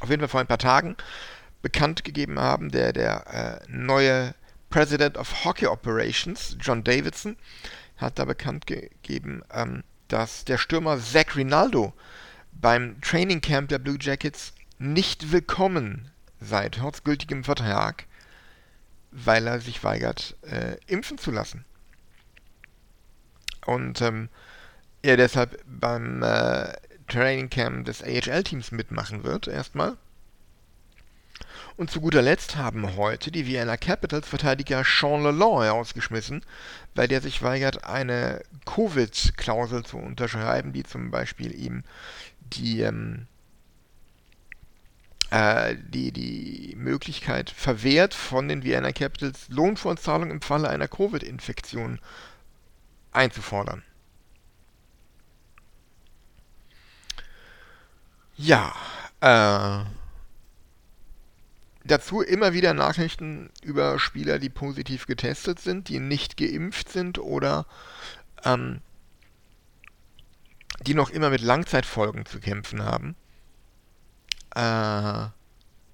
[0.00, 0.96] auf jeden Fall vor ein paar Tagen,
[1.62, 4.34] bekannt gegeben haben, der, der äh, neue
[4.68, 7.36] President of Hockey Operations, John Davidson,
[7.96, 11.92] hat da bekannt gegeben, ähm, dass der Stürmer Zach Rinaldo
[12.52, 16.10] beim Training Camp der Blue Jackets nicht willkommen
[16.40, 18.04] sei, trotz gültigem Vertrag,
[19.10, 21.64] weil er sich weigert, äh, impfen zu lassen.
[23.64, 24.28] Und ähm,
[25.02, 26.72] er deshalb beim äh,
[27.08, 29.96] Training Camp des AHL-Teams mitmachen wird, erstmal.
[31.76, 36.42] Und zu guter Letzt haben heute die Vienna Capitals Verteidiger Sean Lalonde herausgeschmissen,
[36.94, 41.84] weil der sich weigert, eine Covid-Klausel zu unterschreiben, die zum Beispiel ihm
[42.40, 43.26] die, ähm,
[45.30, 52.00] äh, die, die Möglichkeit verwehrt von den Vienna Capitals, Lohnfortzahlung im Falle einer Covid-Infektion
[53.12, 53.82] einzufordern.
[58.38, 58.74] Ja,
[59.20, 59.84] äh,
[61.86, 67.66] dazu immer wieder Nachrichten über Spieler, die positiv getestet sind, die nicht geimpft sind oder
[68.44, 68.80] ähm,
[70.82, 73.16] die noch immer mit Langzeitfolgen zu kämpfen haben.
[74.54, 75.30] Äh,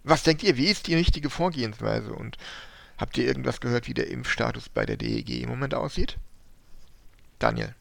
[0.04, 2.36] was denkt ihr, wie ist die richtige Vorgehensweise und
[2.98, 6.18] habt ihr irgendwas gehört, wie der Impfstatus bei der DEG im Moment aussieht?
[7.38, 7.74] Daniel.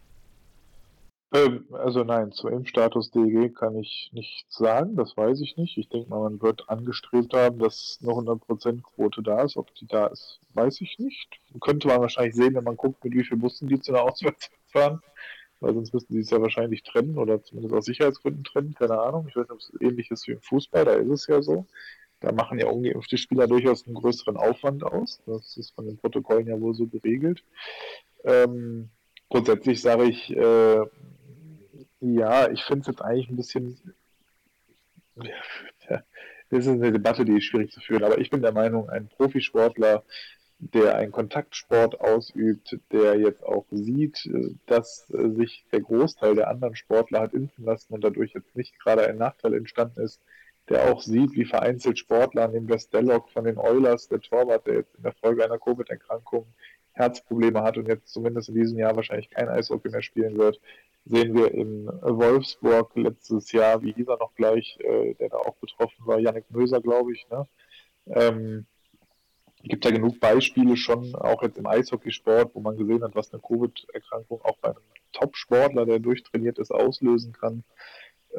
[1.33, 5.77] Ähm, also nein, zum Impfstatus DEG kann ich nichts sagen, das weiß ich nicht.
[5.77, 9.55] Ich denke mal, man wird angestrebt haben, dass eine 100% Quote da ist.
[9.55, 11.39] Ob die da ist, weiß ich nicht.
[11.61, 14.49] Könnte man wahrscheinlich sehen, wenn man guckt, mit wie vielen Bussen die zu einer Auswärts
[14.67, 15.01] fahren.
[15.61, 19.27] Weil sonst müssten sie es ja wahrscheinlich trennen oder zumindest aus Sicherheitsgründen trennen, keine Ahnung.
[19.29, 21.67] Ich weiß nicht, ob es ähnlich ist wie im Fußball, da ist es ja so.
[22.19, 25.21] Da machen ja ungeimpfte Spieler durchaus einen größeren Aufwand aus.
[25.25, 27.43] Das ist von den Protokollen ja wohl so geregelt.
[28.23, 28.89] Ähm,
[29.29, 30.81] grundsätzlich sage ich, äh,
[32.01, 33.79] ja, ich finde es jetzt eigentlich ein bisschen.
[35.89, 36.03] Ja,
[36.49, 39.07] das ist eine Debatte, die ist schwierig zu führen, aber ich bin der Meinung, ein
[39.07, 40.03] Profisportler,
[40.59, 44.29] der einen Kontaktsport ausübt, der jetzt auch sieht,
[44.67, 49.07] dass sich der Großteil der anderen Sportler hat impfen lassen und dadurch jetzt nicht gerade
[49.07, 50.21] ein Nachteil entstanden ist,
[50.69, 54.75] der auch sieht, wie vereinzelt Sportler, neben der Stellock von den Oilers, der Torwart, der
[54.75, 56.45] jetzt in der Folge einer Covid-Erkrankung
[56.93, 60.59] Herzprobleme hat und jetzt zumindest in diesem Jahr wahrscheinlich kein Eishockey mehr spielen wird,
[61.05, 65.55] sehen wir in Wolfsburg letztes Jahr, wie hieß er noch gleich, äh, der da auch
[65.55, 67.27] betroffen war, Yannick Möser, glaube ich.
[67.29, 67.47] Ne?
[68.07, 68.65] Ähm,
[69.63, 73.41] gibt ja genug Beispiele schon, auch jetzt im Eishockeysport, wo man gesehen hat, was eine
[73.41, 77.63] Covid-Erkrankung auch bei einem Top-Sportler, der durchtrainiert ist, auslösen kann.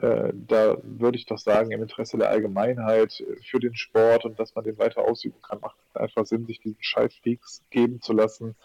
[0.00, 4.54] Äh, da würde ich doch sagen, im Interesse der Allgemeinheit für den Sport und dass
[4.54, 8.56] man den weiter ausüben kann, macht es einfach Sinn, sich diesen Scheißpeaks geben zu lassen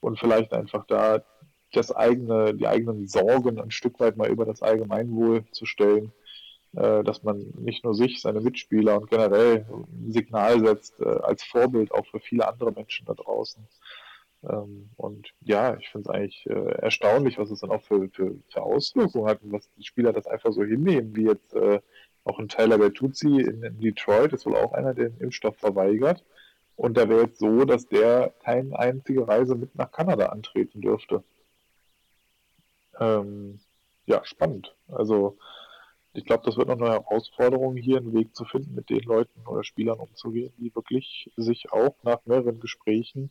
[0.00, 1.22] und vielleicht einfach da
[1.72, 6.12] das eigene, die eigenen Sorgen ein Stück weit mal über das Allgemeinwohl zu stellen,
[6.74, 11.42] äh, dass man nicht nur sich, seine Mitspieler und generell ein Signal setzt äh, als
[11.42, 13.66] Vorbild auch für viele andere Menschen da draußen.
[14.48, 18.36] Ähm, und ja, ich finde es eigentlich äh, erstaunlich, was es dann auch für, für,
[18.48, 21.80] für Auswirkungen hat und was die Spieler das einfach so hinnehmen, wie jetzt äh,
[22.24, 26.24] auch ein Tyler Bertuzzi in, in Detroit ist wohl auch einer, der den Impfstoff verweigert.
[26.76, 31.22] Und da wäre jetzt so, dass der keine einzige Reise mit nach Kanada antreten dürfte.
[33.00, 33.58] Ähm,
[34.06, 34.76] ja, spannend.
[34.88, 35.36] Also
[36.12, 39.46] ich glaube, das wird noch eine Herausforderung, hier einen Weg zu finden, mit den Leuten
[39.46, 43.30] oder Spielern umzugehen, die wirklich sich auch nach mehreren Gesprächen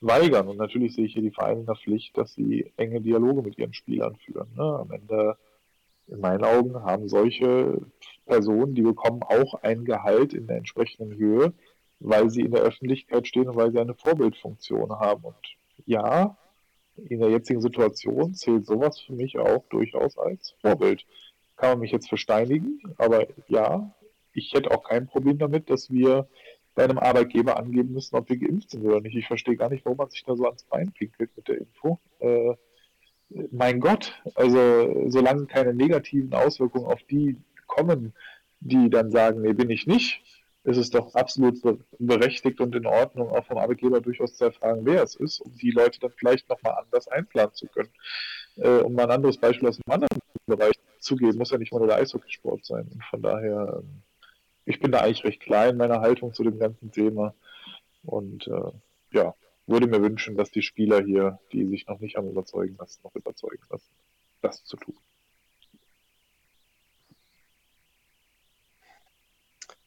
[0.00, 0.48] weigern.
[0.48, 3.58] Und natürlich sehe ich hier die Vereine in der Pflicht, dass sie enge Dialoge mit
[3.58, 4.48] ihren Spielern führen.
[4.54, 4.62] Ne?
[4.62, 5.36] Am Ende,
[6.06, 7.80] in meinen Augen, haben solche
[8.24, 11.52] Personen, die bekommen auch ein Gehalt in der entsprechenden Höhe,
[12.00, 15.24] weil sie in der Öffentlichkeit stehen und weil sie eine Vorbildfunktion haben.
[15.24, 16.36] Und ja,
[17.08, 21.04] in der jetzigen Situation zählt sowas für mich auch durchaus als Vorbild.
[21.56, 23.94] Kann man mich jetzt versteinigen, aber ja,
[24.32, 26.28] ich hätte auch kein Problem damit, dass wir
[26.74, 29.16] bei einem Arbeitgeber angeben müssen, ob wir geimpft sind oder nicht.
[29.16, 31.98] Ich verstehe gar nicht, warum man sich da so ans Bein pinkelt mit der Info.
[32.18, 32.54] Äh,
[33.50, 37.36] mein Gott, also solange keine negativen Auswirkungen auf die
[37.66, 38.12] kommen,
[38.60, 40.22] die dann sagen, nee, bin ich nicht,
[40.66, 41.58] ist es doch absolut
[41.98, 45.70] berechtigt und in Ordnung, auch vom Arbeitgeber durchaus zu erfragen, wer es ist, um die
[45.70, 47.92] Leute dann vielleicht nochmal anders einplanen zu können.
[48.56, 51.72] Äh, um mal ein anderes Beispiel aus einem anderen Bereich zu geben, muss ja nicht
[51.72, 52.88] mal nur der Eishockeysport sein.
[52.92, 54.02] Und von daher, ähm,
[54.64, 57.32] ich bin da eigentlich recht klein in meiner Haltung zu dem ganzen Thema.
[58.02, 58.72] Und äh,
[59.12, 59.34] ja,
[59.68, 63.14] würde mir wünschen, dass die Spieler hier, die sich noch nicht haben überzeugen lassen, noch
[63.14, 63.94] überzeugen lassen,
[64.42, 64.96] das zu tun.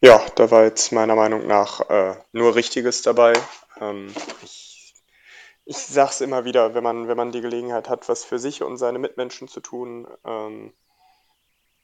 [0.01, 3.34] Ja, da war jetzt meiner Meinung nach äh, nur Richtiges dabei.
[3.80, 4.13] Ähm,
[4.43, 4.69] ich
[5.69, 8.63] ich sage es immer wieder, wenn man, wenn man die Gelegenheit hat, was für sich
[8.63, 10.73] und seine Mitmenschen zu tun, ähm,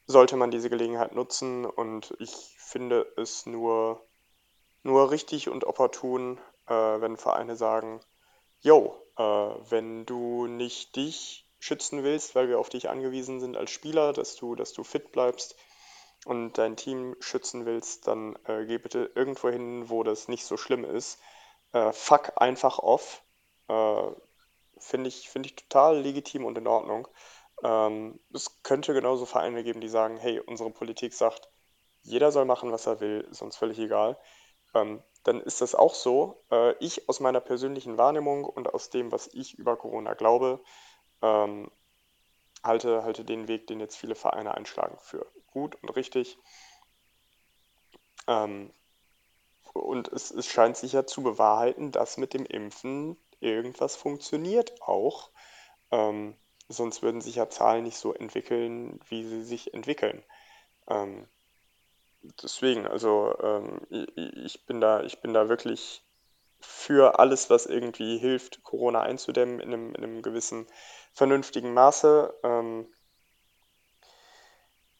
[0.06, 1.64] sollte man diese Gelegenheit nutzen.
[1.64, 4.04] Und ich finde es nur,
[4.82, 8.00] nur richtig und opportun, äh, wenn Vereine sagen,
[8.60, 13.70] yo, äh, wenn du nicht dich schützen willst, weil wir auf dich angewiesen sind als
[13.70, 15.54] Spieler, dass du, dass du fit bleibst,
[16.26, 20.56] und dein Team schützen willst, dann äh, geh bitte irgendwo hin, wo das nicht so
[20.56, 21.20] schlimm ist.
[21.72, 23.22] Äh, fuck einfach off.
[23.68, 24.10] Äh,
[24.78, 27.08] Finde ich, find ich total legitim und in Ordnung.
[27.62, 31.48] Ähm, es könnte genauso Vereine geben, die sagen, hey, unsere Politik sagt,
[32.02, 34.18] jeder soll machen, was er will, ist uns völlig egal.
[34.74, 36.44] Ähm, dann ist das auch so.
[36.50, 40.60] Äh, ich aus meiner persönlichen Wahrnehmung und aus dem, was ich über Corona glaube,
[41.22, 41.70] ähm,
[42.66, 46.38] halte, halte den Weg, den jetzt viele Vereine einschlagen, für gut und richtig.
[48.26, 48.72] Ähm,
[49.72, 55.30] und es, es scheint sich ja zu bewahrheiten, dass mit dem Impfen irgendwas funktioniert auch.
[55.90, 56.36] Ähm,
[56.68, 60.24] sonst würden sich ja Zahlen nicht so entwickeln, wie sie sich entwickeln.
[60.88, 61.28] Ähm,
[62.42, 66.05] deswegen, also ähm, ich, ich, bin da, ich bin da wirklich
[66.60, 70.66] für alles, was irgendwie hilft, Corona einzudämmen in einem, in einem gewissen
[71.12, 72.34] vernünftigen Maße.
[72.42, 72.86] Ähm,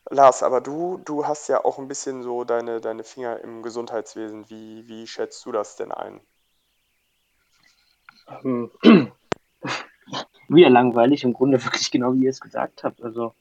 [0.09, 4.49] Lars, aber du, du hast ja auch ein bisschen so deine, deine Finger im Gesundheitswesen.
[4.49, 6.21] Wie, wie schätzt du das denn ein?
[8.45, 8.71] Ähm,
[10.49, 13.03] wieder langweilig, im Grunde wirklich genau wie ihr es gesagt habt.
[13.03, 13.35] Also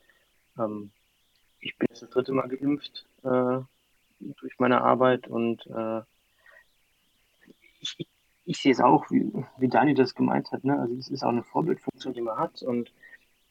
[0.57, 0.91] ähm,
[1.59, 3.59] ich bin jetzt das dritte Mal geimpft äh,
[4.19, 6.01] durch meine Arbeit und äh,
[7.97, 8.07] ich,
[8.45, 10.63] ich sehe es auch, wie, wie Daniel das gemeint hat.
[10.63, 10.79] Ne?
[10.79, 12.91] Also es ist auch eine Vorbildfunktion, die man hat und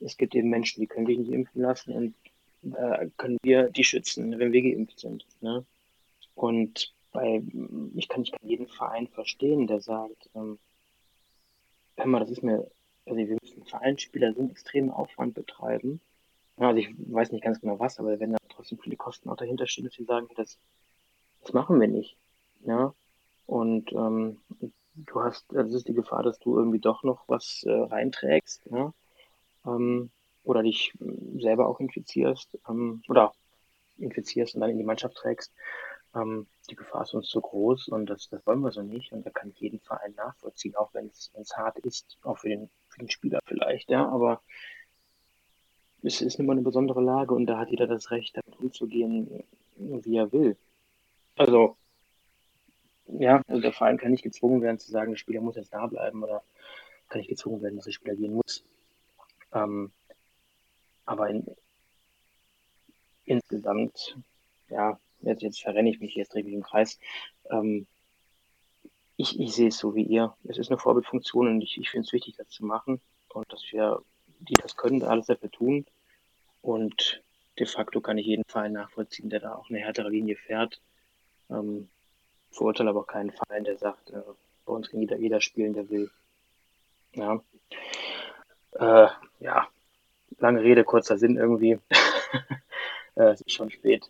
[0.00, 2.14] es gibt eben Menschen, die können sich nicht impfen lassen und
[2.76, 5.26] äh, können wir die schützen, wenn wir geimpft sind.
[5.40, 5.64] Ne?
[6.34, 7.42] Und bei,
[7.94, 10.58] ich kann nicht jeden Verein verstehen, der sagt, ähm,
[11.96, 12.68] hör mal, das ist mir,
[13.06, 16.00] also wir müssen Vereinsspieler so einen extremen Aufwand betreiben.
[16.56, 19.66] Also ich weiß nicht ganz genau was, aber wenn da trotzdem viele Kosten auch dahinter
[19.66, 20.58] stehen, dass sie sagen, das,
[21.42, 22.16] das machen wir nicht.
[22.64, 22.94] Ja.
[23.46, 24.38] Und ähm,
[24.94, 28.92] du hast, das ist die Gefahr, dass du irgendwie doch noch was äh, reinträgst, ja.
[29.66, 30.10] Ähm,
[30.44, 30.92] oder dich
[31.38, 33.32] selber auch infizierst, ähm, oder
[33.98, 35.52] infizierst und dann in die Mannschaft trägst.
[36.14, 39.12] Ähm, die Gefahr ist uns zu groß und das, das wollen wir so nicht.
[39.12, 43.00] Und da kann jeden Verein nachvollziehen, auch wenn es hart ist, auch für den, für
[43.00, 44.08] den Spieler vielleicht, ja.
[44.08, 44.40] Aber
[46.02, 49.42] es ist immer eine besondere Lage und da hat jeder das Recht, damit umzugehen,
[49.76, 50.56] wie er will.
[51.36, 51.76] Also,
[53.06, 55.86] ja, also der Verein kann nicht gezwungen werden zu sagen, der Spieler muss jetzt da
[55.86, 56.42] bleiben oder
[57.08, 58.64] kann nicht gezwungen werden, dass der Spieler gehen muss.
[59.52, 59.92] Ähm,
[61.04, 61.46] aber in,
[63.24, 64.16] insgesamt,
[64.68, 66.98] ja, jetzt, jetzt verrenne ich mich, jetzt drehe ich mich im Kreis.
[67.50, 67.86] Ähm,
[69.16, 70.34] ich, ich sehe es so wie ihr.
[70.44, 73.62] Es ist eine Vorbildfunktion und ich, ich finde es wichtig, das zu machen und dass
[73.70, 74.02] wir,
[74.40, 75.86] die das können, alles dafür tun.
[76.62, 77.22] Und
[77.58, 80.80] de facto kann ich jeden Verein nachvollziehen, der da auch eine härtere Linie fährt.
[81.50, 81.88] Ähm,
[82.54, 84.20] verurteile aber auch keinen Verein, der sagt, äh,
[84.64, 86.10] bei uns kann jeder, jeder spielen, der will.
[87.12, 87.40] Ja.
[88.72, 89.08] Äh,
[89.40, 89.68] ja,
[90.38, 91.78] lange Rede, kurzer Sinn irgendwie.
[93.16, 94.08] äh, es ist schon spät.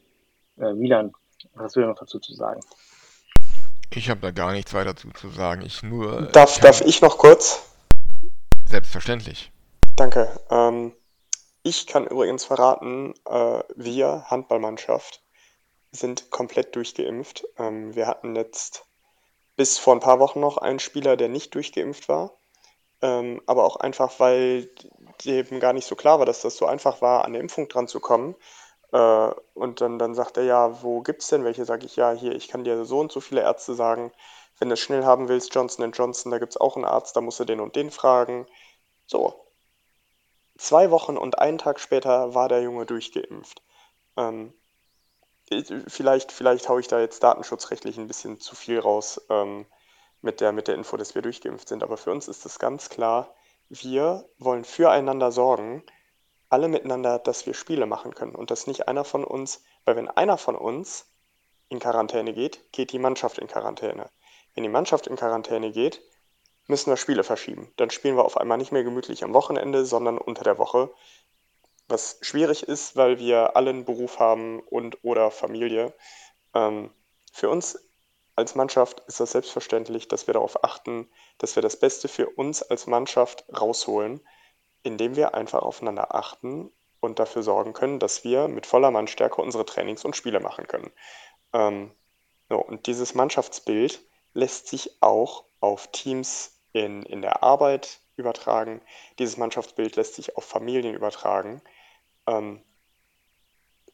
[0.58, 1.12] Äh, Milan,
[1.54, 2.60] was hast du noch dazu zu sagen?
[3.90, 5.62] Ich habe da gar nichts weiter dazu zu sagen.
[5.64, 6.22] Ich nur.
[6.32, 7.70] Darf, darf ich noch kurz?
[8.66, 9.52] Selbstverständlich.
[9.96, 10.28] Danke.
[10.50, 10.92] Ähm,
[11.62, 15.22] ich kann übrigens verraten, äh, wir, Handballmannschaft,
[15.94, 17.46] sind komplett durchgeimpft.
[17.58, 18.84] Ähm, wir hatten jetzt
[19.56, 22.32] bis vor ein paar Wochen noch einen Spieler, der nicht durchgeimpft war.
[23.02, 24.70] Ähm, aber auch einfach, weil
[25.24, 27.88] dem gar nicht so klar war, dass das so einfach war, an der Impfung dran
[27.88, 28.34] zu kommen.
[28.92, 31.64] Äh, und dann, dann sagt er, ja, wo gibt's denn welche?
[31.64, 34.12] Sage ich, ja, hier, ich kann dir so und so viele Ärzte sagen.
[34.58, 37.40] Wenn du es schnell haben willst, Johnson Johnson, da gibt's auch einen Arzt, da musst
[37.40, 38.46] du den und den fragen.
[39.06, 39.34] So.
[40.56, 43.62] Zwei Wochen und einen Tag später war der Junge durchgeimpft.
[44.16, 44.54] Ähm,
[45.88, 49.66] vielleicht, vielleicht haue ich da jetzt datenschutzrechtlich ein bisschen zu viel raus ähm,
[50.22, 51.82] mit, der, mit der Info, dass wir durchgeimpft sind.
[51.82, 53.34] Aber für uns ist es ganz klar,
[53.68, 55.82] wir wollen füreinander sorgen,
[56.48, 60.08] alle miteinander, dass wir Spiele machen können und dass nicht einer von uns, weil wenn
[60.08, 61.06] einer von uns
[61.68, 64.10] in Quarantäne geht, geht die Mannschaft in Quarantäne.
[64.54, 66.00] Wenn die Mannschaft in Quarantäne geht,
[66.66, 67.72] müssen wir Spiele verschieben.
[67.76, 70.90] Dann spielen wir auf einmal nicht mehr gemütlich am Wochenende, sondern unter der Woche.
[71.88, 75.92] Was schwierig ist, weil wir alle einen Beruf haben und oder Familie.
[76.54, 76.90] Ähm,
[77.32, 77.78] für uns
[78.36, 81.08] als Mannschaft ist das selbstverständlich, dass wir darauf achten,
[81.38, 84.20] dass wir das Beste für uns als Mannschaft rausholen,
[84.82, 89.64] indem wir einfach aufeinander achten und dafür sorgen können, dass wir mit voller Mannstärke unsere
[89.64, 90.90] Trainings und Spiele machen können.
[91.52, 91.92] Ähm,
[92.48, 94.00] so, und dieses Mannschaftsbild
[94.32, 98.80] lässt sich auch auf Teams in, in der Arbeit übertragen.
[99.18, 101.62] Dieses Mannschaftsbild lässt sich auf Familien übertragen.
[102.26, 102.62] Ähm,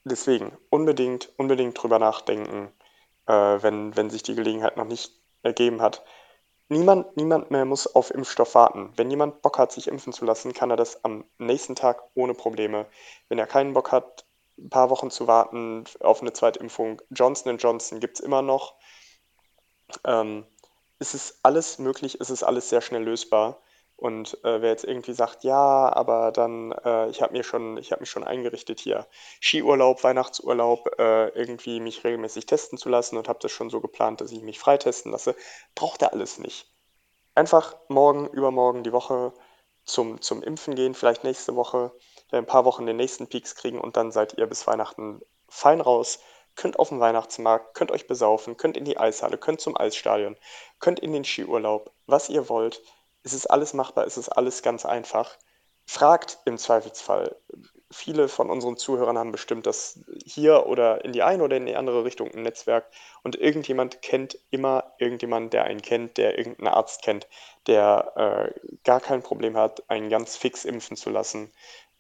[0.05, 2.73] deswegen unbedingt, unbedingt drüber nachdenken,
[3.27, 5.13] äh, wenn, wenn sich die Gelegenheit noch nicht
[5.43, 6.05] ergeben hat.
[6.69, 8.93] Niemand, niemand mehr muss auf Impfstoff warten.
[8.97, 12.35] Wenn jemand Bock hat, sich impfen zu lassen, kann er das am nächsten Tag ohne
[12.35, 12.87] Probleme.
[13.29, 14.25] Wenn er keinen Bock hat,
[14.57, 18.75] ein paar Wochen zu warten auf eine Zweitimpfung, Johnson Johnson gibt es immer noch.
[20.05, 20.47] Ähm,
[21.01, 23.61] es ist alles möglich, es ist alles sehr schnell lösbar.
[24.01, 27.93] Und äh, wer jetzt irgendwie sagt, ja, aber dann, äh, ich habe mir schon, ich
[27.93, 29.07] habe mich schon eingerichtet hier,
[29.41, 34.23] Skiurlaub, Weihnachtsurlaub, äh, irgendwie mich regelmäßig testen zu lassen und habe das schon so geplant,
[34.23, 35.37] dass ich mich freitesten lasse,
[35.75, 36.67] braucht er alles nicht.
[37.35, 39.35] Einfach morgen, übermorgen die Woche
[39.85, 41.93] zum, zum Impfen gehen, vielleicht nächste Woche,
[42.31, 46.21] ein paar Wochen den nächsten Peaks kriegen und dann seid ihr bis Weihnachten fein raus,
[46.57, 50.37] könnt auf den Weihnachtsmarkt, könnt euch besaufen, könnt in die Eishalle, könnt zum Eisstadion,
[50.79, 52.83] könnt in den Skiurlaub, was ihr wollt.
[53.23, 55.37] Es ist alles machbar, es ist alles ganz einfach.
[55.87, 57.37] Fragt im Zweifelsfall.
[57.91, 61.75] Viele von unseren Zuhörern haben bestimmt das hier oder in die eine oder in die
[61.75, 62.87] andere Richtung im Netzwerk
[63.25, 67.27] und irgendjemand kennt immer irgendjemanden, der einen kennt, der irgendeinen Arzt kennt,
[67.67, 68.13] der
[68.55, 71.53] äh, gar kein Problem hat, einen ganz fix impfen zu lassen.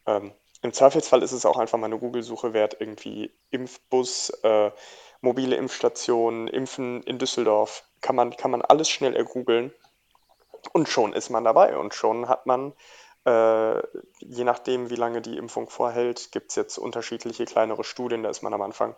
[0.06, 0.32] Ähm,
[0.62, 4.70] Im Zweifelsfall ist es auch einfach mal eine Google-Suche wert, irgendwie Impfbus, äh,
[5.20, 7.82] mobile Impfstation, Impfen in Düsseldorf.
[8.00, 9.72] Kann man, kann man alles schnell ergoogeln
[10.72, 12.74] und schon ist man dabei und schon hat man,
[13.24, 13.78] äh,
[14.18, 18.42] je nachdem, wie lange die Impfung vorhält, gibt es jetzt unterschiedliche kleinere Studien, da ist
[18.42, 18.96] man am Anfang,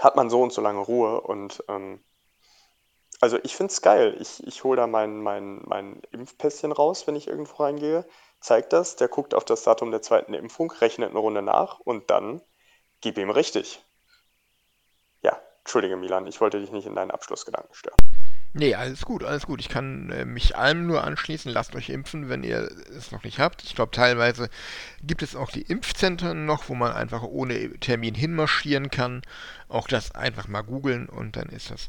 [0.00, 2.02] hat man so und so lange Ruhe und ähm,
[3.20, 4.16] also ich finde es geil.
[4.20, 8.04] Ich, ich hole da mein, mein, mein Impfpässchen raus, wenn ich irgendwo reingehe,
[8.40, 12.10] zeigt das, der guckt auf das Datum der zweiten Impfung, rechnet eine Runde nach und
[12.10, 12.42] dann
[13.00, 13.82] gib ihm richtig.
[15.22, 17.96] Ja, entschuldige Milan, ich wollte dich nicht in deinen Abschlussgedanken stören.
[18.56, 19.58] Nee, alles gut, alles gut.
[19.60, 21.50] Ich kann äh, mich allem nur anschließen.
[21.50, 23.64] Lasst euch impfen, wenn ihr es noch nicht habt.
[23.64, 24.48] Ich glaube, teilweise
[25.02, 29.22] gibt es auch die Impfzentren noch, wo man einfach ohne Termin hinmarschieren kann.
[29.68, 31.88] Auch das einfach mal googeln und dann ist das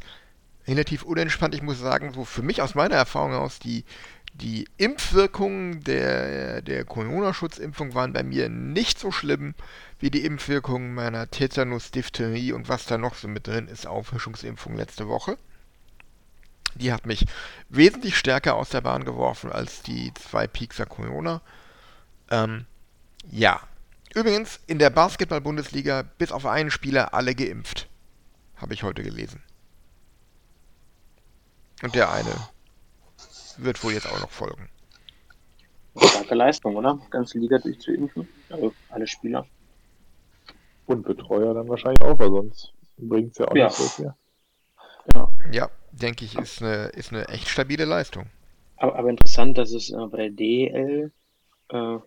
[0.67, 1.53] relativ unentspannt.
[1.53, 3.85] Ich muss sagen, so für mich aus meiner Erfahrung aus, die,
[4.33, 9.53] die Impfwirkungen der, der Corona-Schutzimpfung waren bei mir nicht so schlimm
[9.99, 14.75] wie die Impfwirkungen meiner Tetanus, Diphtherie und was da noch so mit drin ist, Auffrischungsimpfung
[14.75, 15.37] letzte Woche.
[16.75, 17.25] Die hat mich
[17.69, 21.41] wesentlich stärker aus der Bahn geworfen als die zwei Piekser Corona.
[22.29, 22.65] Ähm,
[23.29, 23.61] ja.
[24.13, 27.87] Übrigens, in der Basketball-Bundesliga bis auf einen Spieler alle geimpft.
[28.57, 29.43] Habe ich heute gelesen.
[31.83, 32.33] Und der eine
[33.57, 34.69] wird wohl jetzt auch noch folgen.
[35.97, 36.99] Starke Leistung, oder?
[37.09, 38.27] Ganze Liga durchzuimpfen.
[38.49, 39.45] Also alle Spieler.
[40.87, 43.65] Und Betreuer dann wahrscheinlich auch, weil sonst bringt es ja auch Ja.
[43.65, 44.13] nicht so viel.
[45.13, 45.29] Ja.
[45.51, 45.69] Ja,
[46.01, 48.27] denke ich, ist eine, ist eine echt stabile Leistung.
[48.77, 51.11] Aber, aber interessant, dass es äh, bei der DEL
[51.69, 51.97] äh,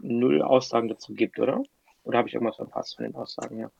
[0.00, 1.62] null Aussagen dazu gibt, oder?
[2.04, 3.70] Oder habe ich irgendwas verpasst von den Aussagen, ja?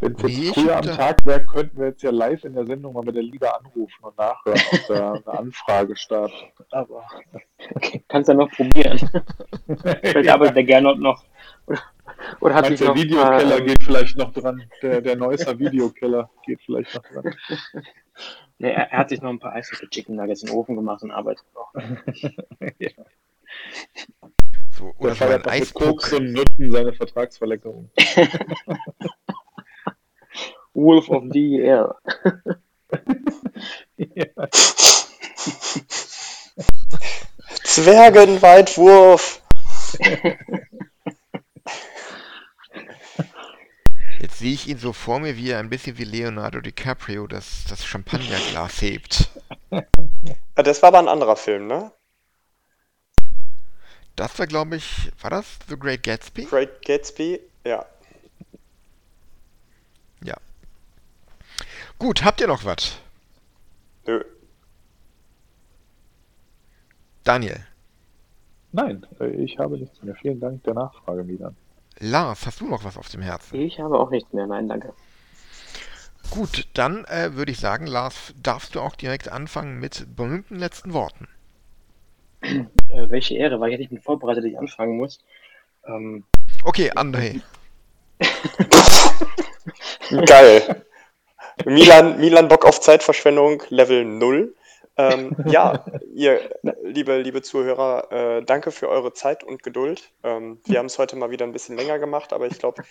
[0.00, 2.64] Wenn es jetzt ich früher am Tag wäre, könnten wir jetzt ja live in der
[2.64, 6.52] Sendung mal mit der Liga anrufen und nachhören, ob da eine Anfrage startet.
[6.70, 7.04] Aber
[7.74, 8.98] Okay, kannst ja noch probieren.
[10.02, 11.22] Vielleicht arbeitet der Gernot noch.
[11.66, 11.80] Oder,
[12.40, 14.62] oder hat meinst, der Videokeller ähm, geht vielleicht noch dran.
[14.82, 17.34] Der, der Neusser Videokeller geht vielleicht noch dran.
[18.58, 21.02] nee, er, er hat sich noch ein paar Eishockey Chicken Nuggets in den Ofen gemacht
[21.02, 21.72] und arbeitet noch.
[24.80, 26.12] So, oder Der so ein Eispuck.
[26.12, 27.90] und Nutten seine Vertragsverlängerung.
[30.72, 31.96] Wolf of the Air.
[37.64, 39.42] Zwergenweitwurf!
[44.20, 47.64] Jetzt sehe ich ihn so vor mir, wie er ein bisschen wie Leonardo DiCaprio das,
[47.68, 49.28] das Champagnerglas hebt.
[50.56, 51.90] Das war aber ein anderer Film, ne?
[54.16, 56.44] Das war, glaube ich, war das The Great Gatsby?
[56.44, 57.86] Great Gatsby, ja.
[60.22, 60.36] Ja.
[61.98, 62.98] Gut, habt ihr noch was?
[64.06, 64.22] Nö.
[67.24, 67.64] Daniel,
[68.72, 70.14] Nein, äh, ich habe nichts mehr.
[70.14, 71.56] Vielen Dank der Nachfrage, Milan.
[72.00, 73.60] Lars, hast du noch was auf dem Herzen?
[73.60, 74.94] Ich habe auch nichts mehr, nein, danke.
[76.30, 80.92] Gut, dann äh, würde ich sagen, Lars, darfst du auch direkt anfangen mit berühmten letzten
[80.92, 81.28] Worten.
[82.42, 85.20] Äh, welche Ehre, weil ich hätte nicht vorbereitet, dass ich anfangen muss.
[85.86, 86.24] Ähm,
[86.64, 87.40] Okay, André.
[90.26, 90.84] Geil.
[91.64, 94.52] Milan, Milan Bock auf Zeitverschwendung, Level 0.
[95.00, 96.50] Ähm, ja, ihr,
[96.82, 100.12] liebe, liebe Zuhörer, äh, danke für eure Zeit und Geduld.
[100.22, 102.82] Ähm, wir haben es heute mal wieder ein bisschen länger gemacht, aber ich glaube,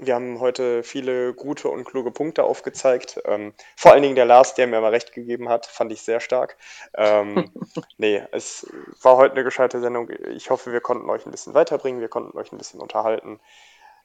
[0.00, 3.20] wir haben heute viele gute und kluge Punkte aufgezeigt.
[3.24, 6.20] Ähm, vor allen Dingen der Lars, der mir mal recht gegeben hat, fand ich sehr
[6.20, 6.56] stark.
[6.94, 7.50] Ähm,
[7.98, 8.70] nee, es
[9.02, 10.10] war heute eine gescheite Sendung.
[10.30, 13.40] Ich hoffe, wir konnten euch ein bisschen weiterbringen, wir konnten euch ein bisschen unterhalten.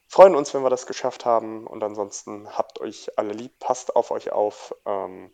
[0.07, 1.67] Freuen uns, wenn wir das geschafft haben.
[1.67, 4.75] Und ansonsten habt euch alle lieb, passt auf euch auf.
[4.85, 5.31] Ähm,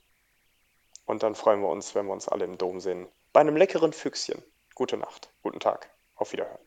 [1.09, 3.07] und dann freuen wir uns, wenn wir uns alle im Dom sehen.
[3.33, 4.43] Bei einem leckeren Füchschen.
[4.75, 5.89] Gute Nacht, guten Tag.
[6.15, 6.59] Auf Wiederhören.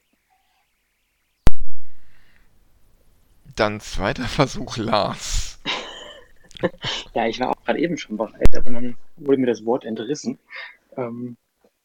[3.54, 5.60] Dann zweiter Versuch, Lars.
[7.14, 10.40] ja, ich war auch gerade eben schon bereit, aber dann wurde mir das Wort entrissen.
[10.96, 11.36] Ähm,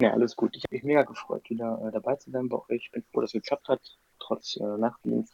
[0.01, 0.55] ja, alles gut.
[0.55, 2.85] Ich habe mich mega gefreut, wieder äh, dabei zu sein bei euch.
[2.85, 3.81] Ich bin froh, dass es geklappt hat,
[4.17, 5.31] trotz äh, Nachtdienst.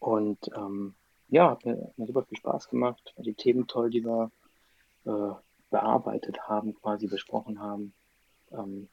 [0.00, 0.96] Und ähm,
[1.28, 3.14] ja, hat mir, hat mir super viel Spaß gemacht.
[3.16, 4.30] Die Themen toll, die wir
[5.06, 5.34] äh,
[5.70, 7.92] bearbeitet haben, quasi besprochen haben.
[8.52, 8.88] Ähm,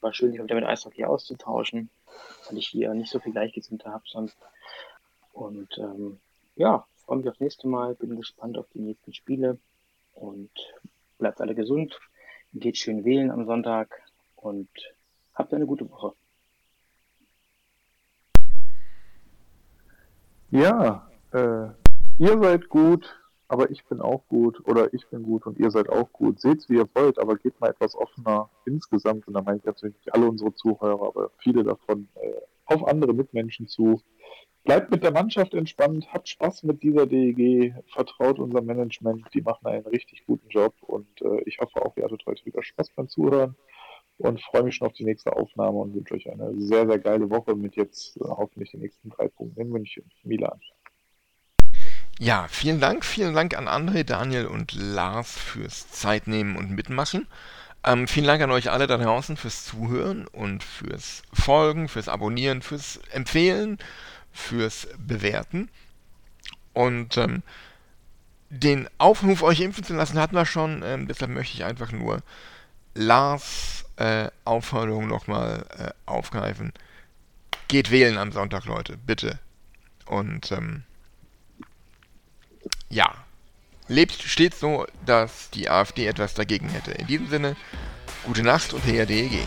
[0.00, 1.90] war schön, sich wieder mit Eishockey auszutauschen,
[2.48, 4.36] weil ich hier nicht so viel Gleichgesinnte habe sonst.
[5.32, 6.20] Und ähm,
[6.56, 9.58] ja, freue mich aufs nächste Mal, bin gespannt auf die nächsten Spiele
[10.14, 10.50] und
[11.18, 11.98] bleibt alle gesund,
[12.52, 14.02] geht schön wählen am Sonntag
[14.36, 14.68] und
[15.34, 16.14] habt eine gute Woche.
[20.50, 21.68] Ja, äh,
[22.18, 23.19] ihr seid gut,
[23.50, 26.40] aber ich bin auch gut oder ich bin gut und ihr seid auch gut.
[26.40, 29.96] Seht's wie ihr wollt, aber geht mal etwas offener insgesamt und da meine ich natürlich
[29.96, 32.32] nicht alle unsere Zuhörer, aber viele davon äh,
[32.66, 34.00] auf andere Mitmenschen zu.
[34.62, 39.66] Bleibt mit der Mannschaft entspannt, habt Spaß mit dieser DEG, vertraut unserem Management, die machen
[39.66, 43.08] einen richtig guten Job und äh, ich hoffe auch, ihr hattet heute wieder Spaß beim
[43.08, 43.56] Zuhören
[44.18, 47.28] und freue mich schon auf die nächste Aufnahme und wünsche euch eine sehr, sehr geile
[47.30, 50.60] Woche mit jetzt äh, hoffentlich den nächsten drei Punkten in München, Milan.
[52.22, 57.26] Ja, vielen Dank, vielen Dank an André, Daniel und Lars fürs Zeitnehmen und Mitmachen.
[57.82, 62.60] Ähm, vielen Dank an euch alle da draußen fürs Zuhören und fürs Folgen, fürs Abonnieren,
[62.60, 63.78] fürs Empfehlen,
[64.32, 65.70] fürs Bewerten.
[66.74, 67.42] Und ähm,
[68.50, 70.82] den Aufruf, euch impfen zu lassen, hatten wir schon.
[70.84, 72.22] Ähm, deshalb möchte ich einfach nur
[72.94, 76.74] Lars äh, Aufforderung nochmal äh, aufgreifen.
[77.68, 79.38] Geht wählen am Sonntag, Leute, bitte.
[80.04, 80.82] Und ähm,
[82.90, 83.14] ja,
[83.88, 86.90] lebt stets so, dass die AfD etwas dagegen hätte.
[86.92, 87.56] In diesem Sinne,
[88.24, 89.46] gute Nacht und HRDEG.